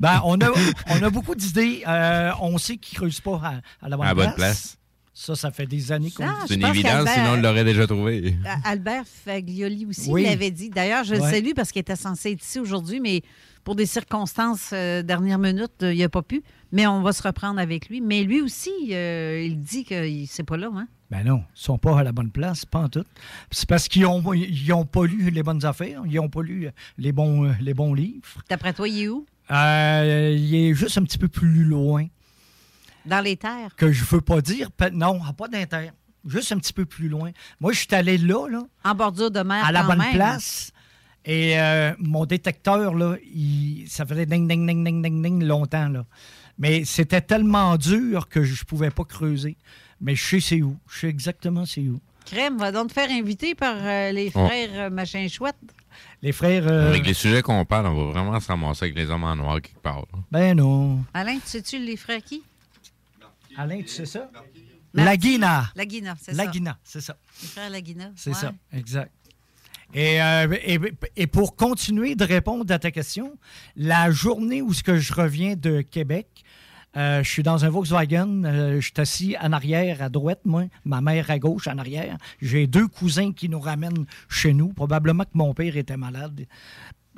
[0.00, 0.50] Ben, on, a,
[0.88, 1.82] on a beaucoup d'idées.
[1.86, 4.36] Euh, on sait qu'ils ne creusent pas à, à la bonne À la bonne place.
[4.36, 4.78] place.
[5.14, 8.34] Ça, ça fait des années qu'on C'est une évidence, sinon on l'aurait déjà trouvé.
[8.44, 10.24] Euh, Albert Faglioli aussi Oui.
[10.24, 10.70] l'avait dit.
[10.70, 11.30] D'ailleurs, je le Ouais.
[11.30, 13.20] salue parce qu'il était censé être ici aujourd'hui, mais
[13.62, 16.42] pour des circonstances euh, dernière minute, euh, il n'a pas pu.
[16.72, 18.00] Mais on va se reprendre avec lui.
[18.00, 20.70] Mais lui aussi, euh, il dit que c'est pas là.
[20.74, 20.88] Hein?
[21.10, 23.04] Ben non, ils sont pas à la bonne place, pas en tout.
[23.50, 26.70] C'est parce qu'ils n'ont ils ont pas lu les bonnes affaires, ils n'ont pas lu
[26.96, 28.42] les bons, euh, les bons livres.
[28.48, 29.26] D'après toi, il est où?
[29.50, 32.06] Euh, il est juste un petit peu plus loin,
[33.04, 33.74] Dans les terres?
[33.76, 34.68] que je veux pas dire.
[34.92, 35.90] Non, pas d'inter.
[36.26, 37.32] Juste un petit peu plus loin.
[37.60, 39.64] Moi, je suis allé là, là, En bordure de mer.
[39.64, 40.14] à la bonne même.
[40.14, 40.70] place.
[41.24, 45.88] Et euh, mon détecteur, là, il- ça faisait ding, ding, ding, ding, ding, ding longtemps.
[45.88, 46.04] Là.
[46.58, 49.56] Mais c'était tellement dur que je ne pouvais pas creuser.
[50.00, 50.78] Mais je sais c'est où.
[50.88, 52.00] Je sais exactement c'est où.
[52.24, 55.56] Crème, va donc te faire inviter par euh, les frères euh, machin chouette.
[56.22, 56.66] Les frères.
[56.68, 59.36] euh, Avec les sujets qu'on parle, on va vraiment se ramasser avec les hommes en
[59.36, 60.04] noir part.
[60.12, 60.18] là.
[60.30, 61.04] Ben non.
[61.12, 62.42] Alain, tu sais-tu les frères qui?
[63.56, 64.30] Alain, tu sais ça?
[64.94, 65.70] Laguina.
[65.74, 66.44] Laguina, c'est ça.
[66.44, 67.16] Laguina, c'est ça.
[67.42, 68.10] Les frères Laguina.
[68.16, 68.36] C'est ouais.
[68.36, 69.10] ça, exact.
[69.94, 70.78] Et, euh, et,
[71.16, 73.36] et pour continuer de répondre à ta question,
[73.76, 76.26] la journée où ce que je reviens de Québec,
[76.96, 80.64] euh, je suis dans un Volkswagen, euh, je suis assis en arrière à droite, moi,
[80.84, 82.18] ma mère à gauche en arrière.
[82.40, 84.68] J'ai deux cousins qui nous ramènent chez nous.
[84.72, 86.46] Probablement que mon père était malade.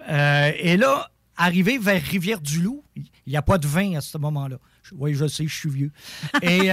[0.09, 4.59] Euh, et là, arrivé vers Rivière-du-Loup, il n'y a pas de vin à ce moment-là.
[4.93, 5.91] Oui, je sais, je suis vieux.
[6.43, 6.69] Et,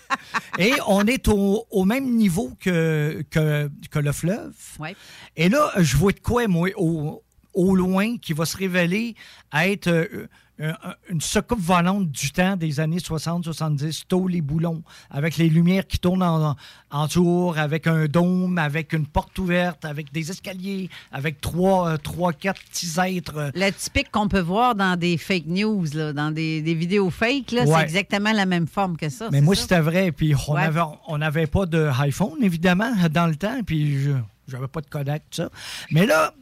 [0.58, 4.54] et on est au, au même niveau que, que, que le fleuve.
[4.78, 4.96] Ouais.
[5.36, 7.22] Et là, je vois de quoi, moi, au,
[7.54, 9.14] au loin, qui va se révéler
[9.50, 10.28] à être
[11.10, 15.98] une soucoupe volante du temps des années 60-70, tôt les boulons, avec les lumières qui
[15.98, 16.54] tournent en,
[16.90, 21.96] en tour, avec un dôme, avec une porte ouverte, avec des escaliers, avec trois, euh,
[21.96, 23.36] trois quatre petits êtres.
[23.36, 27.10] euh, Le typique qu'on peut voir dans des fake news, là, dans des, des vidéos
[27.10, 27.66] fake, Ouais.
[27.66, 29.28] c'est exactement la même forme que ça.
[29.32, 30.12] Mais moi, c'était vrai.
[30.12, 30.68] Puis on Ouais.
[31.08, 33.60] on n'avait pas d'iPhone, évidemment, dans le temps.
[33.66, 34.12] Puis je
[34.52, 35.50] n'avais pas de Kodak, tout ça.
[35.90, 36.32] Mais là,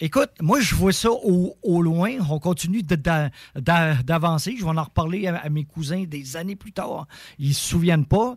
[0.00, 2.12] écoute, moi, je vois ça au, loin.
[2.28, 4.56] On continue d'avancer.
[4.58, 7.06] Je vais en reparler à, mes cousins des années plus tard.
[7.38, 8.36] Ils ne se souviennent pas.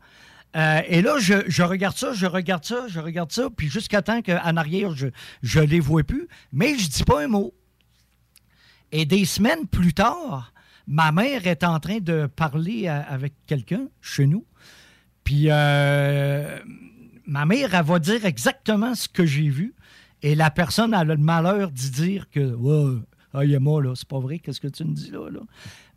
[0.55, 3.49] Euh, et là, je, regarde ça, je regarde ça, je regarde ça.
[3.55, 6.27] Puis jusqu'à temps qu'en arrière, je ne les vois plus.
[6.51, 7.53] Mais je dis pas un mot.
[8.91, 10.53] Et des semaines plus tard,
[10.87, 14.45] ma mère est en train de parler avec quelqu'un chez nous.
[15.23, 16.57] Puis euh,
[17.27, 19.75] ma mère, elle va dire exactement ce que j'ai vu.
[20.21, 22.99] Et la personne a le malheur d'y dire que Ouais,
[23.33, 25.39] ah, Yama, là, c'est pas vrai, qu'est-ce que tu me dis là, là?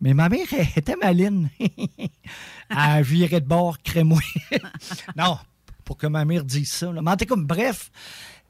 [0.00, 1.48] Mais ma mère, elle était maline.
[2.70, 4.20] elle virait de bord, crémois.
[5.16, 5.38] non,
[5.84, 6.92] pour que ma mère dise ça.
[6.92, 7.00] là.
[7.02, 7.90] Mais en tout cas, bref,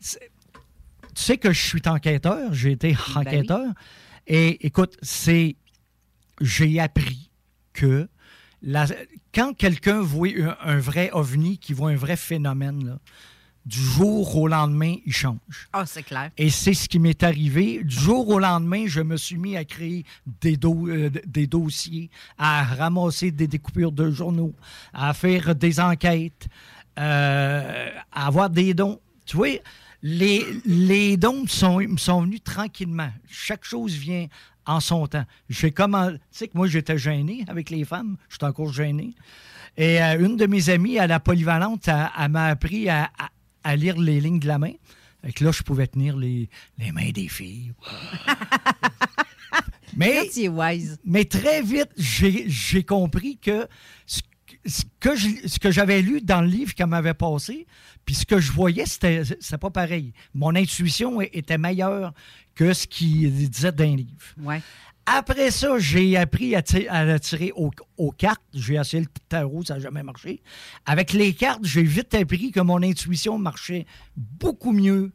[0.00, 0.18] tu
[1.14, 3.66] sais que je suis enquêteur, j'ai été enquêteur.
[4.26, 5.56] Et écoute, c'est.
[6.40, 7.30] J'ai appris
[7.72, 8.08] que
[8.62, 8.86] la-
[9.34, 12.98] quand quelqu'un voit un, un vrai ovni, qui voit un vrai phénomène, là,
[13.64, 15.38] du jour au lendemain, il change.
[15.72, 16.30] Ah, c'est clair.
[16.36, 17.82] Et c'est ce qui m'est arrivé.
[17.84, 20.04] Du jour au lendemain, je me suis mis à créer
[20.40, 24.52] des, do- euh, des dossiers, à ramasser des découpures de journaux,
[24.92, 26.48] à faire des enquêtes,
[26.98, 29.00] euh, à avoir des dons.
[29.26, 29.48] Tu vois,
[30.02, 33.10] les, les dons sont, me sont venus tranquillement.
[33.30, 34.26] Chaque chose vient
[34.66, 35.24] en son temps.
[35.48, 38.16] J'ai comment, tu sais que moi, j'étais gêné avec les femmes.
[38.28, 39.14] Je suis encore gêné.
[39.76, 43.30] Et euh, une de mes amies à la polyvalente, elle, elle m'a appris à, à-
[43.64, 44.72] à lire les lignes de la main.
[45.24, 46.48] Fait que là, je pouvais tenir les,
[46.78, 47.72] les mains des filles.
[49.96, 50.98] Mais, wise.
[51.26, 53.66] très vite, j'ai compris que
[54.06, 54.20] ce,
[54.64, 57.66] ce que je- ce que j'avais lu dans le livre qu'elle m'avait passé,
[58.06, 60.12] puis ce que je voyais, c'était c'était pas pareil.
[60.34, 62.14] Mon intuition était meilleure
[62.54, 64.34] que ce qu'il disait dans le livre.
[64.38, 64.62] Ouais.
[65.06, 68.40] Après ça, j'ai appris à, ti- à tirer aux, aux cartes.
[68.54, 70.40] J'ai essayé le tarot, ça n'a jamais marché.
[70.86, 73.84] Avec les cartes, j'ai vite appris que mon intuition marchait
[74.16, 75.10] beaucoup mieux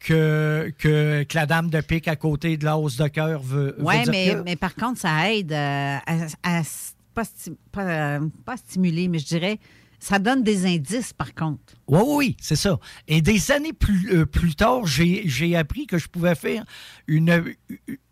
[0.00, 3.74] que, que, que la dame de pique à côté de la hausse de cœur veut,
[3.78, 8.16] Oui, mais, que- mais par contre, ça aide euh, à, à s- pas, sti- pas,
[8.18, 9.58] euh, pas stimuler, mais je dirais,
[10.04, 11.74] ça donne des indices, par contre.
[11.88, 12.78] Oui, oui, c'est ça.
[13.08, 16.64] Et des années plus, euh, plus tard, j'ai appris que je pouvais faire
[17.06, 17.44] une,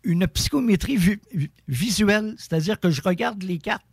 [0.03, 3.85] une psychométrie vi- vi- visuelle, c'est-à-dire que je regarde les cartes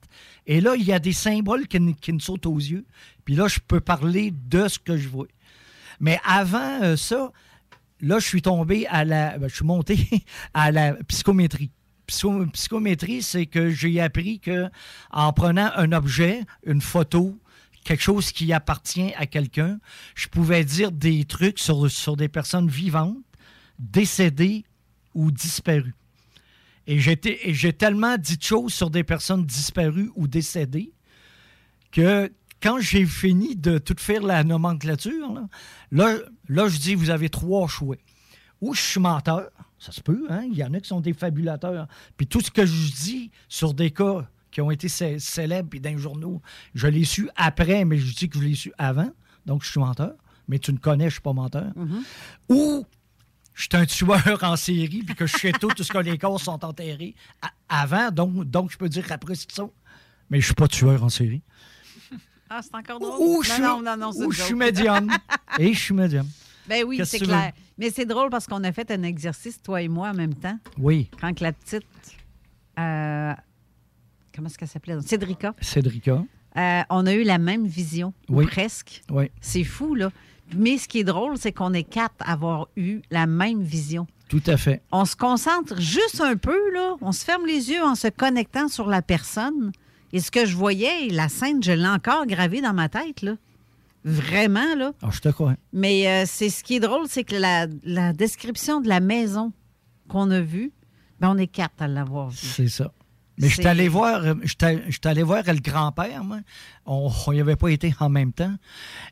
[0.47, 2.85] et là, il y a des symboles qui, qui me sautent aux yeux.
[3.25, 5.27] Puis là, je peux parler de ce que je vois.
[6.01, 7.31] Mais avant euh, ça,
[8.01, 9.39] là, je suis tombé à la.
[9.39, 10.09] ben, je suis monté
[10.55, 11.71] à la psychométrie.
[12.09, 14.69] Psycho- psychométrie, c'est que j'ai appris que
[15.13, 17.39] en prenant un objet, une photo,
[17.85, 19.79] quelque chose qui appartient à quelqu'un,
[20.15, 23.17] je pouvais dire des trucs sur, sur des personnes vivantes,
[23.79, 24.65] décédées
[25.15, 25.95] ou disparues.
[26.87, 30.93] Et j'ai tellement dit de choses sur des personnes disparues ou décédées
[31.93, 35.49] que quand j'ai fini de tout faire la nomenclature, là,
[35.93, 37.97] là, là, je dis, vous avez trois choix.
[38.61, 40.45] Ou je suis menteur, ça se peut, hein?
[40.51, 41.89] il y en a qui sont des fabulateurs.
[42.17, 45.81] Puis tout ce que je dis sur des cas qui ont été cé- célèbres puis
[45.81, 46.41] dans les journaux,
[46.75, 49.11] je l'ai su après, mais je dis que je l'ai su avant,
[49.47, 50.13] donc je suis menteur.
[50.49, 51.73] Mais tu me connais, je suis pas menteur.
[52.49, 52.85] Ou
[53.55, 56.19] je suis un tueur en série, puis que je sais tout, tout ce que les
[56.19, 57.53] corps sont enterrés a-
[57.83, 59.69] avant, donc, donc je peux dire après c'est ça.
[60.31, 61.43] Mais je suis pas tueur en série.
[62.49, 63.21] Ah, c'est encore drôle.
[63.21, 65.09] Ou je suis, non, non, non, c'est ou je suis médium.
[65.59, 66.27] Et je suis médium.
[66.69, 67.53] Ben oui, c'est clair.
[67.79, 70.59] Mais c'est drôle parce qu'on a fait un exercice, toi et moi, en même temps.
[70.79, 71.09] Oui.
[71.21, 71.85] Quand que la petite.
[72.79, 73.33] euh,
[74.35, 75.01] comment est-ce qu'elle s'appelait?
[75.03, 75.55] Cédrica.
[75.61, 76.25] Cédrica.
[76.57, 78.47] Euh, on a eu la même vision, Oui.
[78.47, 79.03] presque.
[79.11, 79.31] Oui.
[79.41, 80.11] C'est fou, là.
[80.57, 84.07] Mais ce qui est drôle, c'est qu'on est quatre à avoir eu la même vision.
[84.29, 84.83] Tout à fait.
[84.91, 86.97] On se concentre juste un peu, là.
[87.01, 89.71] On se ferme les yeux en se connectant sur la personne.
[90.13, 93.37] Et ce que je voyais, la scène, je l'ai encore gravée dans ma tête, là.
[94.05, 94.93] Vraiment, là.
[95.03, 95.55] Ah, je te crois.
[95.73, 99.53] Mais euh, c'est ce qui est drôle, c'est que la, la description de la maison
[100.09, 100.73] qu'on a vue,
[101.21, 102.37] ben, on est quatre à l'avoir vue.
[102.39, 102.93] C'est ça.
[103.41, 106.41] Mais je suis allé voir, euh, je allé voir le grand-père, moi.
[106.87, 108.55] On n'y avait pas été en même temps.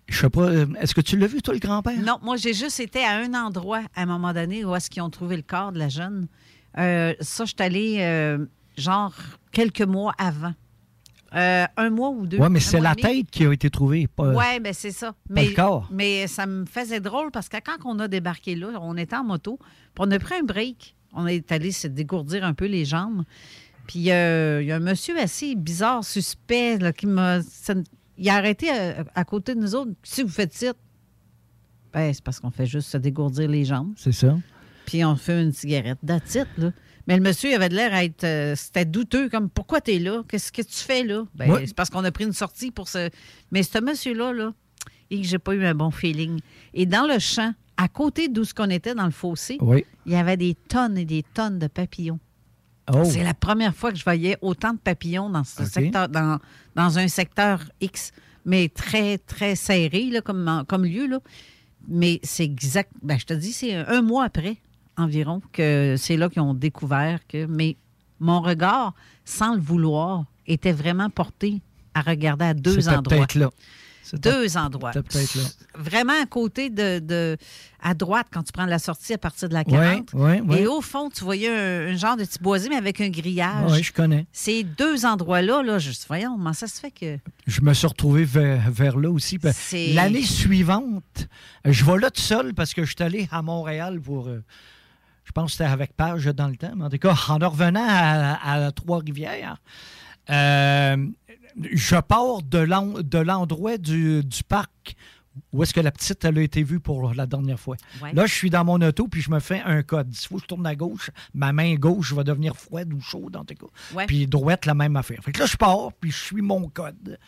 [0.09, 1.99] Je sais pas, euh, est-ce que tu l'as vu, toi, le grand-père?
[2.01, 5.03] Non, moi, j'ai juste été à un endroit à un moment donné où est-ce qu'ils
[5.03, 6.29] ont trouvé le corps de la jeune.
[6.79, 8.45] Euh, ça, je suis allée, euh,
[8.77, 9.15] genre,
[9.53, 10.55] quelques mois avant.
[11.35, 12.39] Euh, un mois ou deux.
[12.39, 14.33] Oui, mais c'est la tête qui a été trouvée, pas.
[14.33, 15.13] Oui, ben c'est ça.
[15.13, 15.87] pas Mais, le corps.
[15.91, 19.25] mais ça me faisait drôle parce que quand on a débarqué là, on était en
[19.25, 20.95] moto, puis on a pris un break.
[21.13, 23.25] On est allé se dégourdir un peu les jambes.
[23.89, 27.41] Puis euh, il y a un monsieur assez bizarre, suspect, là, qui m'a.
[28.19, 29.91] il a arrêté à, à côté de nous autres.
[30.05, 30.73] Si vous faites ça,
[31.93, 33.93] ben, c'est parce qu'on fait juste se dégourdir les jambes.
[33.97, 34.37] C'est ça.
[34.87, 35.99] Puis on fait une cigarette.
[36.03, 36.71] Là.
[37.07, 38.25] Mais le monsieur il avait de l'air à être.
[38.25, 40.23] euh, C'était douteux, comme pourquoi tu es là?
[40.29, 41.25] Qu'est-ce que tu fais là?
[41.35, 41.67] Ben, Ouais.
[41.67, 43.09] C'est parce qu'on a pris une sortie pour ce.
[43.51, 44.53] Mais ce monsieur-là, là,
[45.11, 46.39] et que j'ai pas eu un bon feeling.
[46.75, 49.85] Et dans le champ, à côté d'où ce qu'on était dans le fossé, Oui.
[50.05, 52.19] il y avait des tonnes et des tonnes de papillons.
[52.93, 53.05] Oh.
[53.05, 56.39] C'est la première fois que je voyais autant de papillons dans ce secteur, dans,
[56.75, 58.13] dans un secteur X,
[58.45, 61.07] mais très, très serré là, comme, comme lieu.
[61.07, 61.21] Là.
[61.89, 62.91] Mais c'est exact.
[63.03, 64.57] Ben, je te dis, c'est un mois après
[64.97, 67.47] environ que c'est là qu'ils ont découvert que.
[67.47, 67.77] Mais
[68.21, 68.95] mon regard,
[69.25, 71.61] sans le vouloir, était vraiment porté
[71.95, 73.27] à regarder à deux endroits.
[73.35, 73.51] là.
[74.17, 74.93] Deux endroits.
[75.37, 75.43] là.
[75.77, 77.37] Vraiment à côté de, de-
[77.83, 80.13] à droite quand tu prends la sortie à partir de la 40.
[80.15, 80.63] Ouais, ouais, ouais.
[80.63, 83.71] Et au fond, tu voyais un, un genre de petit boisé, mais avec un grillage.
[83.73, 84.27] Oui, je connais.
[84.33, 87.19] Ces deux endroits-là, là, je voyons, comment ça se fait que.
[87.47, 89.39] Je me suis retrouvé vers, vers là aussi.
[89.39, 89.53] Ben,
[89.95, 91.29] L'année suivante,
[91.65, 94.29] je vais là tout seul parce que je suis allé à Montréal pour.
[94.29, 94.43] euh,
[95.25, 96.73] je pense que c'était avec Page dans le temps.
[96.75, 99.59] Mais en tout cas, en revenant à, à Trois-Rivières,
[100.31, 100.97] euh,
[101.73, 104.95] je pars de l'en- de l'endroit du, du parc
[105.53, 107.77] où est-ce que la petite elle a été vue pour la dernière fois.
[108.03, 108.13] Ouais.
[108.13, 110.13] Là, je suis dans mon auto puis je me fais un code.
[110.13, 113.37] S'il faut que je tourne à gauche, ma main gauche va devenir froide ou chaude
[113.37, 113.67] en tout cas.
[113.95, 114.07] Ouais.
[114.07, 115.23] Puis droite, la même affaire.
[115.23, 117.19] Fait que là, je pars puis je suis mon code.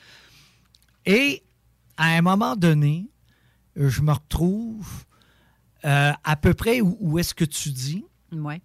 [1.06, 1.44] Et
[1.96, 3.08] à un moment donné,
[3.76, 5.04] je me retrouve
[5.84, 8.04] euh, à peu près où, où est-ce que tu dis?
[8.32, 8.60] Ouais.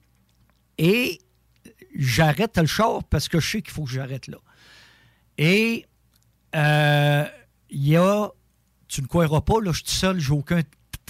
[0.79, 1.19] Et
[1.95, 4.37] j'arrête le char parce que je sais qu'il faut que j'arrête là.
[5.37, 5.85] Et
[6.55, 7.25] euh,
[7.69, 8.29] il y a,
[8.87, 10.61] tu ne croiras pas, là, je suis tout seul, j'ai aucun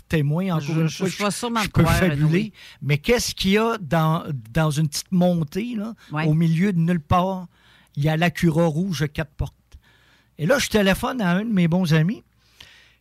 [0.07, 0.45] témoin.
[0.56, 2.27] Encore Je- une je- fois, je je te peux croire, fabuler.
[2.31, 2.53] oui.
[2.81, 6.26] Mais qu'est-ce qu'il y a dans, dans une petite montée, là, Ouais.
[6.26, 7.47] au milieu de nulle part?
[7.95, 9.56] Il y a l'Acura rouge à quatre portes.
[10.38, 12.23] Et là, je téléphone à un de mes bons amis.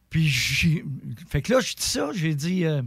[0.09, 0.85] Puis, j'ai-
[1.29, 2.81] fait que là, je dis ça, j'ai dit, euh,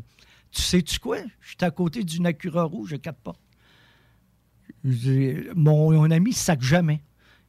[0.51, 1.17] tu sais-tu quoi?
[1.41, 3.41] Je suis à côté d'une Acura rouge à quatre portes.
[4.85, 7.01] Je mon, mon ami sac jamais.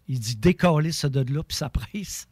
[0.09, 2.27] Il dit, décoller ça de là, puis ça presse.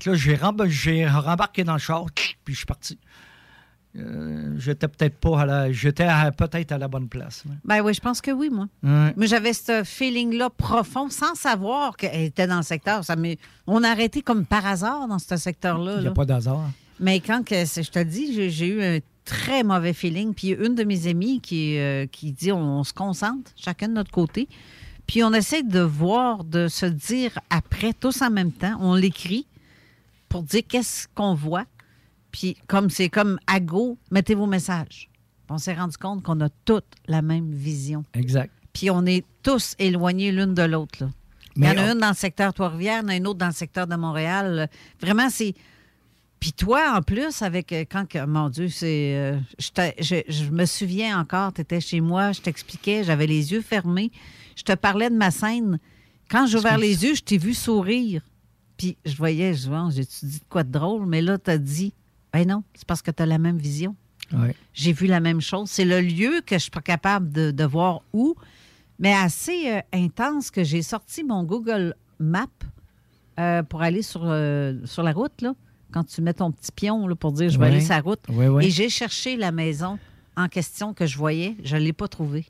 [0.00, 2.98] Que là, j'ai remba- j'ai rembarqué dans le char, puis je suis parti.
[3.98, 6.06] Euh, j'étais peut-être pas à la, j'étais
[6.36, 7.44] peut-être à la bonne place.
[7.46, 7.52] là.
[7.64, 8.66] Ben oui, je pense que oui, moi.
[8.82, 9.14] Ouais.
[9.16, 13.02] Mais j'avais ce feeling-là profond, sans savoir qu'elle était dans le secteur.
[13.04, 13.16] Ça
[13.66, 15.94] on a arrêté comme par hasard dans ce secteur-là.
[15.94, 16.14] Il n'y a là.
[16.14, 16.68] pas d'hasard.
[17.00, 20.34] Mais quand que, je te dis, j'ai, j'ai eu un très mauvais feeling.
[20.34, 23.94] Puis une de mes amies qui, euh, qui dit on, on se concentre, chacun de
[23.94, 24.46] notre côté.
[25.06, 28.76] Puis on essaie de voir, de se dire après, tous en même temps.
[28.80, 29.46] On l'écrit
[30.28, 31.64] pour dire qu'est-ce qu'on voit.
[32.32, 35.08] Puis comme c'est comme à go, mettez vos messages.
[35.48, 38.04] On s'est rendu compte qu'on a toutes la même vision.
[38.14, 38.52] Exact.
[38.72, 40.98] Puis on est tous éloignés l'une de l'autre.
[41.04, 41.10] là.
[41.56, 43.26] Il y en a on- une dans le secteur Trois-Rivières, il y en a une
[43.28, 44.68] autre dans le secteur de Montréal.
[45.00, 45.54] Vraiment, c'est.
[46.40, 47.72] Puis toi, en plus, avec.
[47.72, 48.04] euh, Quand.
[48.26, 49.14] Mon Dieu, c'est.
[49.16, 53.62] euh, je- je me souviens encore, tu étais chez moi, je t'expliquais, j'avais les yeux
[53.62, 54.10] fermés.
[54.56, 55.78] Je te parlais de ma scène.
[56.28, 58.22] Quand j'ai ouvert les yeux, je t'ai vu sourire.
[58.76, 61.06] Puis je voyais, je vois, j'ai-tu dit de quoi de drôle?
[61.06, 61.92] Mais là, tu as dit,
[62.32, 63.94] ben non, c'est parce que tu as la même vision.
[64.32, 64.54] Ouais.
[64.74, 65.70] J'ai vu la même chose.
[65.70, 68.34] C'est le lieu que je suis pas capable de, de voir où,
[68.98, 72.48] mais assez euh, intense que j'ai sorti mon Google Map
[73.38, 75.54] euh, pour aller sur, euh, sur la route, là,
[75.92, 77.70] quand tu mets ton petit pion là, pour dire je vais Ouais.
[77.72, 78.20] aller sur la route.
[78.30, 78.66] Ouais.
[78.66, 79.98] Et j'ai cherché la maison
[80.36, 81.56] en question que je voyais.
[81.62, 82.46] Je ne l'ai pas trouvée.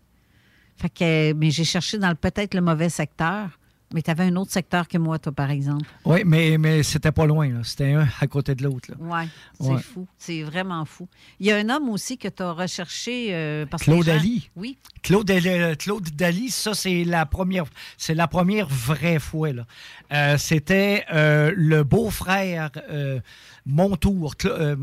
[0.77, 3.48] Fait que, mais j'ai cherché dans peut-être le mauvais secteur.
[3.94, 5.86] Mais tu avais un autre secteur que moi, toi, par exemple.
[6.05, 7.48] Oui, mais, mais c'était pas loin.
[7.48, 7.61] là.
[7.62, 8.90] C'était un à côté de l'autre.
[8.90, 8.97] là.
[8.98, 9.28] Oui,
[9.61, 9.81] c'est Ouais.
[9.81, 10.09] fou.
[10.19, 11.07] C'est vraiment fou.
[11.39, 13.28] Il y a un homme aussi que tu as recherché.
[13.31, 14.51] euh, parce que Claude gens- Ali.
[14.57, 14.77] Oui.
[15.05, 17.66] Claude, Ali- Claude Dali, ça, c'est la première,
[17.97, 19.53] c'est la première vraie fois.
[19.53, 19.66] là.
[20.12, 23.20] Euh, C'était euh, le beau-frère euh,
[23.66, 24.76] Montour, euh,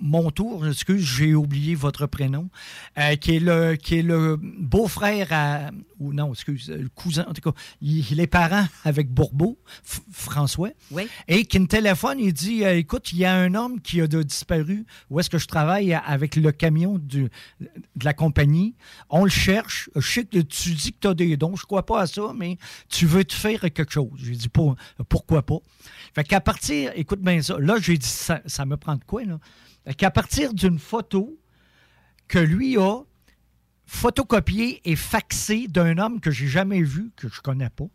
[0.00, 2.48] Montour, excuse, j'ai oublié votre prénom,
[2.98, 7.34] euh, qui est le, qui est le beau-frère à, ou non, excuse, le cousin, en
[7.34, 11.06] tout cas, il, est parent avec Bourbeau, F- François, Oui.
[11.28, 14.06] et qui me téléphone, il dit, euh, écoute, il y a un homme qui a
[14.06, 17.24] de- disparu, où est-ce que je travaille avec le camion du,
[17.60, 18.74] de la compagnie,
[19.10, 21.84] on le cherche, je sais que tu dis que tu as des dons, je crois
[21.84, 22.56] pas à ça, mais
[22.88, 24.10] tu veux te faire quelque chose.
[24.16, 24.76] J'ai dit, Pour-
[25.08, 25.58] pourquoi pas?
[26.14, 29.38] Fait qu'à partir, écoute bien ça, là, j'ai dit, ça, me prend de quoi, là?
[29.96, 31.38] Qu'à partir d'une photo
[32.28, 33.00] que lui a
[33.86, 37.88] photocopiée et faxée d'un homme que j'ai jamais vu, que je connais pas,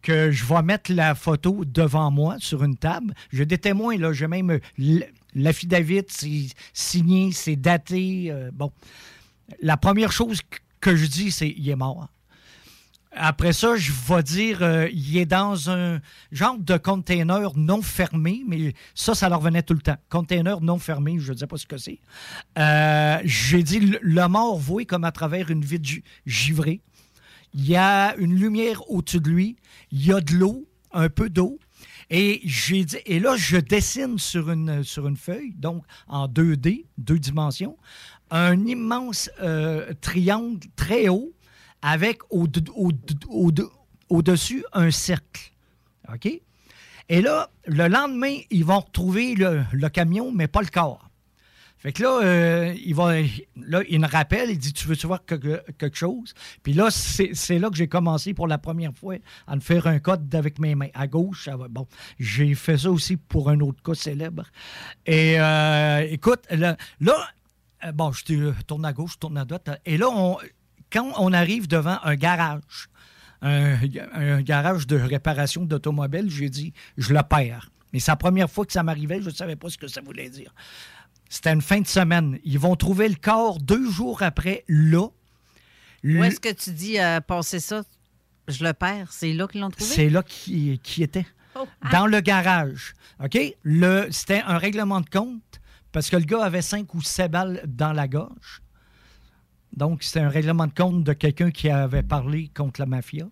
[0.00, 3.14] que je vais mettre la photo devant moi sur une table.
[3.30, 8.30] J'ai des témoins, là, j'ai même l- l'affidavit, c'est signé, c'est daté.
[8.30, 8.72] euh, bon.
[9.60, 10.40] La première chose
[10.80, 12.08] que je dis, c'est il est mort.
[13.20, 16.00] Après ça, je vais dire, euh, il est dans un
[16.30, 19.96] genre de container non fermé, mais ça, ça leur revenait tout le temps.
[20.08, 21.98] Container non fermé, je ne sais pas ce que c'est.
[22.58, 26.80] Euh, J'ai dit, le, mort voué comme à travers une gi- givrée.
[27.54, 29.56] Il y a une lumière au-dessus de lui.
[29.90, 31.58] Il y a de l'eau, un peu d'eau.
[32.10, 36.86] Et j'ai dit, et là, je dessine sur une, sur une feuille, donc en 2D,
[36.96, 37.76] deux dimensions,
[38.30, 41.32] un immense euh, triangle très haut
[41.82, 42.92] avec au- au-
[43.28, 43.52] au-
[44.08, 45.52] au-dessus un cercle.
[46.12, 46.40] OK?
[47.10, 51.08] Et là, le lendemain, ils vont retrouver le, camion, mais pas le corps.
[51.78, 53.20] Fait que là, euh, il, va,
[53.56, 55.62] là, il me rappelle, il dit Tu veux-tu voir quelque,
[55.94, 56.34] chose?
[56.64, 59.14] Puis là, c'est là que j'ai commencé pour la première fois
[59.46, 60.88] à me faire un code avec mes mains.
[60.92, 61.48] À gauche.
[61.70, 61.86] Bon,
[62.18, 64.42] j'ai fait ça aussi pour un autre cas célèbre.
[65.06, 67.16] Et euh, écoute, là, là,
[67.84, 69.70] euh, bon, je tourne à gauche, je tourne à droite.
[69.86, 70.36] Et là, on,
[70.92, 72.88] quand on arrive devant un garage,
[73.42, 73.76] un,
[74.14, 77.70] un garage de réparation d'automobile, j'ai dit Je le perds.
[77.92, 80.00] Mais c'est la première fois que ça m'arrivait, je ne savais pas ce que ça
[80.00, 80.54] voulait dire.
[81.28, 82.38] C'était une fin de semaine.
[82.44, 85.08] Ils vont trouver le corps deux jours après, là.
[86.04, 87.82] Où est-ce que tu dis euh, passer ça?
[88.46, 89.12] Je le perds.
[89.12, 89.90] C'est là qu'ils l'ont trouvé?
[89.90, 91.26] C'est là qui, qui était.
[91.54, 91.90] Oh, ah.
[91.90, 92.94] Dans le garage.
[93.22, 93.38] OK?
[93.62, 95.60] Le, c'était un règlement de compte
[95.92, 98.62] parce que le gars avait cinq ou sept balles dans la gorge.
[99.78, 103.26] Donc, c'était un règlement de compte de quelqu'un qui avait parlé contre la mafia.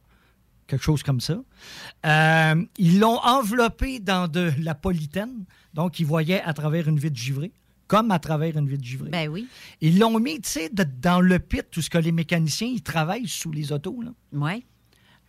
[0.69, 1.43] Quelque chose comme ça.
[2.07, 5.45] Euh, ils l'ont enveloppé dans de la polythène.
[5.75, 7.53] Donc, ils voyaient à travers une vitre givrée,
[7.89, 9.11] comme à travers une vitre givrée.
[9.11, 9.49] Ben oui.
[9.81, 13.29] Ils l'ont mis, tu sais, dans le pit, tout ce que les mécaniciens, ils travaillent
[13.29, 14.01] sous les autos.
[14.03, 14.11] Là.
[14.33, 14.65] Oui.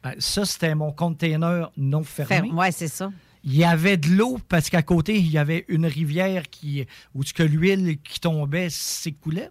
[0.03, 2.51] Ben, ça, c'était mon container non fermé.
[2.53, 3.11] Oui, c'est ça.
[3.43, 6.85] il y avait de l'eau parce qu'à côté, il y avait une rivière qui,
[7.15, 9.49] où que l'huile qui tombait s'écoulait.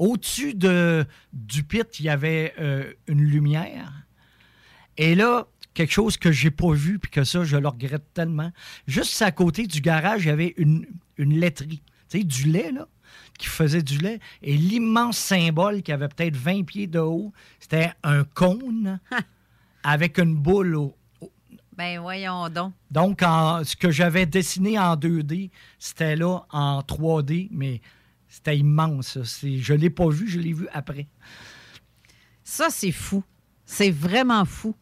[0.00, 1.04] Au-dessus de,
[1.34, 3.92] du pit, il y avait euh, une lumière.
[4.96, 8.50] Et là, quelque chose que j'ai pas vu, puis que ça, je le regrette tellement.
[8.86, 10.86] Juste à côté du garage, il y avait une,
[11.18, 11.82] une laiterie.
[12.08, 12.88] Tu sais, du lait, là,
[13.38, 14.20] qui faisait du lait.
[14.42, 19.00] Et l'immense symbole qui avait peut-être 20 pieds de haut, c'était un cône
[19.82, 20.96] avec une boule au,
[21.76, 22.72] Ben voyons donc.
[22.90, 27.80] donc, en- ce que j'avais dessiné en 2D, c'était là en 3D, mais
[28.30, 29.18] c'était immense.
[29.42, 31.06] Je ne l'ai pas vu, je l'ai vu après.
[32.44, 33.22] Ça, c'est fou.
[33.66, 34.74] C'est vraiment fou.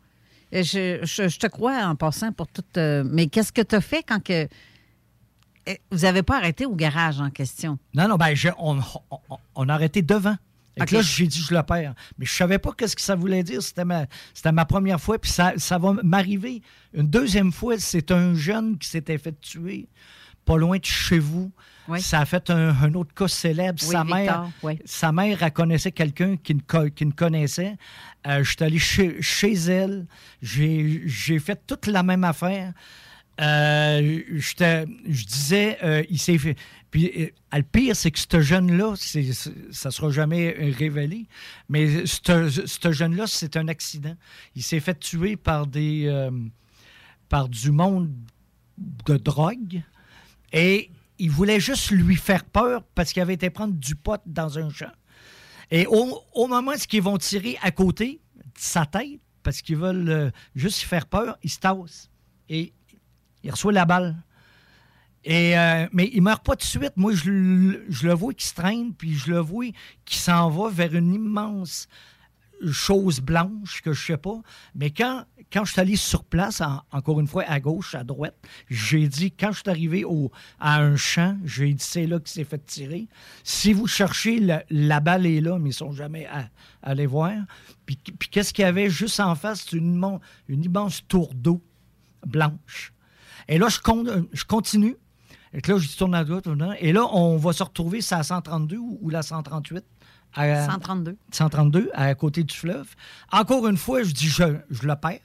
[0.52, 2.62] Je, je- je te crois en passant pour tout.
[2.76, 4.48] euh, mais qu'est-ce que tu as fait quand que.
[5.66, 7.78] Eh, Vous n'avez pas arrêté au garage en question?
[7.94, 8.78] Non, non, ben, je- on,
[9.10, 10.36] on- on a arrêté devant.
[10.76, 11.94] Et là, j'ai dit, je le perds.
[12.18, 13.60] Mais je savais pas qu'est-ce que ça voulait dire.
[13.62, 16.62] C'était ma, c'était ma première fois, puis ça, ça va m'arriver.
[16.94, 19.88] Une deuxième fois, c'est un jeune qui s'était fait tuer
[20.44, 21.50] pas loin de chez vous.
[21.98, 23.78] Ça a fait un, un autre cas célèbre.
[23.82, 24.78] Oui, sa, Victor, mère, oui.
[24.84, 27.76] sa mère, elle connaissait quelqu'un qui me connaissait.
[28.26, 30.06] Euh, je suis allé chez, chez elle.
[30.42, 32.72] J'ai fait toute la même affaire.
[33.40, 36.56] Euh, je disais, euh, il s'est fait.
[36.90, 41.26] Puis euh, le pire, c'est que ce jeune-là, ça ne sera jamais révélé,
[41.68, 44.16] mais ce ce jeune-là, c'est un accident.
[44.56, 46.30] Il s'est fait tuer par des euh,
[47.28, 48.10] par du monde
[49.06, 49.82] de drogue
[50.52, 54.58] et il voulait juste lui faire peur parce qu'il avait été prendre du pot dans
[54.58, 54.92] un champ.
[55.70, 60.08] Et au, moment où ils vont tirer à côté de sa tête, parce qu'ils veulent
[60.08, 62.10] euh, juste lui faire peur, il se tasse.
[62.48, 62.72] Et
[63.42, 64.16] il reçoit la balle.
[65.24, 66.92] Et, euh, mais il meurt pas de suite.
[66.96, 69.66] Moi, je, je le vois qui se traîne, puis je le vois
[70.04, 71.88] qui s'en va vers une immense
[72.70, 74.40] chose blanche que je sais pas.
[74.74, 78.04] Mais quand, quand je suis allé sur place, en- encore une fois, à gauche, à
[78.04, 78.36] droite,
[78.68, 80.30] j'ai dit, quand je suis arrivé au,
[80.60, 83.06] à un champ, j'ai dit, c'est là qu'il s'est fait tirer.
[83.44, 86.40] Si vous cherchez, la, la balle est là, mais ils sont jamais à,
[86.82, 87.32] à aller voir.
[87.86, 89.64] Puis, puis qu'est-ce qu'il y avait juste en face?
[89.68, 90.18] C'est une,
[90.48, 91.62] une immense tour d'eau
[92.26, 92.92] blanche.
[93.48, 94.96] Et là, je, con- je continue.
[95.54, 96.46] Et là, je tourne à droite.
[96.46, 96.80] à.
[96.80, 99.82] Et là, on va se retrouver sur la 132 ou, ou la 138.
[100.34, 101.16] à- 132.
[101.32, 102.94] 132, à côté du fleuve.
[103.32, 105.20] Encore une fois, je dis, je, je le perds.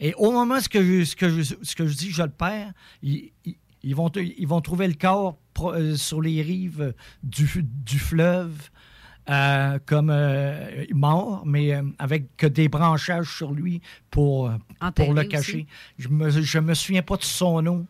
[0.00, 2.30] Et au moment ce que je, ce que je, ce que je dis, je le
[2.30, 2.72] perds,
[3.02, 7.48] ils, ils- ils vont, ils vont trouver le corps pro- euh, sur les rives du,
[7.64, 8.68] du fleuve.
[9.28, 14.50] euh, comme euh, mort, mais euh, avec que des branchages sur lui pour,
[15.06, 15.28] pour le aussi.
[15.28, 15.66] cacher.
[15.98, 17.86] Je me, je me souviens pas de son nom.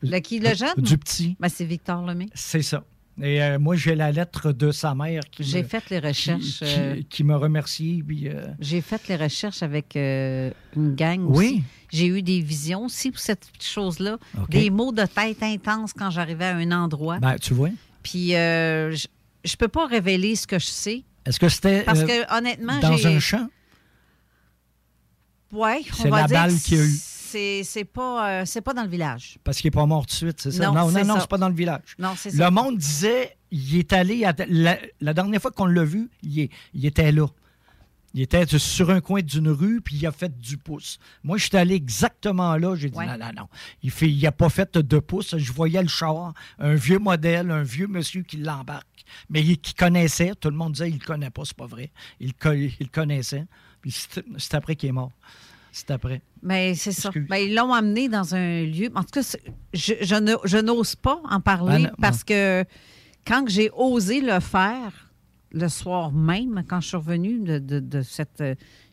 [0.00, 0.74] Le qui, le jeune?
[0.78, 1.36] Du petit.
[1.38, 2.26] Ben, c'est Victor Lemay.
[2.34, 2.84] C'est ça.
[3.20, 6.58] Et euh, moi, j'ai la lettre de sa mère qui J'ai fait les recherches.
[6.60, 8.04] qui, euh, qui- qui me remercie.
[8.26, 11.46] Euh, J'ai fait les recherches avec euh, une gang Oui.
[11.46, 11.62] aussi.
[11.90, 14.18] J'ai eu des visions aussi pour cette chose-là.
[14.50, 17.18] Des mots de tête intenses quand j'arrivais à un endroit.
[17.18, 17.70] ben, tu vois.
[18.02, 19.06] Puis je
[19.44, 21.02] je peux pas révéler ce que je sais.
[21.24, 23.48] Est-ce que c'était Parce que honnêtement, dans un champ?
[25.52, 26.98] Ouais, on C'est va la dire balle que qu'il y a eu.
[27.64, 29.38] C'est pas, euh, pas dans le village.
[29.44, 30.66] Parce qu'il n'est pas mort tout de suite, c'est ça?
[30.66, 31.20] Non, non, c'est non, ça.
[31.20, 31.94] c'est pas dans le village.
[31.98, 32.50] Non, c'est Le ça.
[32.50, 36.50] monde disait, il est allé, à- la, la dernière fois qu'on l'a vu, il, est-
[36.74, 37.26] il était là.
[38.14, 40.98] Il était sur un coin d'une rue, puis il a fait du pouce.
[41.22, 42.74] Moi, je suis allé exactement là.
[42.74, 43.06] J'ai dit, Ouais.
[43.06, 43.48] non, non, non.
[43.82, 45.36] Il fait, il a pas fait de pouce.
[45.36, 49.74] Je voyais le char, un vieux modèle, un vieux monsieur qui l'embarque, mais il- qui
[49.74, 50.32] connaissait.
[50.40, 51.90] Tout le monde disait, il le connaît pas, c'est pas vrai.
[52.18, 53.44] Il, il le connaissait.
[53.82, 53.94] Puis
[54.38, 55.12] c'est après qu'il est mort.
[55.72, 56.22] C'est après.
[56.42, 57.10] Mais c'est ça.
[57.28, 58.90] Ben, ils l'ont amené dans un lieu.
[58.94, 59.36] En tout cas,
[59.74, 62.64] je, n'ose pas en parler Ben parce que
[63.26, 65.10] quand j'ai osé le faire
[65.52, 68.42] le soir même, quand je suis revenue de, de- de cette.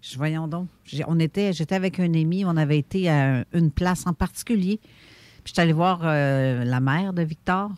[0.02, 0.68] je- voyons donc.
[0.86, 4.80] j'ai- On était, j'étais avec un ami, on avait été à une place en particulier.
[5.44, 7.72] Puis j'étais allée voir euh, la mère de Victor.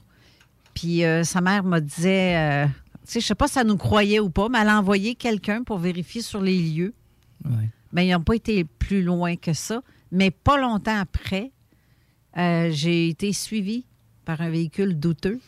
[0.73, 3.77] Puis euh, sa mère me disait, euh, tu sais, je sais pas si elle nous
[3.77, 6.93] croyait ou pas, mais elle a envoyé quelqu'un pour vérifier sur les lieux.
[7.93, 9.81] Ben, ils n'ont pas été plus loin que ça.
[10.11, 11.51] Mais pas longtemps après,
[12.38, 13.85] euh, j'ai été suivie
[14.26, 15.39] par un véhicule douteux.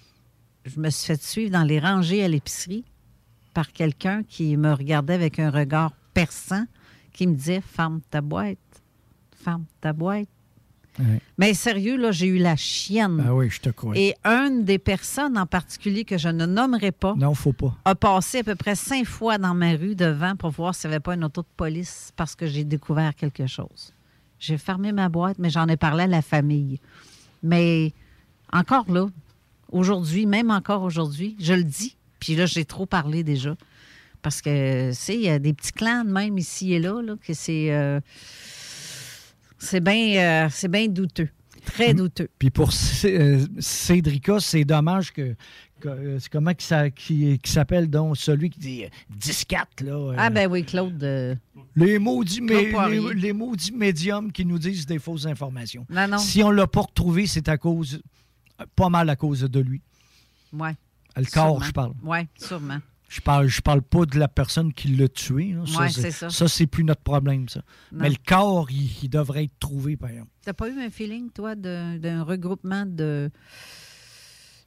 [0.66, 2.84] Je me suis fait suivre dans les rangées à l'épicerie
[3.54, 6.66] par quelqu'un qui me regardait avec un regard perçant,
[7.14, 8.58] qui me disait Ferme ta boîte,
[9.32, 10.28] ferme ta boîte.
[11.00, 11.22] Ouais.
[11.38, 13.24] Mais sérieux, là, j'ai eu la chienne.
[13.26, 13.94] Ah oui, je te crois.
[13.98, 17.74] Et une des personnes en particulier que je ne nommerai pas Non, faut pas.
[17.86, 20.96] a passé à peu près cinq fois dans ma rue devant pour voir s'il n'y
[20.96, 23.94] avait pas une auto de police parce que j'ai découvert quelque chose.
[24.40, 26.80] J'ai fermé ma boîte, mais j'en ai parlé à la famille.
[27.44, 27.94] Mais
[28.52, 29.08] encore là,
[29.72, 33.56] aujourd'hui, même encore aujourd'hui, je le dis, puis là, j'ai trop parlé déjà.
[34.22, 37.02] Parce que, tu sais, il y a des petits clans de même ici et là,
[37.02, 37.72] là que c'est.
[37.72, 38.02] euh,
[39.60, 41.30] c'est bien euh, c'est bien douteux.
[41.66, 42.30] Très douteux.
[42.40, 42.70] Puis pour
[43.06, 45.36] euh, Cédrica, c'est dommage que.
[45.86, 49.92] euh, c'est comment qui, qui, qui s'appelle donc celui qui dit euh, 10-4, là.
[49.92, 51.04] euh, Ah, ben oui, Claude.
[51.04, 51.36] euh,
[51.76, 55.86] les, maudits, Claude les, les maudits médiums qui nous disent des fausses informations.
[55.90, 56.18] Non, non.
[56.18, 58.02] Si on ne l'a pas retrouvé, c'est à cause.
[58.76, 59.82] Pas mal à cause de lui.
[60.54, 60.76] Ouais.
[61.16, 61.66] Le corps, Sûrement.
[61.66, 61.94] je parle.
[62.04, 62.80] Oui, sûrement.
[63.10, 65.54] Je parle, je parle pas de la personne qui l'a tué.
[65.54, 65.62] là.
[65.80, 66.30] Ouais, c'est ça.
[66.30, 67.62] Ça, c'est plus notre problème, ça.
[67.92, 68.00] Non.
[68.04, 70.30] Mais le corps, il, il devrait être trouvé, par exemple.
[70.44, 73.32] T'as pas eu un feeling, toi, d'un d'un regroupement de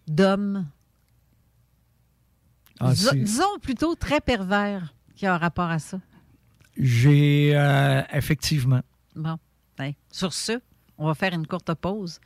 [0.08, 0.66] d'hommes,
[2.80, 6.00] Ah, Dis- disons plutôt très pervers, qui a un rapport à ça?
[6.76, 8.80] J'ai euh, effectivement.
[9.14, 9.36] Bon,
[9.78, 10.60] ben, sur ce,
[10.98, 12.18] on va faire une courte pause.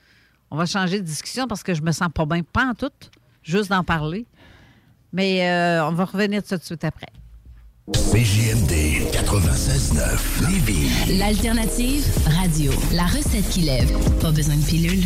[0.50, 2.90] On va changer de discussion parce que je me sens pas bien, pas en tout,
[3.42, 4.24] juste d'en parler.
[5.12, 7.06] Mais euh, on va revenir tout de suite après.
[7.92, 8.72] CJMD
[9.12, 11.18] 96.9 Lévis.
[11.18, 12.72] L'alternative radio.
[12.92, 13.96] La recette qui lève.
[14.20, 15.04] Pas besoin de pilule.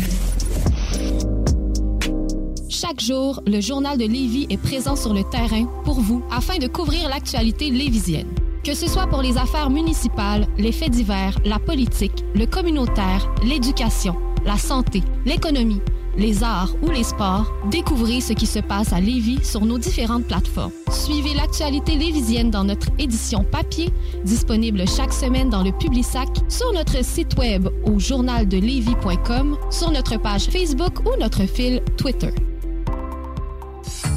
[2.69, 6.65] Chaque jour, le journal de Lévis est présent sur le terrain pour vous afin de
[6.67, 8.29] couvrir l'actualité lévisienne.
[8.63, 14.15] Que ce soit pour les affaires municipales, les faits divers, la politique, le communautaire, l'éducation,
[14.45, 15.81] la santé, l'économie,
[16.17, 20.25] les arts ou les sports, découvrez ce qui se passe à Lévis sur nos différentes
[20.25, 20.71] plateformes.
[20.91, 23.89] Suivez l'actualité lévisienne dans notre édition papier,
[24.23, 30.45] disponible chaque semaine dans le Publisac, sur notre site web au journaldelevis.com, sur notre page
[30.45, 32.31] Facebook ou notre fil Twitter.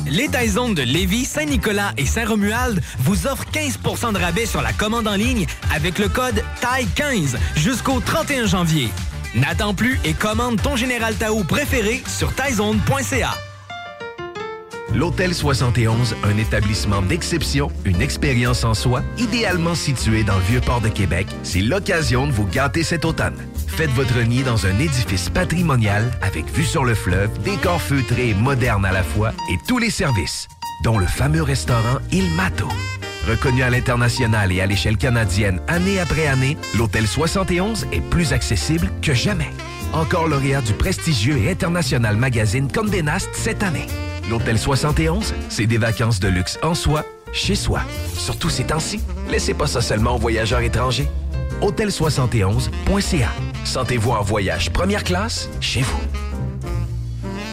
[0.06, 5.08] Les Taizones de Lévis, Saint-Nicolas et Saint-Romuald vous offrent 15% de rabais sur la commande
[5.08, 8.90] en ligne avec le code TAI15 jusqu'au 31 janvier.
[9.34, 13.34] N'attends plus et commande ton Général Tao préféré sur taizone.ca.
[14.94, 20.88] L'Hôtel 71, un établissement d'exception, une expérience en soi, idéalement situé dans le Vieux-Port de
[20.88, 23.36] Québec, c'est l'occasion de vous gâter cet automne.
[23.66, 28.34] Faites votre nid dans un édifice patrimonial avec vue sur le fleuve, décor feutré et
[28.34, 30.46] moderne à la fois et tous les services,
[30.84, 32.68] dont le fameux restaurant Il Mato.
[33.28, 38.90] Reconnu à l'international et à l'échelle canadienne année après année, l'Hôtel 71 est plus accessible
[39.00, 39.48] que jamais.
[39.94, 43.86] Encore lauréat du prestigieux et international magazine Condé Nast cette année.
[44.28, 47.80] L'Hôtel 71, c'est des vacances de luxe en soi, chez soi.
[48.14, 51.08] Surtout ces temps-ci, laissez pas ça seulement aux voyageurs étrangers.
[51.62, 53.28] Hôtel71.ca.
[53.64, 56.23] Sentez-vous en voyage première classe chez vous.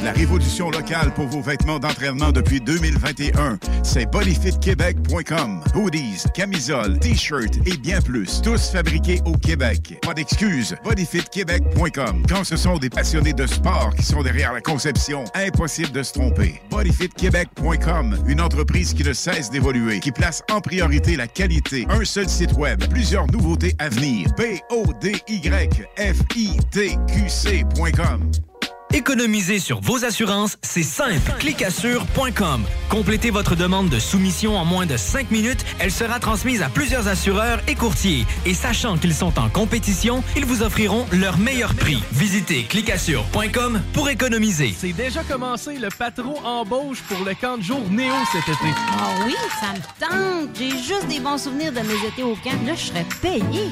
[0.03, 5.63] La révolution locale pour vos vêtements d'entraînement depuis 2021, c'est bodyfitquebec.com.
[5.75, 9.99] Hoodies, camisoles, t-shirts et bien plus, tous fabriqués au Québec.
[10.01, 12.23] Pas d'excuses, bodyfitquebec.com.
[12.27, 16.13] Quand ce sont des passionnés de sport qui sont derrière la conception, impossible de se
[16.13, 16.59] tromper.
[16.71, 21.85] bodyfitquebec.com, une entreprise qui ne cesse d'évoluer, qui place en priorité la qualité.
[21.89, 24.27] Un seul site web, plusieurs nouveautés à venir.
[24.35, 28.31] B O D Y F I T Q C.com.
[28.93, 31.31] Économiser sur vos assurances, c'est simple.
[31.39, 32.65] Clicassure.com.
[32.89, 35.63] Complétez votre demande de soumission en moins de 5 minutes.
[35.79, 38.25] Elle sera transmise à plusieurs assureurs et courtiers.
[38.45, 42.03] Et sachant qu'ils sont en compétition, ils vous offriront leur meilleur prix.
[42.11, 44.75] Visitez clicassure.com pour économiser.
[44.77, 48.73] C'est déjà commencé, le patron embauche pour le camp de jour Néo cet été.
[48.99, 50.49] Ah oui, ça me tente.
[50.57, 52.51] J'ai juste des bons souvenirs de mes étés au camp.
[52.65, 53.69] Là, je serais payé.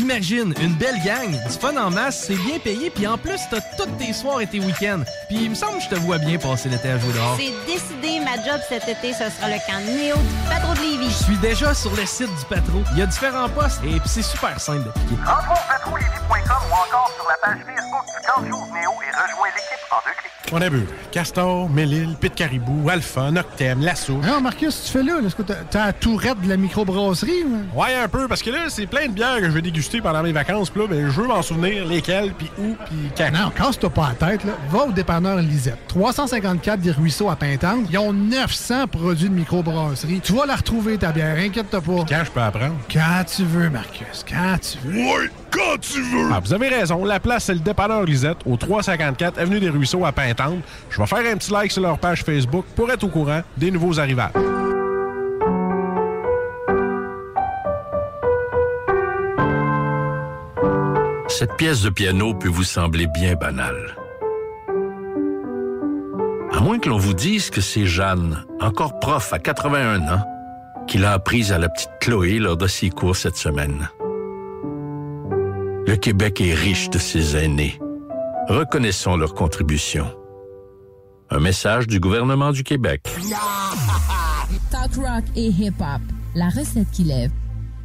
[0.00, 3.60] Imagine, une belle gang, du fun en masse, c'est bien payé, puis en plus, t'as
[3.76, 5.02] toutes tes soirs et tes week-ends.
[5.28, 7.36] Puis il me semble que je te vois bien passer l'été à jouer dehors.
[7.38, 11.10] C'est décidé, ma job cet été, ce sera le camp Néo du patron de Lévis.
[11.10, 12.82] Je suis déjà sur le site du patron.
[12.92, 15.14] Il y a différents postes et puis c'est super simple d'appliquer.
[15.24, 19.48] Rentre au patrouillevie.com ou encore sur la page Facebook du camp jour Néo et rejoins
[19.54, 20.32] l'équipe en deux clics.
[20.52, 24.14] On a bu Castor, Mélile, Pit Caribou, Alpha, Noctem, Lasso.
[24.22, 27.42] Non, Marcus, tu fais là, est-ce que t'as t'as la tourette de la microbrasserie?
[27.44, 27.80] ou?
[27.80, 30.22] Ouais, un peu, parce que là, c'est plein de bières que je vais déguster pendant
[30.22, 30.70] mes vacances.
[30.70, 33.30] Puis là, ben, je veux m'en souvenir lesquelles, puis où, puis quand.
[33.32, 34.52] Non, casse-toi pas la tête, là.
[34.70, 35.78] Va au dépanneur Lisette.
[35.88, 37.86] 354 des Ruisseaux à Pintante.
[37.90, 40.20] Ils ont 900 produits de microbrasserie.
[40.22, 42.04] Tu vas la retrouver, ta bière, inquiète-toi pas.
[42.08, 42.74] Quand je peux apprendre?
[42.92, 44.98] Quand tu veux, Marcus, quand tu veux.
[44.98, 46.30] Ouais, quand tu veux!
[46.32, 50.04] Ah, vous avez raison, la place, c'est le dépanneur Lisette, au 354 Avenue des Ruisseaux
[50.04, 50.58] à Pintante.
[50.90, 53.70] Je vais faire un petit like sur leur page Facebook pour être au courant des
[53.70, 54.32] nouveaux arrivages.
[61.28, 63.94] Cette pièce de piano peut vous sembler bien banale.
[66.56, 70.24] À moins que l'on vous dise que c'est Jeanne, encore prof à 81 ans,
[70.86, 73.90] qui l'a apprise à la petite Chloé lors de ses cours cette semaine.
[75.86, 77.78] Le Québec est riche de ses aînés.
[78.48, 80.06] Reconnaissons leur contribution.
[81.28, 83.02] Un message du gouvernement du Québec.
[84.70, 86.00] Talk rock et hip-hop.
[86.34, 87.32] La recette qui lève.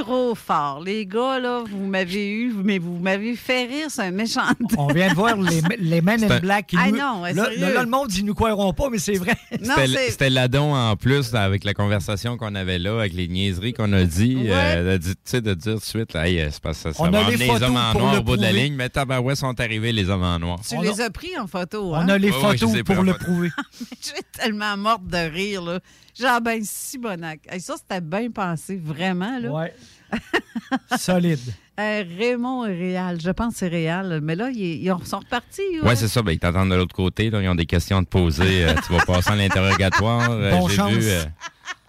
[0.00, 0.82] Trop fort.
[0.84, 4.42] Les gars, là, vous m'avez eu, mais vous m'avez fait rire, c'est un méchant.
[4.78, 6.68] On vient de voir les, les Men in Black.
[6.68, 7.60] qui Ah nous- non, ouais, là, sérieux.
[7.74, 9.36] là, le monde, ils nous croiront pas, mais c'est vrai.
[9.50, 13.92] C'était c'était l'adon en plus avec la conversation qu'on avait là, avec les niaiseries qu'on
[13.92, 14.36] a dit.
[14.36, 14.48] Ouais.
[14.50, 17.02] euh, tu sais, de dire tout de suite, là, Hey, c'est parce que ça, ça
[17.02, 18.42] On va a les emmener les photos hommes en pour noir le au bout de
[18.42, 18.62] la prouver.
[18.62, 20.60] ligne, mais tabarouais sont arrivés les hommes en noir.
[20.66, 22.08] Tu les as pris en photo, On hein?
[22.08, 23.24] a les Ouais, ouais, photos pris pour le photo.
[23.24, 23.50] prouver.
[24.00, 25.80] Je suis tellement morte de rire, là.
[26.18, 27.40] Genre, ben, si bonac.
[27.48, 29.48] Hey, ça, c'était bien pensé, vraiment, là.
[29.50, 29.74] Ouais.
[30.98, 31.38] Solide.
[31.78, 35.62] Euh, Raymond et Réal, je pense que c'est Réal, mais là, ils, ils sont repartis.
[35.82, 36.20] Ouais, c'est ça.
[36.20, 37.30] Ben, ils t'entendent de l'autre côté.
[37.30, 38.66] là, ils ont des questions à te poser.
[38.66, 40.30] euh, tu vas passer à l'interrogatoire.
[40.30, 40.92] Euh, Bon J'ai chance.
[40.92, 41.22] vu, euh,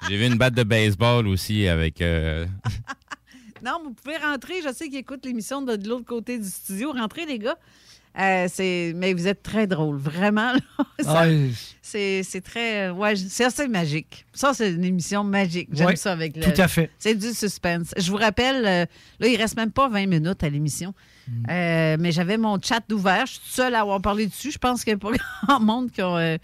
[0.08, 2.02] j'ai vu une batte de baseball aussi avec.
[2.02, 2.46] euh,
[3.66, 4.62] Non, vous pouvez rentrer.
[4.66, 6.94] Je sais qu'ils écoutent l'émission de, de l'autre côté du studio.
[6.94, 7.58] Rentrez, les gars.
[8.20, 10.52] Euh, c'est, mais vous êtes très drôles, vraiment.
[11.00, 11.26] Ça-
[11.82, 12.90] c'est, c'est très.
[12.90, 14.26] Ouais, c'est assez magique.
[14.34, 15.70] Ça, c'est une émission magique.
[15.74, 16.44] J'aime ça avec le.
[16.44, 16.90] tout à fait.
[17.00, 17.94] C'est du suspense.
[17.98, 18.86] Je vous rappelle, euh,
[19.20, 20.94] là, il reste même pas 20 minutes à l'émission.
[21.28, 21.44] Mm.
[21.50, 23.26] Euh, mais j'avais mon chat ouvert.
[23.26, 24.52] Je suis toute seule à avoir parlé dessus.
[24.52, 25.12] Je pense qu'il n'y a pas
[25.48, 26.38] grand monde qui ont.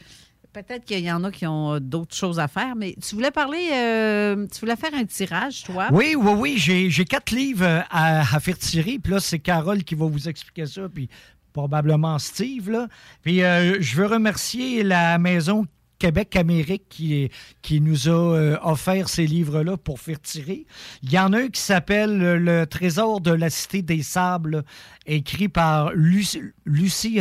[0.53, 3.69] Peut-être qu'il y en a qui ont d'autres choses à faire, mais tu voulais parler,
[3.73, 5.87] euh, tu voulais faire un tirage, toi?
[5.91, 6.55] Oui, oui, oui.
[6.57, 8.97] J'ai, j'ai quatre livres à, à faire tirer.
[8.97, 10.81] Puis là, c'est Carole qui va vous expliquer ça.
[10.91, 11.09] Puis
[11.57, 12.87] probablement Steve.
[13.23, 15.65] Puis euh, je veux remercier la maison
[15.97, 17.31] Québec-Amérique qui,
[17.63, 20.67] qui nous a euh, offert ces livres-là pour faire tirer.
[21.01, 24.63] Il y en a un qui s'appelle euh, Le Trésor de la Cité des Sables,
[25.07, 27.19] écrit par Lucie,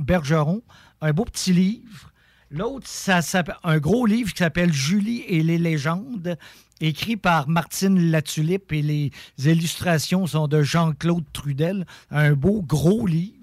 [0.00, 0.62] Bergeron.
[1.00, 2.12] Un beau petit livre.
[2.50, 6.36] L'autre, ça s'appelle un gros livre qui s'appelle Julie et les légendes,
[6.80, 11.86] écrit par Martine Latulippe et les illustrations sont de Jean-Claude Trudel.
[12.10, 13.35] Un beau gros livre.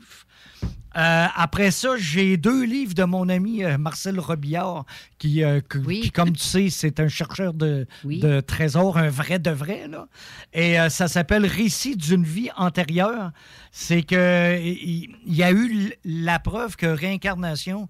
[0.95, 4.85] Euh, après ça, j'ai deux livres de mon ami euh, Marcel Robillard,
[5.17, 7.87] qui, euh, que- qui, comme tu sais, c'est un chercheur de,
[8.19, 9.87] de trésors, un vrai de vrai.
[9.87, 10.07] Là.
[10.53, 13.31] Et ça s'appelle Récit d'une vie antérieure.
[13.71, 17.87] C'est que il y, a eu la preuve que réincarnation,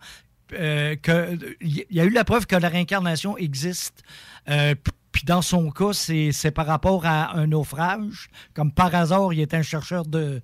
[0.50, 4.04] que il y a eu la preuve que la réincarnation existe.
[5.14, 8.30] Puis dans son cas, c'est par rapport à un naufrage.
[8.54, 10.42] Comme par hasard, il est un chercheur de,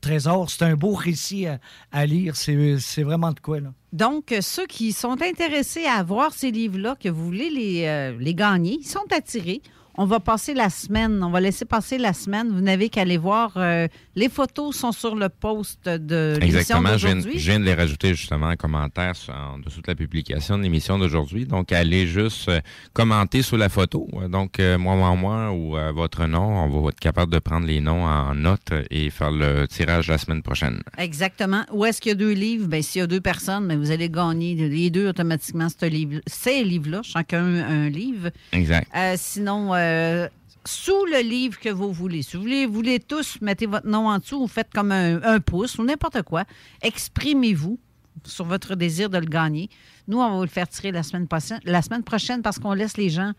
[0.00, 0.50] trésors.
[0.50, 1.46] C'est un beau récit
[1.90, 2.36] à, lire.
[2.36, 3.72] C'est vraiment de quoi, là.
[3.92, 8.34] Donc, ceux qui sont intéressés à voir ces livres-là, que vous voulez les, euh, les
[8.34, 9.62] gagner, ils sont attirés.
[9.98, 12.50] On va passer la semaine, on va laisser passer la semaine.
[12.52, 13.52] Vous n'avez qu'à aller voir.
[13.56, 16.98] euh, les photos sont sur le post de l'émission Exactement.
[16.98, 20.58] Je viens, je viens de les rajouter justement en commentaire en dessous de la publication
[20.58, 21.46] de l'émission d'aujourd'hui.
[21.46, 22.60] Donc, allez juste euh,
[22.92, 24.06] commenter sous la photo.
[24.14, 27.38] Euh, Donc, euh, moi, moi, moi ou euh, votre nom, on va être capable de
[27.38, 30.80] prendre les noms en note et faire le tirage la semaine prochaine.
[30.98, 31.64] Exactement.
[31.72, 32.68] Où est-ce qu'il y a deux livres?
[32.68, 36.20] Bien, s'il y a deux personnes, ben, vous allez gagner les deux automatiquement ce livre,
[36.26, 38.30] ces livres-là, chacun un livre.
[38.52, 38.88] Exact.
[39.16, 40.28] Sinon, euh,
[40.64, 44.08] sous le livre que vous voulez, si vous voulez, vous voulez tous, mettez votre nom
[44.08, 46.44] en dessous, vous faites comme un, un pouce ou n'importe quoi.
[46.82, 47.78] Exprimez-vous
[48.24, 49.68] sur votre désir de le gagner.
[50.08, 52.72] Nous, on va vous le faire tirer la semaine prochaine, la semaine prochaine parce qu'on
[52.72, 53.32] laisse les gens,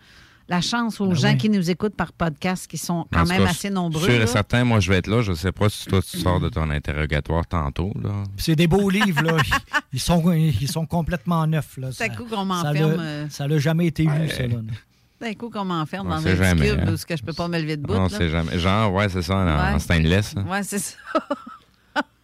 [0.50, 1.38] la chance aux Ben gens oui.
[1.38, 4.06] qui nous écoutent par podcast, qui sont quand même cas, assez nombreux.
[4.10, 5.22] Sûr et certain, moi, je vais être là.
[5.22, 7.92] Je ne sais pas si toi, tu sors de ton interrogatoire tantôt.
[8.02, 8.24] Là.
[8.38, 9.36] C'est des beaux livres, là.
[9.94, 11.90] Ils sont, ils sont complètement neufs, là.
[11.92, 13.28] C'est Ça- coup qu'on ça m'enferme, l'a- euh.
[13.30, 14.58] Ça n'a jamais été lu, ça, là.
[15.20, 16.92] D'un coup, qu'on m'enferme dans un jamais, cube hein.
[16.94, 17.94] où ce que je peux pas me lever de bout.
[17.96, 18.10] On là.
[18.10, 18.60] sait jamais.
[18.60, 19.80] Genre, ouais, c'est ça, en, en Ouais.
[19.80, 20.36] stainless.
[20.36, 20.44] là.
[20.48, 20.96] Oui, c'est ça.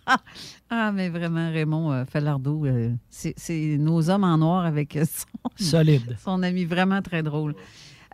[0.69, 5.25] ah, mais vraiment, Raymond euh, Falardeau, euh, c'est c'est nos hommes en noir avec son,
[5.55, 6.17] Solide.
[6.23, 7.55] son ami vraiment très drôle.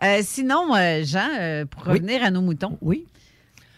[0.02, 1.94] Euh, sinon, euh, Jean, euh, pour Oui.
[1.94, 2.78] revenir à nos moutons.
[2.80, 3.06] Oui.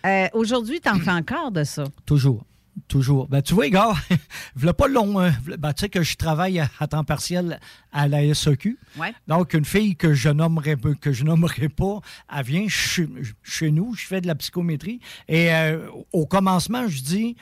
[0.06, 1.84] Euh, Aujourd'hui, tu en fais encore de ça?
[2.06, 2.44] Toujours.
[2.88, 3.28] Toujours.
[3.28, 3.92] Ben, tu vois, gars,
[4.54, 5.20] voilà pas long.
[5.20, 5.30] hein.
[5.44, 7.60] V'là- ben, tu sais que je travaille à, à temps partiel
[7.92, 8.78] à la SEQ.
[8.98, 9.12] Ouais.
[9.28, 12.00] Donc, une fille que je nommerai, que je nommerai pas,
[12.34, 13.06] elle vient chez,
[13.42, 15.00] chez nous, je fais de la psychométrie.
[15.28, 17.36] Et euh, au commencement, je dis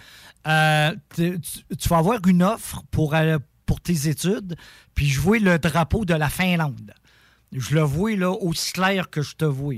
[0.49, 4.57] euh, tu, tu- tu vas avoir une offre pour, euh, pour tes études,
[4.95, 6.93] puis je vois le drapeau de la Finlande.
[7.53, 9.75] Je le vois là aussi clair que je te vois.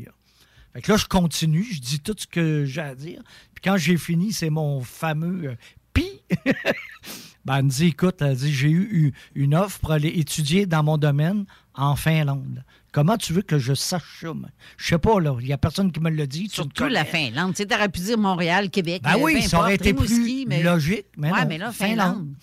[0.73, 3.23] Fait que là, je continue, je dis tout ce que j'ai à dire.
[3.55, 5.55] Puis quand j'ai fini, c'est mon fameux euh,
[5.93, 6.07] pi.
[7.44, 10.82] ben, elle me dit, écoute, elle dit, j'ai eu une offre pour aller étudier dans
[10.82, 11.44] mon domaine
[11.74, 12.65] en Finlande.
[12.90, 14.32] Comment tu veux que je sache ça?
[14.77, 15.35] Je sais pas, là.
[15.40, 16.49] Il n'y a personne qui me l'a dit.
[16.51, 17.05] Surtout la.
[17.05, 17.53] Finlande.
[17.55, 19.03] Tu sais, t'aurais pu dire Montréal, Québec.
[19.03, 21.97] Ben euh, oui, ça aurait été plus mais- logique, mais ouais, non, mais là, Finlande.
[21.97, 22.35] Finlande.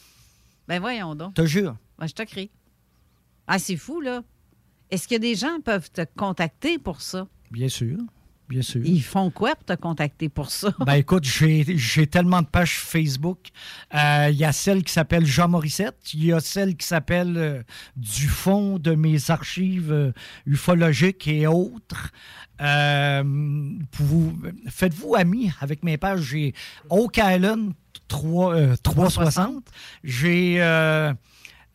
[0.67, 1.33] Ben voyons donc.
[1.35, 1.75] Te jure.
[1.97, 2.49] Ben, je te crie.
[3.47, 4.23] Ah, c'est fou, là.
[4.91, 7.27] Est-ce que des gens peuvent te contacter pour ça?
[7.51, 7.97] Bien sûr.
[8.49, 8.81] Bien sûr.
[8.83, 10.73] Ils font quoi pour te contacter pour ça?
[10.83, 13.49] Ben écoute, j'ai tellement de pages Facebook.
[13.93, 15.99] Euh, Il y a celle qui s'appelle Jean Morissette.
[16.15, 17.61] Il y a celle qui s'appelle euh,
[17.95, 20.11] Du fond de mes archives euh,
[20.47, 22.11] ufologiques et autres.
[22.59, 23.23] Euh,
[24.67, 26.21] Faites-vous amis avec mes pages?
[26.21, 26.53] J'ai
[26.89, 27.73] Oak Island
[28.07, 29.63] 3, euh, 360.
[30.03, 30.59] J'ai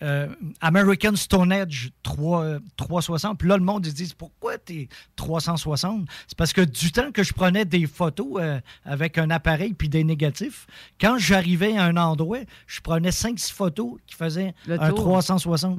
[0.02, 0.28] euh,
[0.60, 3.38] American Stone Edge 3, euh, 360.
[3.38, 7.22] Puis là, le monde, ils disent Pourquoi t'es 360 C'est parce que du temps que
[7.22, 10.66] je prenais des photos euh, avec un appareil puis des négatifs,
[11.00, 15.04] quand j'arrivais à un endroit, je prenais 5-6 photos qui faisaient un tour.
[15.04, 15.78] 360.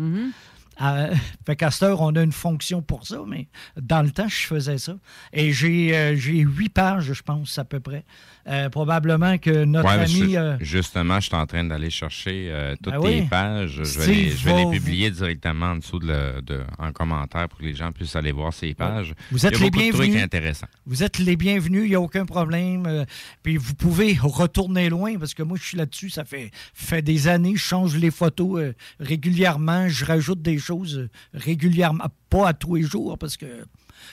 [0.82, 1.14] Euh,
[1.46, 3.48] fait qu'à cette heure, on a une fonction pour ça, mais
[3.82, 4.96] dans le temps, je faisais ça.
[5.32, 8.04] Et j'ai euh, j'ai huit pages, je pense, à peu près.
[8.48, 10.38] Euh, probablement que notre Ouais, ami.
[10.38, 13.28] euh, Justement, je suis en train d'aller chercher euh, toutes Ben tes oui.
[13.28, 13.82] pages.
[13.84, 17.50] Je vais, les, je vais les publier directement en dessous de, le- de- en commentaire
[17.50, 19.16] pour que les gens puissent aller voir ces pages.
[19.32, 20.24] Vous êtes Il y a les beaucoup de trucs bienvenus.
[20.24, 20.68] intéressants.
[20.86, 23.06] Vous êtes les bienvenus, il n'y a aucun problème.
[23.42, 26.12] Puis vous pouvez retourner loin parce que moi, je suis là-dessus.
[26.12, 27.56] Ça fait, fait des années.
[27.56, 29.88] Je change les photos régulièrement.
[29.90, 32.06] Je rajoute des choses régulièrement.
[32.30, 33.46] Pas à tous les jours parce que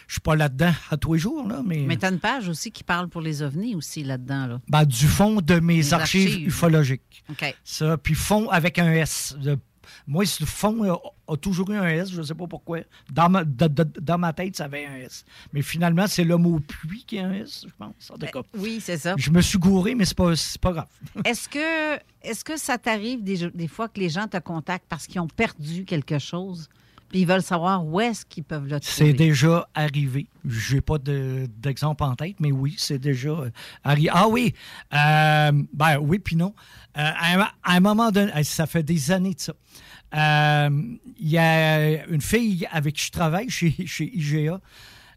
[0.07, 1.47] je suis pas là-dedans à tous les jours.
[1.49, 4.47] Là, mais Mais tu as une page aussi qui parle pour les ovnis aussi là-dedans.
[4.47, 4.61] Là.
[4.69, 6.47] Ben, du fond de mes Les archives, archives.
[6.49, 7.25] ufologiques.
[7.31, 7.55] OK.
[7.65, 9.37] Ça, puis fond avec un S.
[9.41, 9.59] De-
[10.07, 10.95] moi, ce fond euh,
[11.29, 12.79] a toujours eu un S, je ne sais pas pourquoi.
[13.13, 15.25] Dans ma, de- de- dans ma tête, ça avait un S.
[15.53, 18.11] Mais finalement, c'est le mot puits qui a un S, je pense.
[18.11, 18.41] En tout cas.
[18.57, 19.15] Oui, c'est ça.
[19.19, 20.87] Je me suis gouré, mais c'est pas, c'est pas grave.
[21.25, 25.07] Est-ce que, est que ça t'arrive des, des fois que les gens te contactent parce
[25.07, 26.69] qu'ils ont perdu quelque chose?
[27.13, 29.11] Puis ils veulent savoir où est-ce qu'ils peuvent le trouver.
[29.11, 30.29] C'est déjà arrivé.
[30.49, 33.51] J'ai pas de- d'exemple en tête, mais oui, c'est déjà euh,
[33.85, 34.09] arrivé.
[34.11, 34.55] Ah oui,
[34.95, 36.55] euh, ben oui, puis non.
[36.97, 39.53] Euh, à, un, moment donné, ça fait des années de ça.
[41.19, 44.59] Il y a une fille avec qui je travaille chez, chez IGA.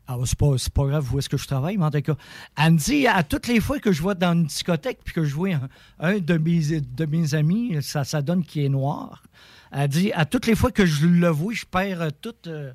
[0.07, 2.15] Ah, c'est pas, pas grave où est-ce que je travaille, mais en tout cas,
[2.57, 5.23] elle me dit à toutes les fois que je vois dans une discothèque puis que
[5.23, 5.69] je vois un,
[5.99, 9.23] un de, mes, de mes amis, ça, ça donne qu'il est noir.
[9.71, 12.35] Elle dit à toutes les fois que je le vois, je perds tout.
[12.47, 12.73] euh,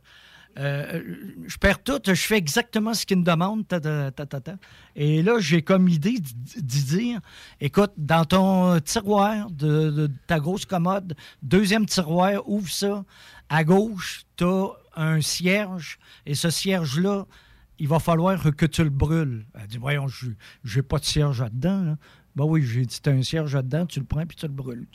[0.59, 1.01] euh,
[1.47, 3.65] je perds tout, je fais exactement ce qu'il me demande.
[4.97, 7.21] Et là, j'ai comme idée d'y dire
[7.61, 13.05] écoute, dans ton tiroir de, ta grosse commode, deuxième tiroir, ouvre ça.
[13.49, 15.99] À gauche, tu as un cierge.
[16.27, 17.27] Et ce cierge-là,
[17.79, 19.47] il va falloir que tu le brûles.
[19.55, 20.31] Elle dit Voyons, je
[20.65, 21.83] n'ai pas de cierge là-dedans.
[21.83, 21.97] Là.
[22.37, 24.53] Ben oui, j'ai dit Tu as un cierge là-dedans, tu le prends puis tu le
[24.53, 24.87] brûles.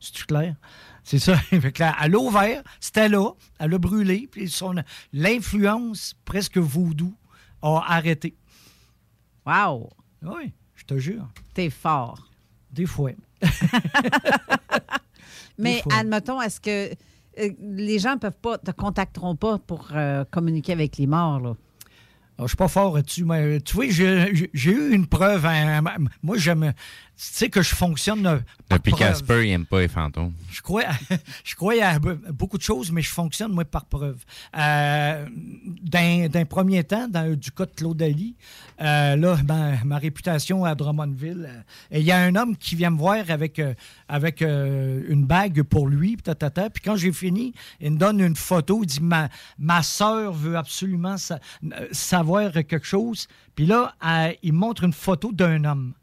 [0.00, 0.56] C'est-tu clair?
[1.04, 1.36] C'est ça.
[1.52, 4.82] Elle l'a ouvert, c'était là, elle l'a brûlé, puis son-
[5.12, 7.14] l'influence presque vaudou
[7.62, 8.34] a arrêté.
[9.46, 9.90] Wow!
[10.22, 11.28] Oui, je te jure.
[11.54, 12.28] T'es fort.
[12.72, 13.10] Des fois.
[15.58, 15.94] Mais fois.
[15.94, 16.92] admettons, est-ce que
[17.38, 21.54] euh, les gens peuvent pas, te contacteront pas pour euh, communiquer avec les morts, là?
[22.40, 25.44] Alors, je suis pas fort là-dessus, mais tu vois, j'ai eu une preuve.
[25.44, 25.82] hein,
[26.22, 26.72] moi, j'aime.
[27.22, 28.26] Tu sais que je fonctionne.
[28.26, 28.92] euh, par Depuis.
[28.94, 30.32] Casper, il n'aime pas les fantômes.
[30.50, 30.84] Je crois,
[31.44, 34.24] je crois à be- beaucoup de choses, mais je fonctionne, moi, par preuve.
[34.56, 35.26] Euh,
[35.82, 41.46] D'un premier temps, dans, du cas de Claude euh, là, ben, ma réputation à Drummondville,
[41.92, 43.74] euh, il y a un homme qui vient me voir avec, euh,
[44.08, 46.70] avec euh, une bague pour lui, puis tatata.
[46.70, 47.52] Puis quand j'ai fini,
[47.82, 51.88] il me donne une photo, il dit Ma, ma soeur veut absolument sa- euh,
[52.66, 53.26] quelque chose.
[53.54, 55.94] Puis là, euh, il montre une photo d'un homme.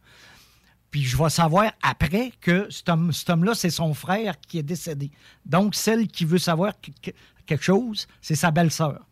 [0.91, 4.63] Puis je vais savoir après que cet homme- cet homme-là, c'est son frère qui est
[4.63, 5.11] décédé.
[5.45, 9.05] Donc, celle qui veut savoir que- que- quelque chose, c'est sa belle-sœur.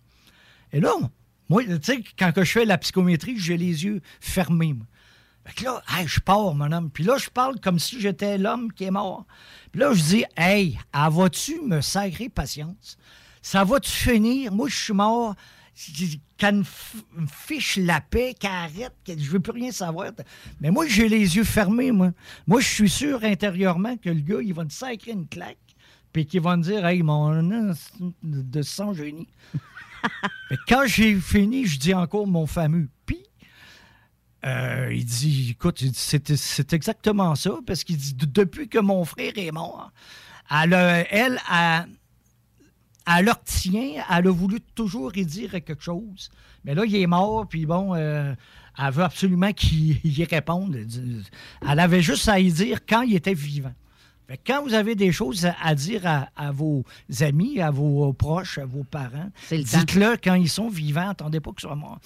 [0.72, 0.92] Et là,
[1.50, 4.76] moi, tu sais, quand que je fais la psychométrie, j'ai les yeux fermés.
[5.46, 6.90] Fait que là, hey, je pars, mon homme.
[6.90, 9.26] Puis là, je parle comme si j'étais l'homme qui est mort.
[9.72, 12.98] Puis là, je dis, hey, vas-tu me sacrer patience?
[13.42, 14.52] Ça va-tu finir?
[14.52, 15.36] Moi, je suis mort.
[16.38, 16.64] Qu'elle me
[17.28, 20.12] fiche la paix, qu'elle arrête, que je veux plus rien savoir.
[20.62, 22.12] Mais moi, j'ai les yeux fermés, moi.
[22.48, 25.58] Moi, je suis sûr intérieurement que le gars, il va me sacrer une claque,
[26.14, 27.44] puis qu'il va me dire, hey, mon
[28.24, 29.28] de sang génie.
[30.50, 33.18] Que quand j'ai fini, je dis encore mon fameux pi.
[34.46, 39.04] Euh, il dit, écoute, c'est c'est exactement ça, parce qu'il dit, de- depuis que mon
[39.04, 39.92] frère est mort,
[40.52, 40.74] elle,
[41.10, 41.88] elle, a-
[43.08, 46.30] elle leur tient, elle a voulu toujours y dire quelque chose.
[46.64, 48.34] Mais là, il est mort, puis bon, euh,
[48.78, 50.76] elle veut absolument qu'il y réponde.
[51.68, 53.74] Elle avait juste à y dire quand il était vivant.
[54.28, 56.84] Fait quand vous avez des choses à, dire à, à vos
[57.22, 61.62] amis, à vos proches, à vos parents, dites-le quand ils sont vivants, attendez pas qu'ils
[61.62, 62.00] soient morts.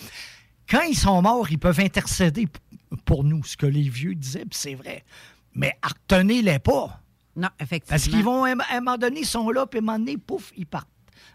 [0.69, 2.47] Quand ils sont morts, ils peuvent intercéder
[3.05, 5.03] pour nous, ce que les vieux disaient, puis c'est vrai.
[5.55, 7.01] Mais retenez-les pas.
[7.39, 7.89] Non, effectivement.
[7.97, 10.17] Parce qu'ils vont, à un moment donné, ils sont là, puis à un moment donné,
[10.17, 10.87] pouf, ils partent.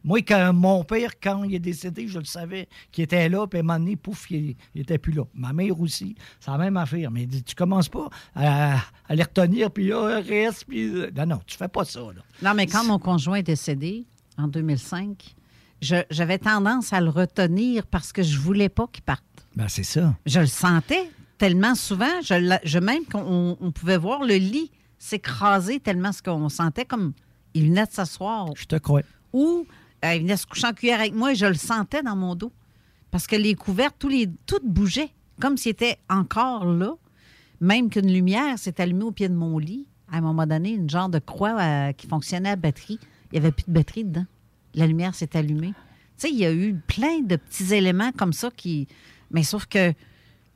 [0.03, 3.59] Moi, quand mon père, quand il est décédé, je le savais qu'il était là, puis
[3.59, 5.23] à un moment donné, pouf, il, il était plus là.
[5.35, 7.11] Ma mère aussi, c'est la même affaire.
[7.11, 8.77] Mais tu commences pas à,
[9.09, 10.85] à les retenir, puis ah, reste, puis...
[10.85, 12.23] euh, Non, non, tu fais pas ça, là.
[12.43, 14.05] Non, mais quand mon conjoint est décédé,
[14.37, 15.35] en 2005,
[15.81, 19.25] je- j'avais tendance à le retenir parce que je voulais pas qu'il parte.
[19.57, 20.15] Ben, c'est ça.
[20.27, 21.09] Je le sentais
[21.39, 22.21] tellement souvent.
[22.23, 27.13] Je, même qu'on on pouvait voir le lit s'écraser tellement ce qu'on sentait comme
[27.55, 28.49] il venait de s'asseoir.
[28.57, 29.03] Je te crois.
[29.33, 29.67] Ou
[30.05, 32.35] euh, il venait se coucher en cuillère avec moi et je le sentais dans mon
[32.35, 32.53] dos.
[33.11, 35.11] Parce que les couvertes, tous les, tout bougeait,
[35.41, 36.95] comme s'il était encore là.
[37.61, 39.87] Même qu'une lumière s'est allumée au pied de mon lit.
[40.11, 42.99] À un moment donné, une genre de croix euh, qui fonctionnait à batterie.
[43.33, 44.27] Il n'y avait plus de batterie dedans.
[44.75, 45.75] La lumière s'est allumée.
[46.19, 48.89] Tu sais, il y a eu plein de petits éléments comme ça qui.
[49.31, 49.93] Mais sauf que,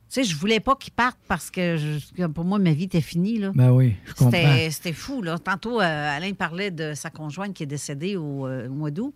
[0.09, 3.37] sais, je voulais pas qu'il parte parce que je- pour moi, ma vie était finie.
[3.39, 3.51] Là.
[3.55, 4.31] Ben oui, je comprends.
[4.31, 5.37] C'était c'était fou, là.
[5.39, 9.13] Tantôt, euh, Alain parlait de sa conjointe qui est décédée au, euh, au mois d'août.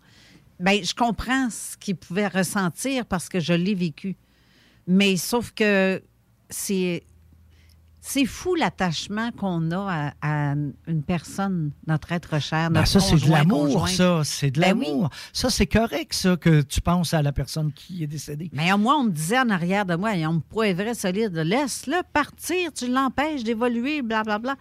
[0.59, 4.15] Bien, je comprends ce qu'il pouvait ressentir parce que je l'ai vécu.
[4.87, 6.01] Mais sauf que
[6.49, 7.03] c'est.
[8.05, 10.55] C'est fou l'attachement qu'on a à, à
[10.87, 14.23] une personne, notre être cher, Ben, notre ça, c'est de l'amour, ça.
[14.25, 14.87] C'est de Ben oui.
[14.87, 15.09] l'amour.
[15.31, 18.49] Ça, c'est correct, ça, que tu penses à la personne qui est décédée.
[18.51, 22.01] Mais moi, on me disait en arrière de moi, et on me poivrait solide, laisse-le
[22.11, 24.57] partir, tu l'empêches d'évoluer, blablabla.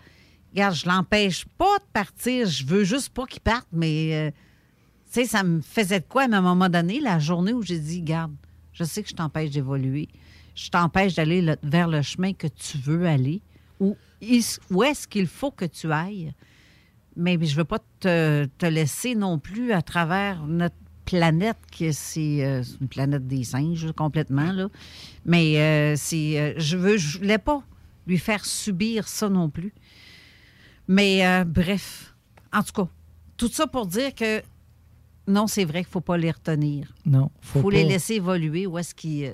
[0.53, 4.31] Regarde, je l'empêche pas de partir, je veux juste pas qu'il parte, mais euh,
[5.13, 7.81] tu sais, ça me faisait de quoi à un moment donné, la journée où j'ai
[7.81, 8.33] dit, garde,
[8.73, 10.09] je sais que je t'empêche d'évoluer,
[10.55, 13.41] je t'empêche d'aller le- vers le chemin que tu veux aller,
[13.81, 13.97] ou
[14.71, 16.33] où est-ce qu'il faut que tu ailles.
[17.17, 21.59] Mais, mais je veux pas te, te laisser non plus à travers notre planète,
[21.93, 24.53] c'est euh, c'est une planète des singes, complètement.
[24.53, 24.69] Là.
[25.27, 27.63] Mais euh, c'est, euh, je veux, je voulais pas
[28.07, 29.73] lui faire subir ça non plus.
[30.89, 32.15] Mais bref,
[32.53, 32.89] en tout cas,
[33.37, 34.43] tout ça pour dire que
[35.29, 36.93] non, c'est vrai qu'il faut pas les retenir.
[37.07, 37.77] Non, Il faut, faut, pas.
[37.77, 39.33] les laisser évoluer où est-ce qu'ils,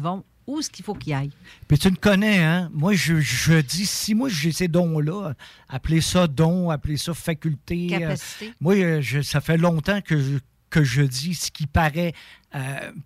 [0.00, 1.30] vont, où est-ce qu'il faut qu'ils aillent.
[1.68, 2.70] Puis tu me connais, hein?
[2.72, 5.34] Moi, je, je dis, si moi j'ai ces dons-là,
[5.68, 7.88] appelez ça don, appelez ça faculté.
[7.92, 8.52] euh, Capacité.
[8.60, 10.38] moi, euh, je- ça fait longtemps que je,
[10.70, 12.12] que je dis ce qui paraît
[12.54, 12.58] euh,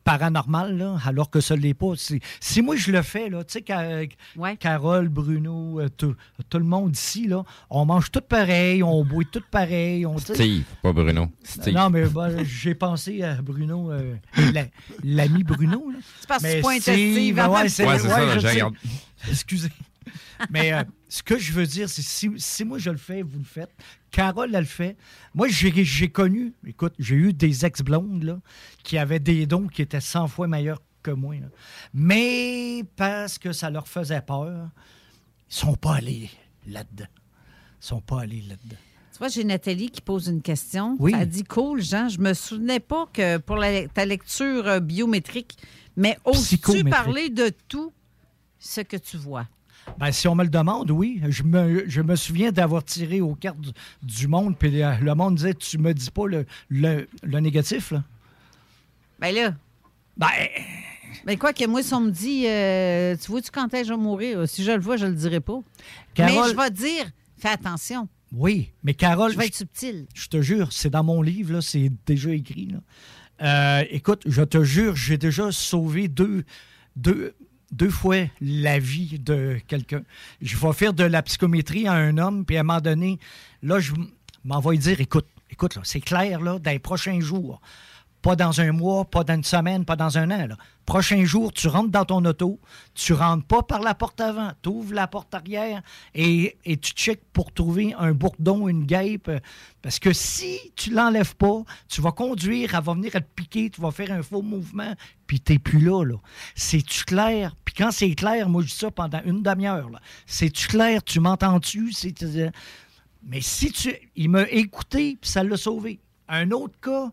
[0.04, 1.94] paranormal, là, alors que ça ne l'est pas.
[1.96, 6.14] C'est- Si moi je le fais, là, tu sais, Ca- Carole, Bruno, euh, tout,
[6.48, 10.06] tout le monde ici, là, on mange tout pareil, on boit tout pareil.
[10.06, 11.28] On, Steve, pas Bruno.
[11.42, 11.74] Steve.
[11.74, 14.14] Non, mais bon, j'ai pensé à Bruno, euh,
[14.52, 14.66] la-
[15.02, 15.90] l'ami Bruno.
[15.90, 15.98] là.
[16.20, 17.86] C'est parce que tu pointes à Steve ouais, c'est.
[17.86, 19.28] Ouais, c'est ça, je.
[19.30, 19.70] Excusez.
[20.50, 20.82] Mais euh,
[21.12, 23.70] ce que je veux dire, c'est si, si moi je le fais, vous le faites.
[24.10, 24.96] Carole, elle le fait.
[25.34, 28.40] Moi, j'ai connu, écoute, j'ai eu des ex-blondes
[28.82, 31.34] qui avaient des dons qui étaient 100 fois meilleurs que moi.
[31.34, 31.48] là.
[31.92, 34.70] Mais parce que ça leur faisait peur,
[35.50, 36.30] ils sont pas allés
[36.66, 37.04] là-dedans.
[37.82, 38.76] Ils sont pas allés là-dedans.
[39.12, 40.96] Tu vois, j'ai Nathalie qui pose une question.
[40.98, 41.12] Oui.
[41.14, 45.58] Elle dit Cool, Jean, je me souvenais pas que pour la- ta lecture euh, biométrique,
[45.94, 47.92] mais oses-tu parler de tout
[48.58, 49.46] ce que tu vois?
[49.98, 51.20] Ben, si on me le demande, oui.
[51.28, 53.70] Je me, je me souviens d'avoir tiré aux cartes du,
[54.02, 58.02] du monde, puis le, monde disait Tu me dis pas le, le, le négatif, là.
[59.20, 59.54] Ben là.
[60.16, 60.28] Ben.
[61.24, 63.92] Ben quoi que moi, si on me dit euh, Tu vois-tu quand est-ce que je
[63.94, 64.48] vais mourir?
[64.48, 65.60] Si je le vois, je le dirai pas.
[66.14, 67.04] Carole- Mais je vais dire
[67.36, 68.08] Fais attention.
[68.32, 69.32] Oui, mais Carole.
[69.32, 70.06] Je vais être subtil.
[70.14, 72.68] Je te jure, c'est dans mon livre, là, c'est déjà écrit.
[72.72, 72.78] là.
[73.80, 76.44] Euh, écoute, je te jure, j'ai déjà sauvé deux,
[76.96, 77.34] deux,
[77.72, 80.02] deux fois la vie de quelqu'un.
[80.40, 83.18] Je vais faire de la psychométrie à un homme, puis à un moment donné,
[83.62, 83.92] là, je
[84.44, 87.60] m'en vais dire écoute, écoute, c'est clair, là, dans les prochains jours,
[88.22, 90.46] pas dans un mois, pas dans une semaine, pas dans un an.
[90.46, 90.56] Là.
[90.86, 92.60] Prochain jour, tu rentres dans ton auto,
[92.94, 95.82] tu rentres pas par la porte avant, tu ouvres la porte arrière
[96.14, 99.28] et, tu checkes pour trouver un bourdon, une guêpe.
[99.28, 99.40] euh,
[99.82, 103.80] Parce que si tu l'enlèves pas, tu vas conduire, elle va venir te piquer, tu
[103.80, 104.94] vas faire un faux mouvement,
[105.26, 106.04] puis t'es plus là.
[106.04, 106.16] là.
[106.54, 107.54] C'est-tu clair?
[107.72, 109.88] Puis quand c'est clair, moi je dis ça pendant une demi-heure.
[110.26, 111.02] C'est-tu clair?
[111.02, 111.90] Tu m'entends-tu?
[113.22, 113.94] Mais si tu.
[114.14, 116.00] Il m'a écouté, puis ça l'a sauvé.
[116.28, 117.10] Un autre cas,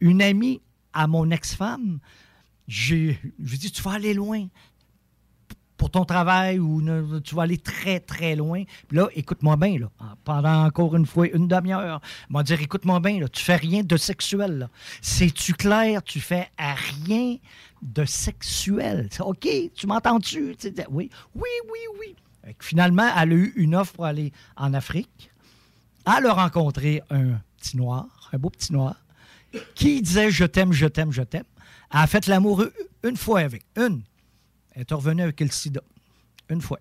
[0.00, 0.60] une amie
[0.92, 1.98] à mon ex-femme,
[2.68, 4.48] j'ai dit Tu vas aller loin.
[5.78, 6.80] pour ton travail ou
[7.22, 8.62] tu vas aller très, très loin.
[8.86, 9.90] Puis là, écoute-moi bien, là,
[10.24, 13.96] pendant encore une fois une demi-heure, m'a dire, écoute-moi bien, là, tu fais rien de
[13.96, 14.68] sexuel.
[15.00, 16.02] C'est-tu clair?
[16.04, 17.36] Tu fais à rien
[17.82, 19.08] de sexuel.
[19.20, 20.56] OK, tu m'entends-tu?
[20.90, 22.14] Oui, oui, oui, oui.
[22.60, 25.30] Finalement, elle a eu une offre pour aller en Afrique.
[26.06, 28.96] Elle a rencontré un petit noir, un beau petit noir,
[29.74, 31.44] qui disait je t'aime, je t'aime, je t'aime.
[31.92, 32.64] Elle a fait l'amour
[33.02, 33.64] une fois avec.
[33.76, 34.02] Une.
[34.72, 35.82] Elle est revenue avec le sida.
[36.48, 36.80] Une fois.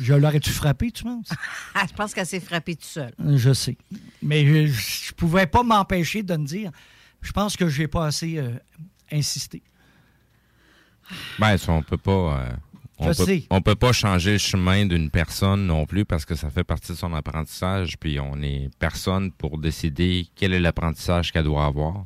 [0.00, 1.28] Je l'aurais-tu frappé, tu penses?
[1.88, 3.12] Je pense qu'elle s'est frappée tout seul.
[3.18, 3.76] Je sais.
[4.22, 6.70] Mais je, je pouvais pas m'empêcher de me dire,
[7.22, 8.50] je pense que j'ai pas assez euh,
[9.10, 9.62] insisté.
[11.38, 12.10] Ben, on peut pas.
[12.12, 12.52] euh,
[12.98, 13.44] on, peut, sais.
[13.50, 16.92] on peut pas changer le chemin d'une personne non plus parce que ça fait partie
[16.92, 17.98] de son apprentissage.
[17.98, 22.04] Puis on est personne pour décider quel est l'apprentissage qu'elle doit avoir.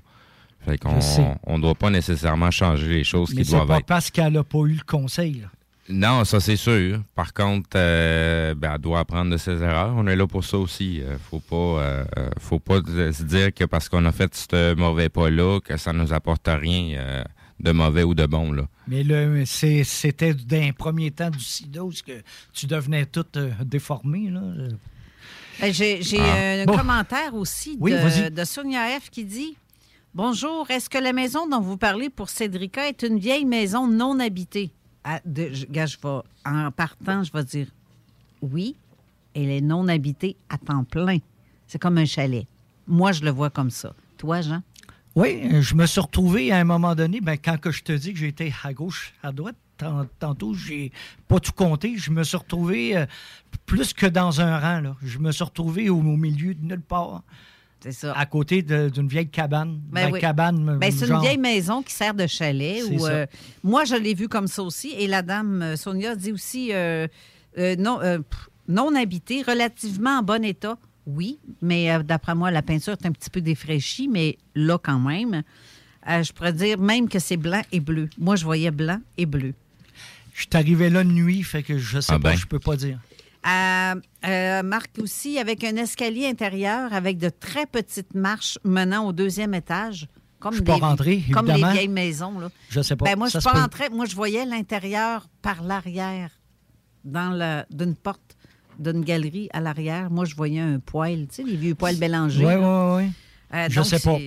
[0.60, 0.98] Fait qu'on
[1.44, 3.86] on doit pas nécessairement changer les choses Mais qui c'est doivent pas être.
[3.86, 5.34] parce qu'elle n'a pas eu le conseil.
[5.34, 5.48] là.
[5.89, 7.01] Non, ça c'est sûr.
[7.15, 9.95] Par contre, euh, ben, elle doit apprendre de ses erreurs.
[9.97, 11.01] On est là pour ça aussi.
[11.01, 12.05] Euh, faut pas, euh,
[12.41, 16.13] faut pas se dire que parce qu'on a fait ce mauvais pas-là, que ça nous
[16.13, 17.25] apporte rien euh,
[17.61, 18.51] de mauvais ou de bon.
[18.51, 18.63] Là.
[18.89, 22.21] Mais le, c'est- c'était d'un premier temps du sida où ce que
[22.53, 24.29] tu devenais tout euh, déformé.
[24.31, 24.41] Là.
[25.61, 26.63] Ben, J'ai j'ai, Ah.
[26.63, 26.77] un Bon.
[26.77, 29.09] commentaire aussi Oui, de, de Sonia F.
[29.11, 29.57] qui dit
[30.15, 34.19] Bonjour, est-ce que la maison dont vous parlez pour Cédrica est une vieille maison non
[34.19, 34.73] habitée
[35.24, 35.97] Je-
[36.45, 37.69] En partant, je vais dire
[38.43, 38.77] oui,
[39.35, 41.19] elle est non habitée à temps plein.
[41.66, 42.47] C'est comme un chalet.
[42.87, 43.95] Moi, je le vois comme ça.
[44.19, 44.62] Toi, Jean?
[45.15, 48.19] Oui, je me suis retrouvé à un moment donné, ben, quand je te dis que
[48.19, 50.93] j'étais à gauche, à droite, tant- tantôt, j'ai
[51.27, 51.97] pas tout compté.
[51.97, 53.07] Je me suis retrouvé euh,
[53.65, 54.81] plus que dans un rang.
[54.81, 54.97] Là.
[55.03, 57.23] Je me suis retrouvé au, au milieu de nulle part.
[57.87, 58.13] C'est ça.
[58.15, 59.81] À côté d'une vieille cabane.
[59.91, 60.21] Ben Ben, oui.
[60.21, 62.83] cabane, Ben, c'est une vieille maison qui sert de chalet.
[62.85, 63.11] C'est Où, ça.
[63.11, 63.27] euh,
[63.63, 64.93] moi, je l'ai vu comme ça aussi.
[64.99, 67.07] Et la dame euh, Sonia dit aussi euh,
[67.59, 68.19] euh, non, euh,
[68.69, 70.77] non habité, relativement en bon état.
[71.07, 74.99] Oui, mais euh, d'après moi, la peinture est un petit peu défraîchie, mais là, quand
[74.99, 75.43] même,
[76.09, 78.09] euh, je pourrais dire même que c'est blanc et bleu.
[78.19, 79.55] Moi, je voyais blanc et bleu.
[80.35, 82.37] Je suis arrivé là de nuit, fait que je sais Ah pas, ben.
[82.37, 82.99] je peux pas dire.
[83.47, 83.94] Euh,
[84.27, 89.55] euh, Marc aussi, avec un escalier intérieur, avec de très petites marches menant au deuxième
[89.55, 90.09] étage.
[90.39, 92.39] Comme Je suis pas rentré, Comme les vieilles maisons.
[92.39, 92.48] Là.
[92.68, 93.05] Je sais pas.
[93.06, 93.60] Ben, moi, je Ça suis se pas peut.
[93.62, 93.89] rentrée.
[93.90, 96.31] Moi, je voyais l'intérieur par l'arrière,
[97.05, 98.36] dans le- d'une porte,
[98.78, 100.10] d'une galerie à l'arrière.
[100.10, 102.44] Moi, je voyais un poêle, tu sais, les vieux poêles Bélanger.
[102.44, 103.12] Oui, oui, oui.
[103.55, 104.18] Euh, Je donc, sais pas.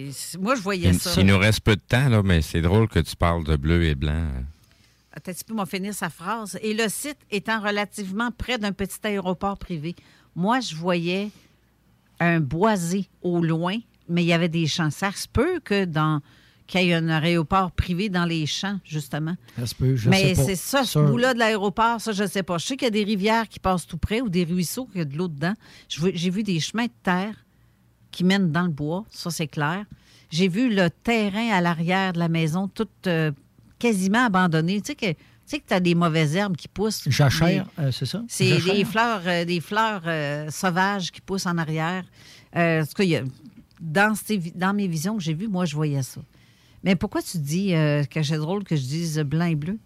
[0.42, 1.12] Moi, je voyais Il, ça.
[1.20, 3.84] il nous reste peu de temps, là, mais c'est drôle que tu parles de bleu
[3.84, 4.28] et blanc.
[5.20, 6.58] Attends un petit peu, m'a finir sa phrase.
[6.62, 9.96] Et le site étant relativement près d'un petit aéroport privé.
[10.34, 11.30] Moi, je voyais
[12.22, 13.76] un boisé au loin,
[14.08, 14.90] mais il y avait des champs.
[14.90, 16.22] Ça se peut que dans
[16.68, 19.36] qu'il y ait un aéroport privé dans les champs, justement.
[19.58, 22.44] Ça se peut, je mais c'est ça, ce bout-là de l'aéroport, ça, je ne sais
[22.44, 22.58] pas.
[22.58, 25.02] Je sais qu'il y a des rivières qui passent tout près ou des ruisseaux qui
[25.02, 25.56] a de l'eau dedans.
[25.90, 27.36] J'ai vu des chemins de terre
[28.12, 29.84] qui mènent dans le bois, ça, c'est clair.
[30.30, 33.32] J'ai vu le terrain à l'arrière de la maison, tout euh,
[33.80, 34.82] quasiment abandonné.
[34.82, 35.16] Tu sais que tu
[35.56, 37.04] sais que tu as des mauvaises herbes qui poussent.
[37.10, 38.22] Jachère, Des- euh, c'est ça?
[38.28, 42.04] c'est des fleurs, euh, des fleurs euh, sauvages qui poussent en arrière.
[42.56, 43.24] Euh, en tout cas, il y a-
[43.82, 46.22] dans, ces vi- dans mes visions que j'ai vues, moi, je voyais ça.
[46.84, 49.78] Mais pourquoi tu dis euh, que c'est drôle que je dise blanc et bleu?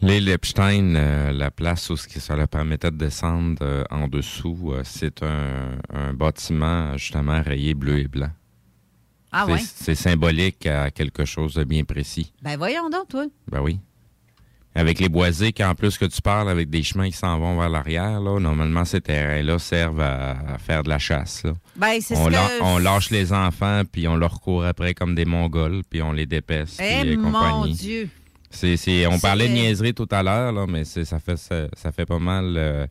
[0.00, 4.06] L'île Epstein, euh, la place où ce qui- ça leur permettait de descendre euh, en
[4.06, 8.30] dessous, euh, c'est un, un bâtiment justement rayé bleu et blanc.
[9.32, 9.60] Ah c'est, ouais?
[9.62, 12.32] c'est symbolique à quelque chose de bien précis.
[12.42, 13.26] Ben voyons donc, toi.
[13.50, 13.78] Ben oui.
[14.74, 17.68] Avec les boisés, qu'en plus que tu parles avec des chemins qui s'en vont vers
[17.68, 21.42] l'arrière, là, normalement ces terrains-là servent à, à faire de la chasse.
[21.44, 21.52] là.
[21.74, 22.62] Ben, c'est on, ce la- que...
[22.62, 26.26] on lâche les enfants, puis on leur court après comme des Mongols, puis on les
[26.26, 27.74] dépèce, Eh, mon compagnie.
[27.74, 28.08] Dieu!
[28.50, 31.66] C'est, c'est- on parlait de niaiserie tout à l'heure, là, mais c'est, ça, fait, ça,
[31.76, 32.86] ça fait pas mal euh,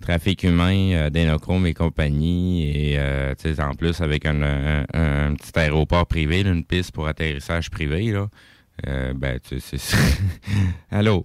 [0.00, 2.64] trafic humain, euh, dénochrome et compagnie.
[2.70, 6.64] Et euh, tu sais, en plus, avec un, un- un petit aéroport privé, là, une
[6.64, 8.28] piste pour atterrissage privé, là,
[8.86, 9.96] euh, ben, tu sais, c'est...
[10.90, 11.22] Allô?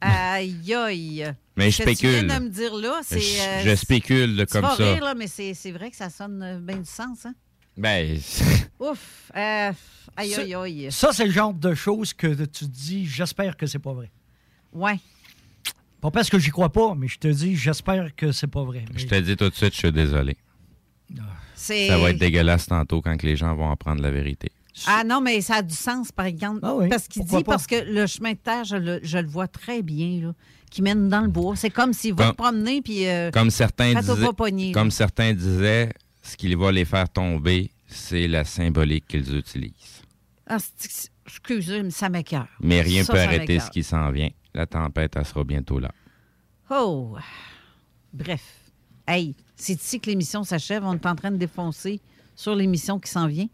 [0.00, 1.32] Aïe, aïe.
[1.56, 2.26] Mais Ce je que tu spécule.
[2.26, 3.20] viens de me dire là, c'est...
[3.20, 4.74] Je- euh, je spécule, là, tu comme ça.
[4.92, 7.34] rire, là, mais c'est c'est vrai que ça sonne euh, bien du sens, hein?
[7.78, 8.18] Ben,
[8.80, 9.30] Ouf!
[9.34, 9.72] Euh,
[10.16, 10.88] aïe, Ça- aïe, aïe.
[10.90, 14.10] Ça, c'est le genre de choses que tu dis, j'espère que c'est pas vrai.
[14.72, 14.98] Ouais.
[16.06, 18.84] Pas parce que j'y crois pas, mais je te dis, j'espère que c'est pas vrai.
[18.94, 20.36] Mais- je te dis tout de suite, je suis désolé.
[21.56, 21.88] C'est...
[21.88, 24.52] Ça va être dégueulasse tantôt quand que les gens vont apprendre la vérité.
[24.86, 26.60] Ah non, mais ça a du sens, par exemple.
[26.88, 27.42] parce qu'il dit, pas?
[27.42, 30.34] parce que le chemin de terre, je le, je le vois très bien, là,
[30.70, 31.56] qui mène dans le bois.
[31.56, 33.08] C'est comme s'il va Comme- te promener, puis...
[33.08, 33.92] euh, Comme certains,
[34.36, 35.92] pogner, comme certains disaient,
[36.22, 40.02] ce qui va les faire tomber, c'est la symbolique qu'ils utilisent.
[40.46, 40.58] Ah,
[41.26, 42.46] excusez, mais ça m'écœure.
[42.60, 44.30] Mais rien Ça, peut ça arrêter ce qui s'en vient.
[44.56, 45.90] La tempête, sera bientôt là.
[46.70, 47.18] Oh!
[48.10, 48.72] Bref.
[49.06, 50.82] Hey, c'est ici que l'émission s'achève.
[50.82, 52.00] On est en train de défoncer
[52.34, 53.48] sur l'émission qui s'en vient.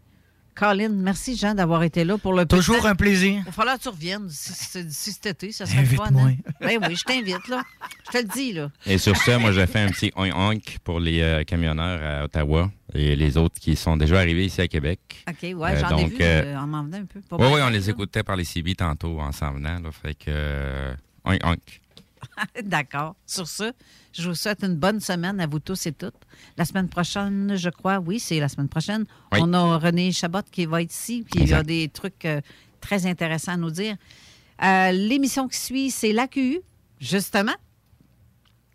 [0.55, 3.39] Colin, merci Jean d'avoir été là pour le Toujours un plaisir.
[3.39, 5.51] Il va falloir que tu reviennes d'ici d'ici cet été.
[5.51, 6.05] Ça serait fun.
[6.15, 6.35] Hein?
[6.61, 7.63] Ben oui, je t'invite, là.
[8.07, 8.69] Je te le dis, là.
[8.85, 12.71] Et sur ce, moi, j'ai fait un petit oink pour les euh, camionneurs à Ottawa
[12.93, 14.99] et les autres qui sont déjà arrivés ici à Québec.
[15.27, 17.19] OK, ouais, Euh, j'en ai vu euh, euh, en m'en venant un peu.
[17.31, 19.79] Oui, oui, on les écoutait par les CB tantôt en s'en venant.
[19.79, 20.25] Là, fait que.
[20.29, 20.93] euh,
[21.25, 21.81] oink, oink.
[22.63, 23.15] D'accord.
[23.25, 23.71] Sur ce,
[24.13, 26.13] je vous souhaite une bonne semaine à vous tous et toutes.
[26.57, 29.05] La semaine prochaine, je crois, oui, c'est la semaine prochaine.
[29.31, 29.39] Oui.
[29.41, 32.41] On a René Chabot qui va être ici, puis il y a des trucs euh,
[32.81, 33.95] très intéressants à nous dire.
[34.63, 36.59] Euh, L'émission qui suit, c'est l'AQU,
[36.99, 37.55] justement.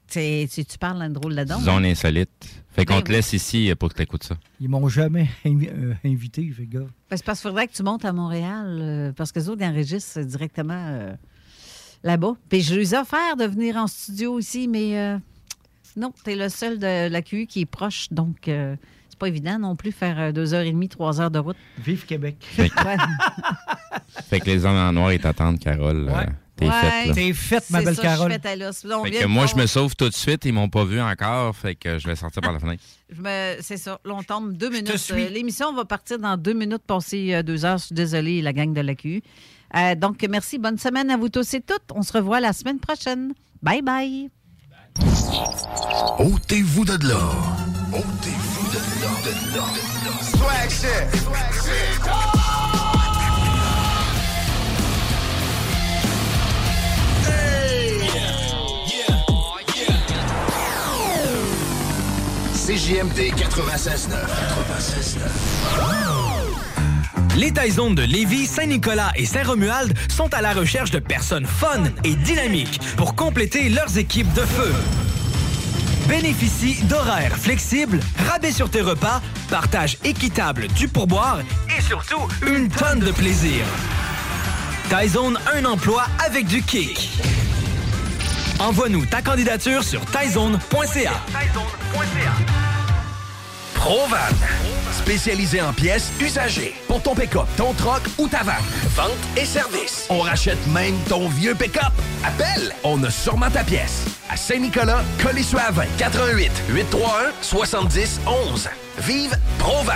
[0.06, 1.60] C'est- Tu, tu parles d'un drôle de don.
[1.60, 1.90] Zone hein?
[1.90, 2.30] insolite.
[2.70, 3.16] Fait qu'on Ben te oui.
[3.16, 4.36] laisse ici pour que tu écoutes ça.
[4.60, 6.80] Ils m'ont jamais invi- euh, invité, fait gars.
[7.10, 9.60] Ben, c'est parce qu'il faudrait que tu montes à Montréal, euh, parce que les autres
[9.62, 11.14] ils enregistrent directement euh,
[12.02, 12.34] là-bas.
[12.48, 15.18] Puis je les ai offert de venir en studio ici, mais euh,
[15.96, 18.76] non, tu es le seul de l'AQU qui est proche, donc euh,
[19.08, 21.56] c'est pas évident non plus faire euh, deux heures et demie, trois heures de route.
[21.78, 22.36] Vive Québec.
[22.40, 22.96] Fait que, Ouais.
[24.28, 26.08] fait que les hommes en noir, ils t'attendent, Carole.
[26.08, 26.24] euh,
[26.56, 27.06] T'es Ouais, faite.
[27.06, 27.14] là.
[27.14, 28.32] T'es faite, ma C'est belle ça, je suis Carole.
[28.32, 28.80] faite à l'os.
[29.04, 30.44] Fait que moi, je me sauve tout de suite.
[30.44, 31.54] Ils m'ont pas vu encore.
[31.54, 32.82] Fait que je vais sortir par la fenêtre.
[33.16, 34.00] Me- C'est ça.
[34.04, 34.96] Là, on tombe deux minutes.
[34.96, 35.22] suis.
[35.26, 37.78] Euh, L'émission va partir dans deux minutes, passer deux heures.
[37.78, 39.22] Je suis désolée, la gang de l'AQ.
[39.76, 40.58] Euh, donc, merci.
[40.58, 41.92] Bonne semaine à vous tous et toutes.
[41.94, 43.32] On se revoit la semaine prochaine.
[43.62, 44.30] Bye bye.
[46.18, 47.30] Ôtez-vous de là.
[47.92, 50.12] Ôtez-vous de là, de là, de là.
[50.22, 51.08] Swag shit.
[62.68, 64.12] CJMD 96.9.
[65.72, 66.27] 96.9.
[67.36, 72.14] Les Taizones de Lévis, Saint-Nicolas et Saint-Romuald sont à la recherche de personnes fun et
[72.14, 74.74] dynamiques pour compléter leurs équipes de feu.
[76.08, 81.40] Bénéficie d'horaires flexibles, rabais sur tes repas, partage équitable du pourboire
[81.76, 83.64] et surtout une tonne de plaisir.
[84.88, 87.10] Taizone, un emploi avec du kick.
[88.58, 91.12] Envoie-nous ta candidature sur taizone.ca.
[93.78, 94.34] Provan.
[94.90, 96.74] Spécialisé en pièces usagées.
[96.88, 98.56] Pour ton pick-up, ton troc ou ta vanne.
[98.96, 100.06] Vente et service.
[100.10, 101.92] On rachète même ton vieux pick-up.
[102.24, 104.04] Appelle, on a sûrement ta pièce.
[104.28, 108.68] À Saint-Nicolas, Colissois à 20, 88 831 70 11.
[108.98, 109.92] Vive Provan.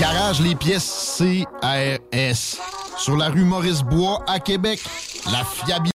[0.00, 2.58] Garage les pièces CRS.
[2.96, 4.80] Sur la rue Maurice-Bois à Québec.
[5.30, 5.90] La fiabilité.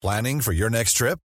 [0.00, 1.18] Planning for your next trip?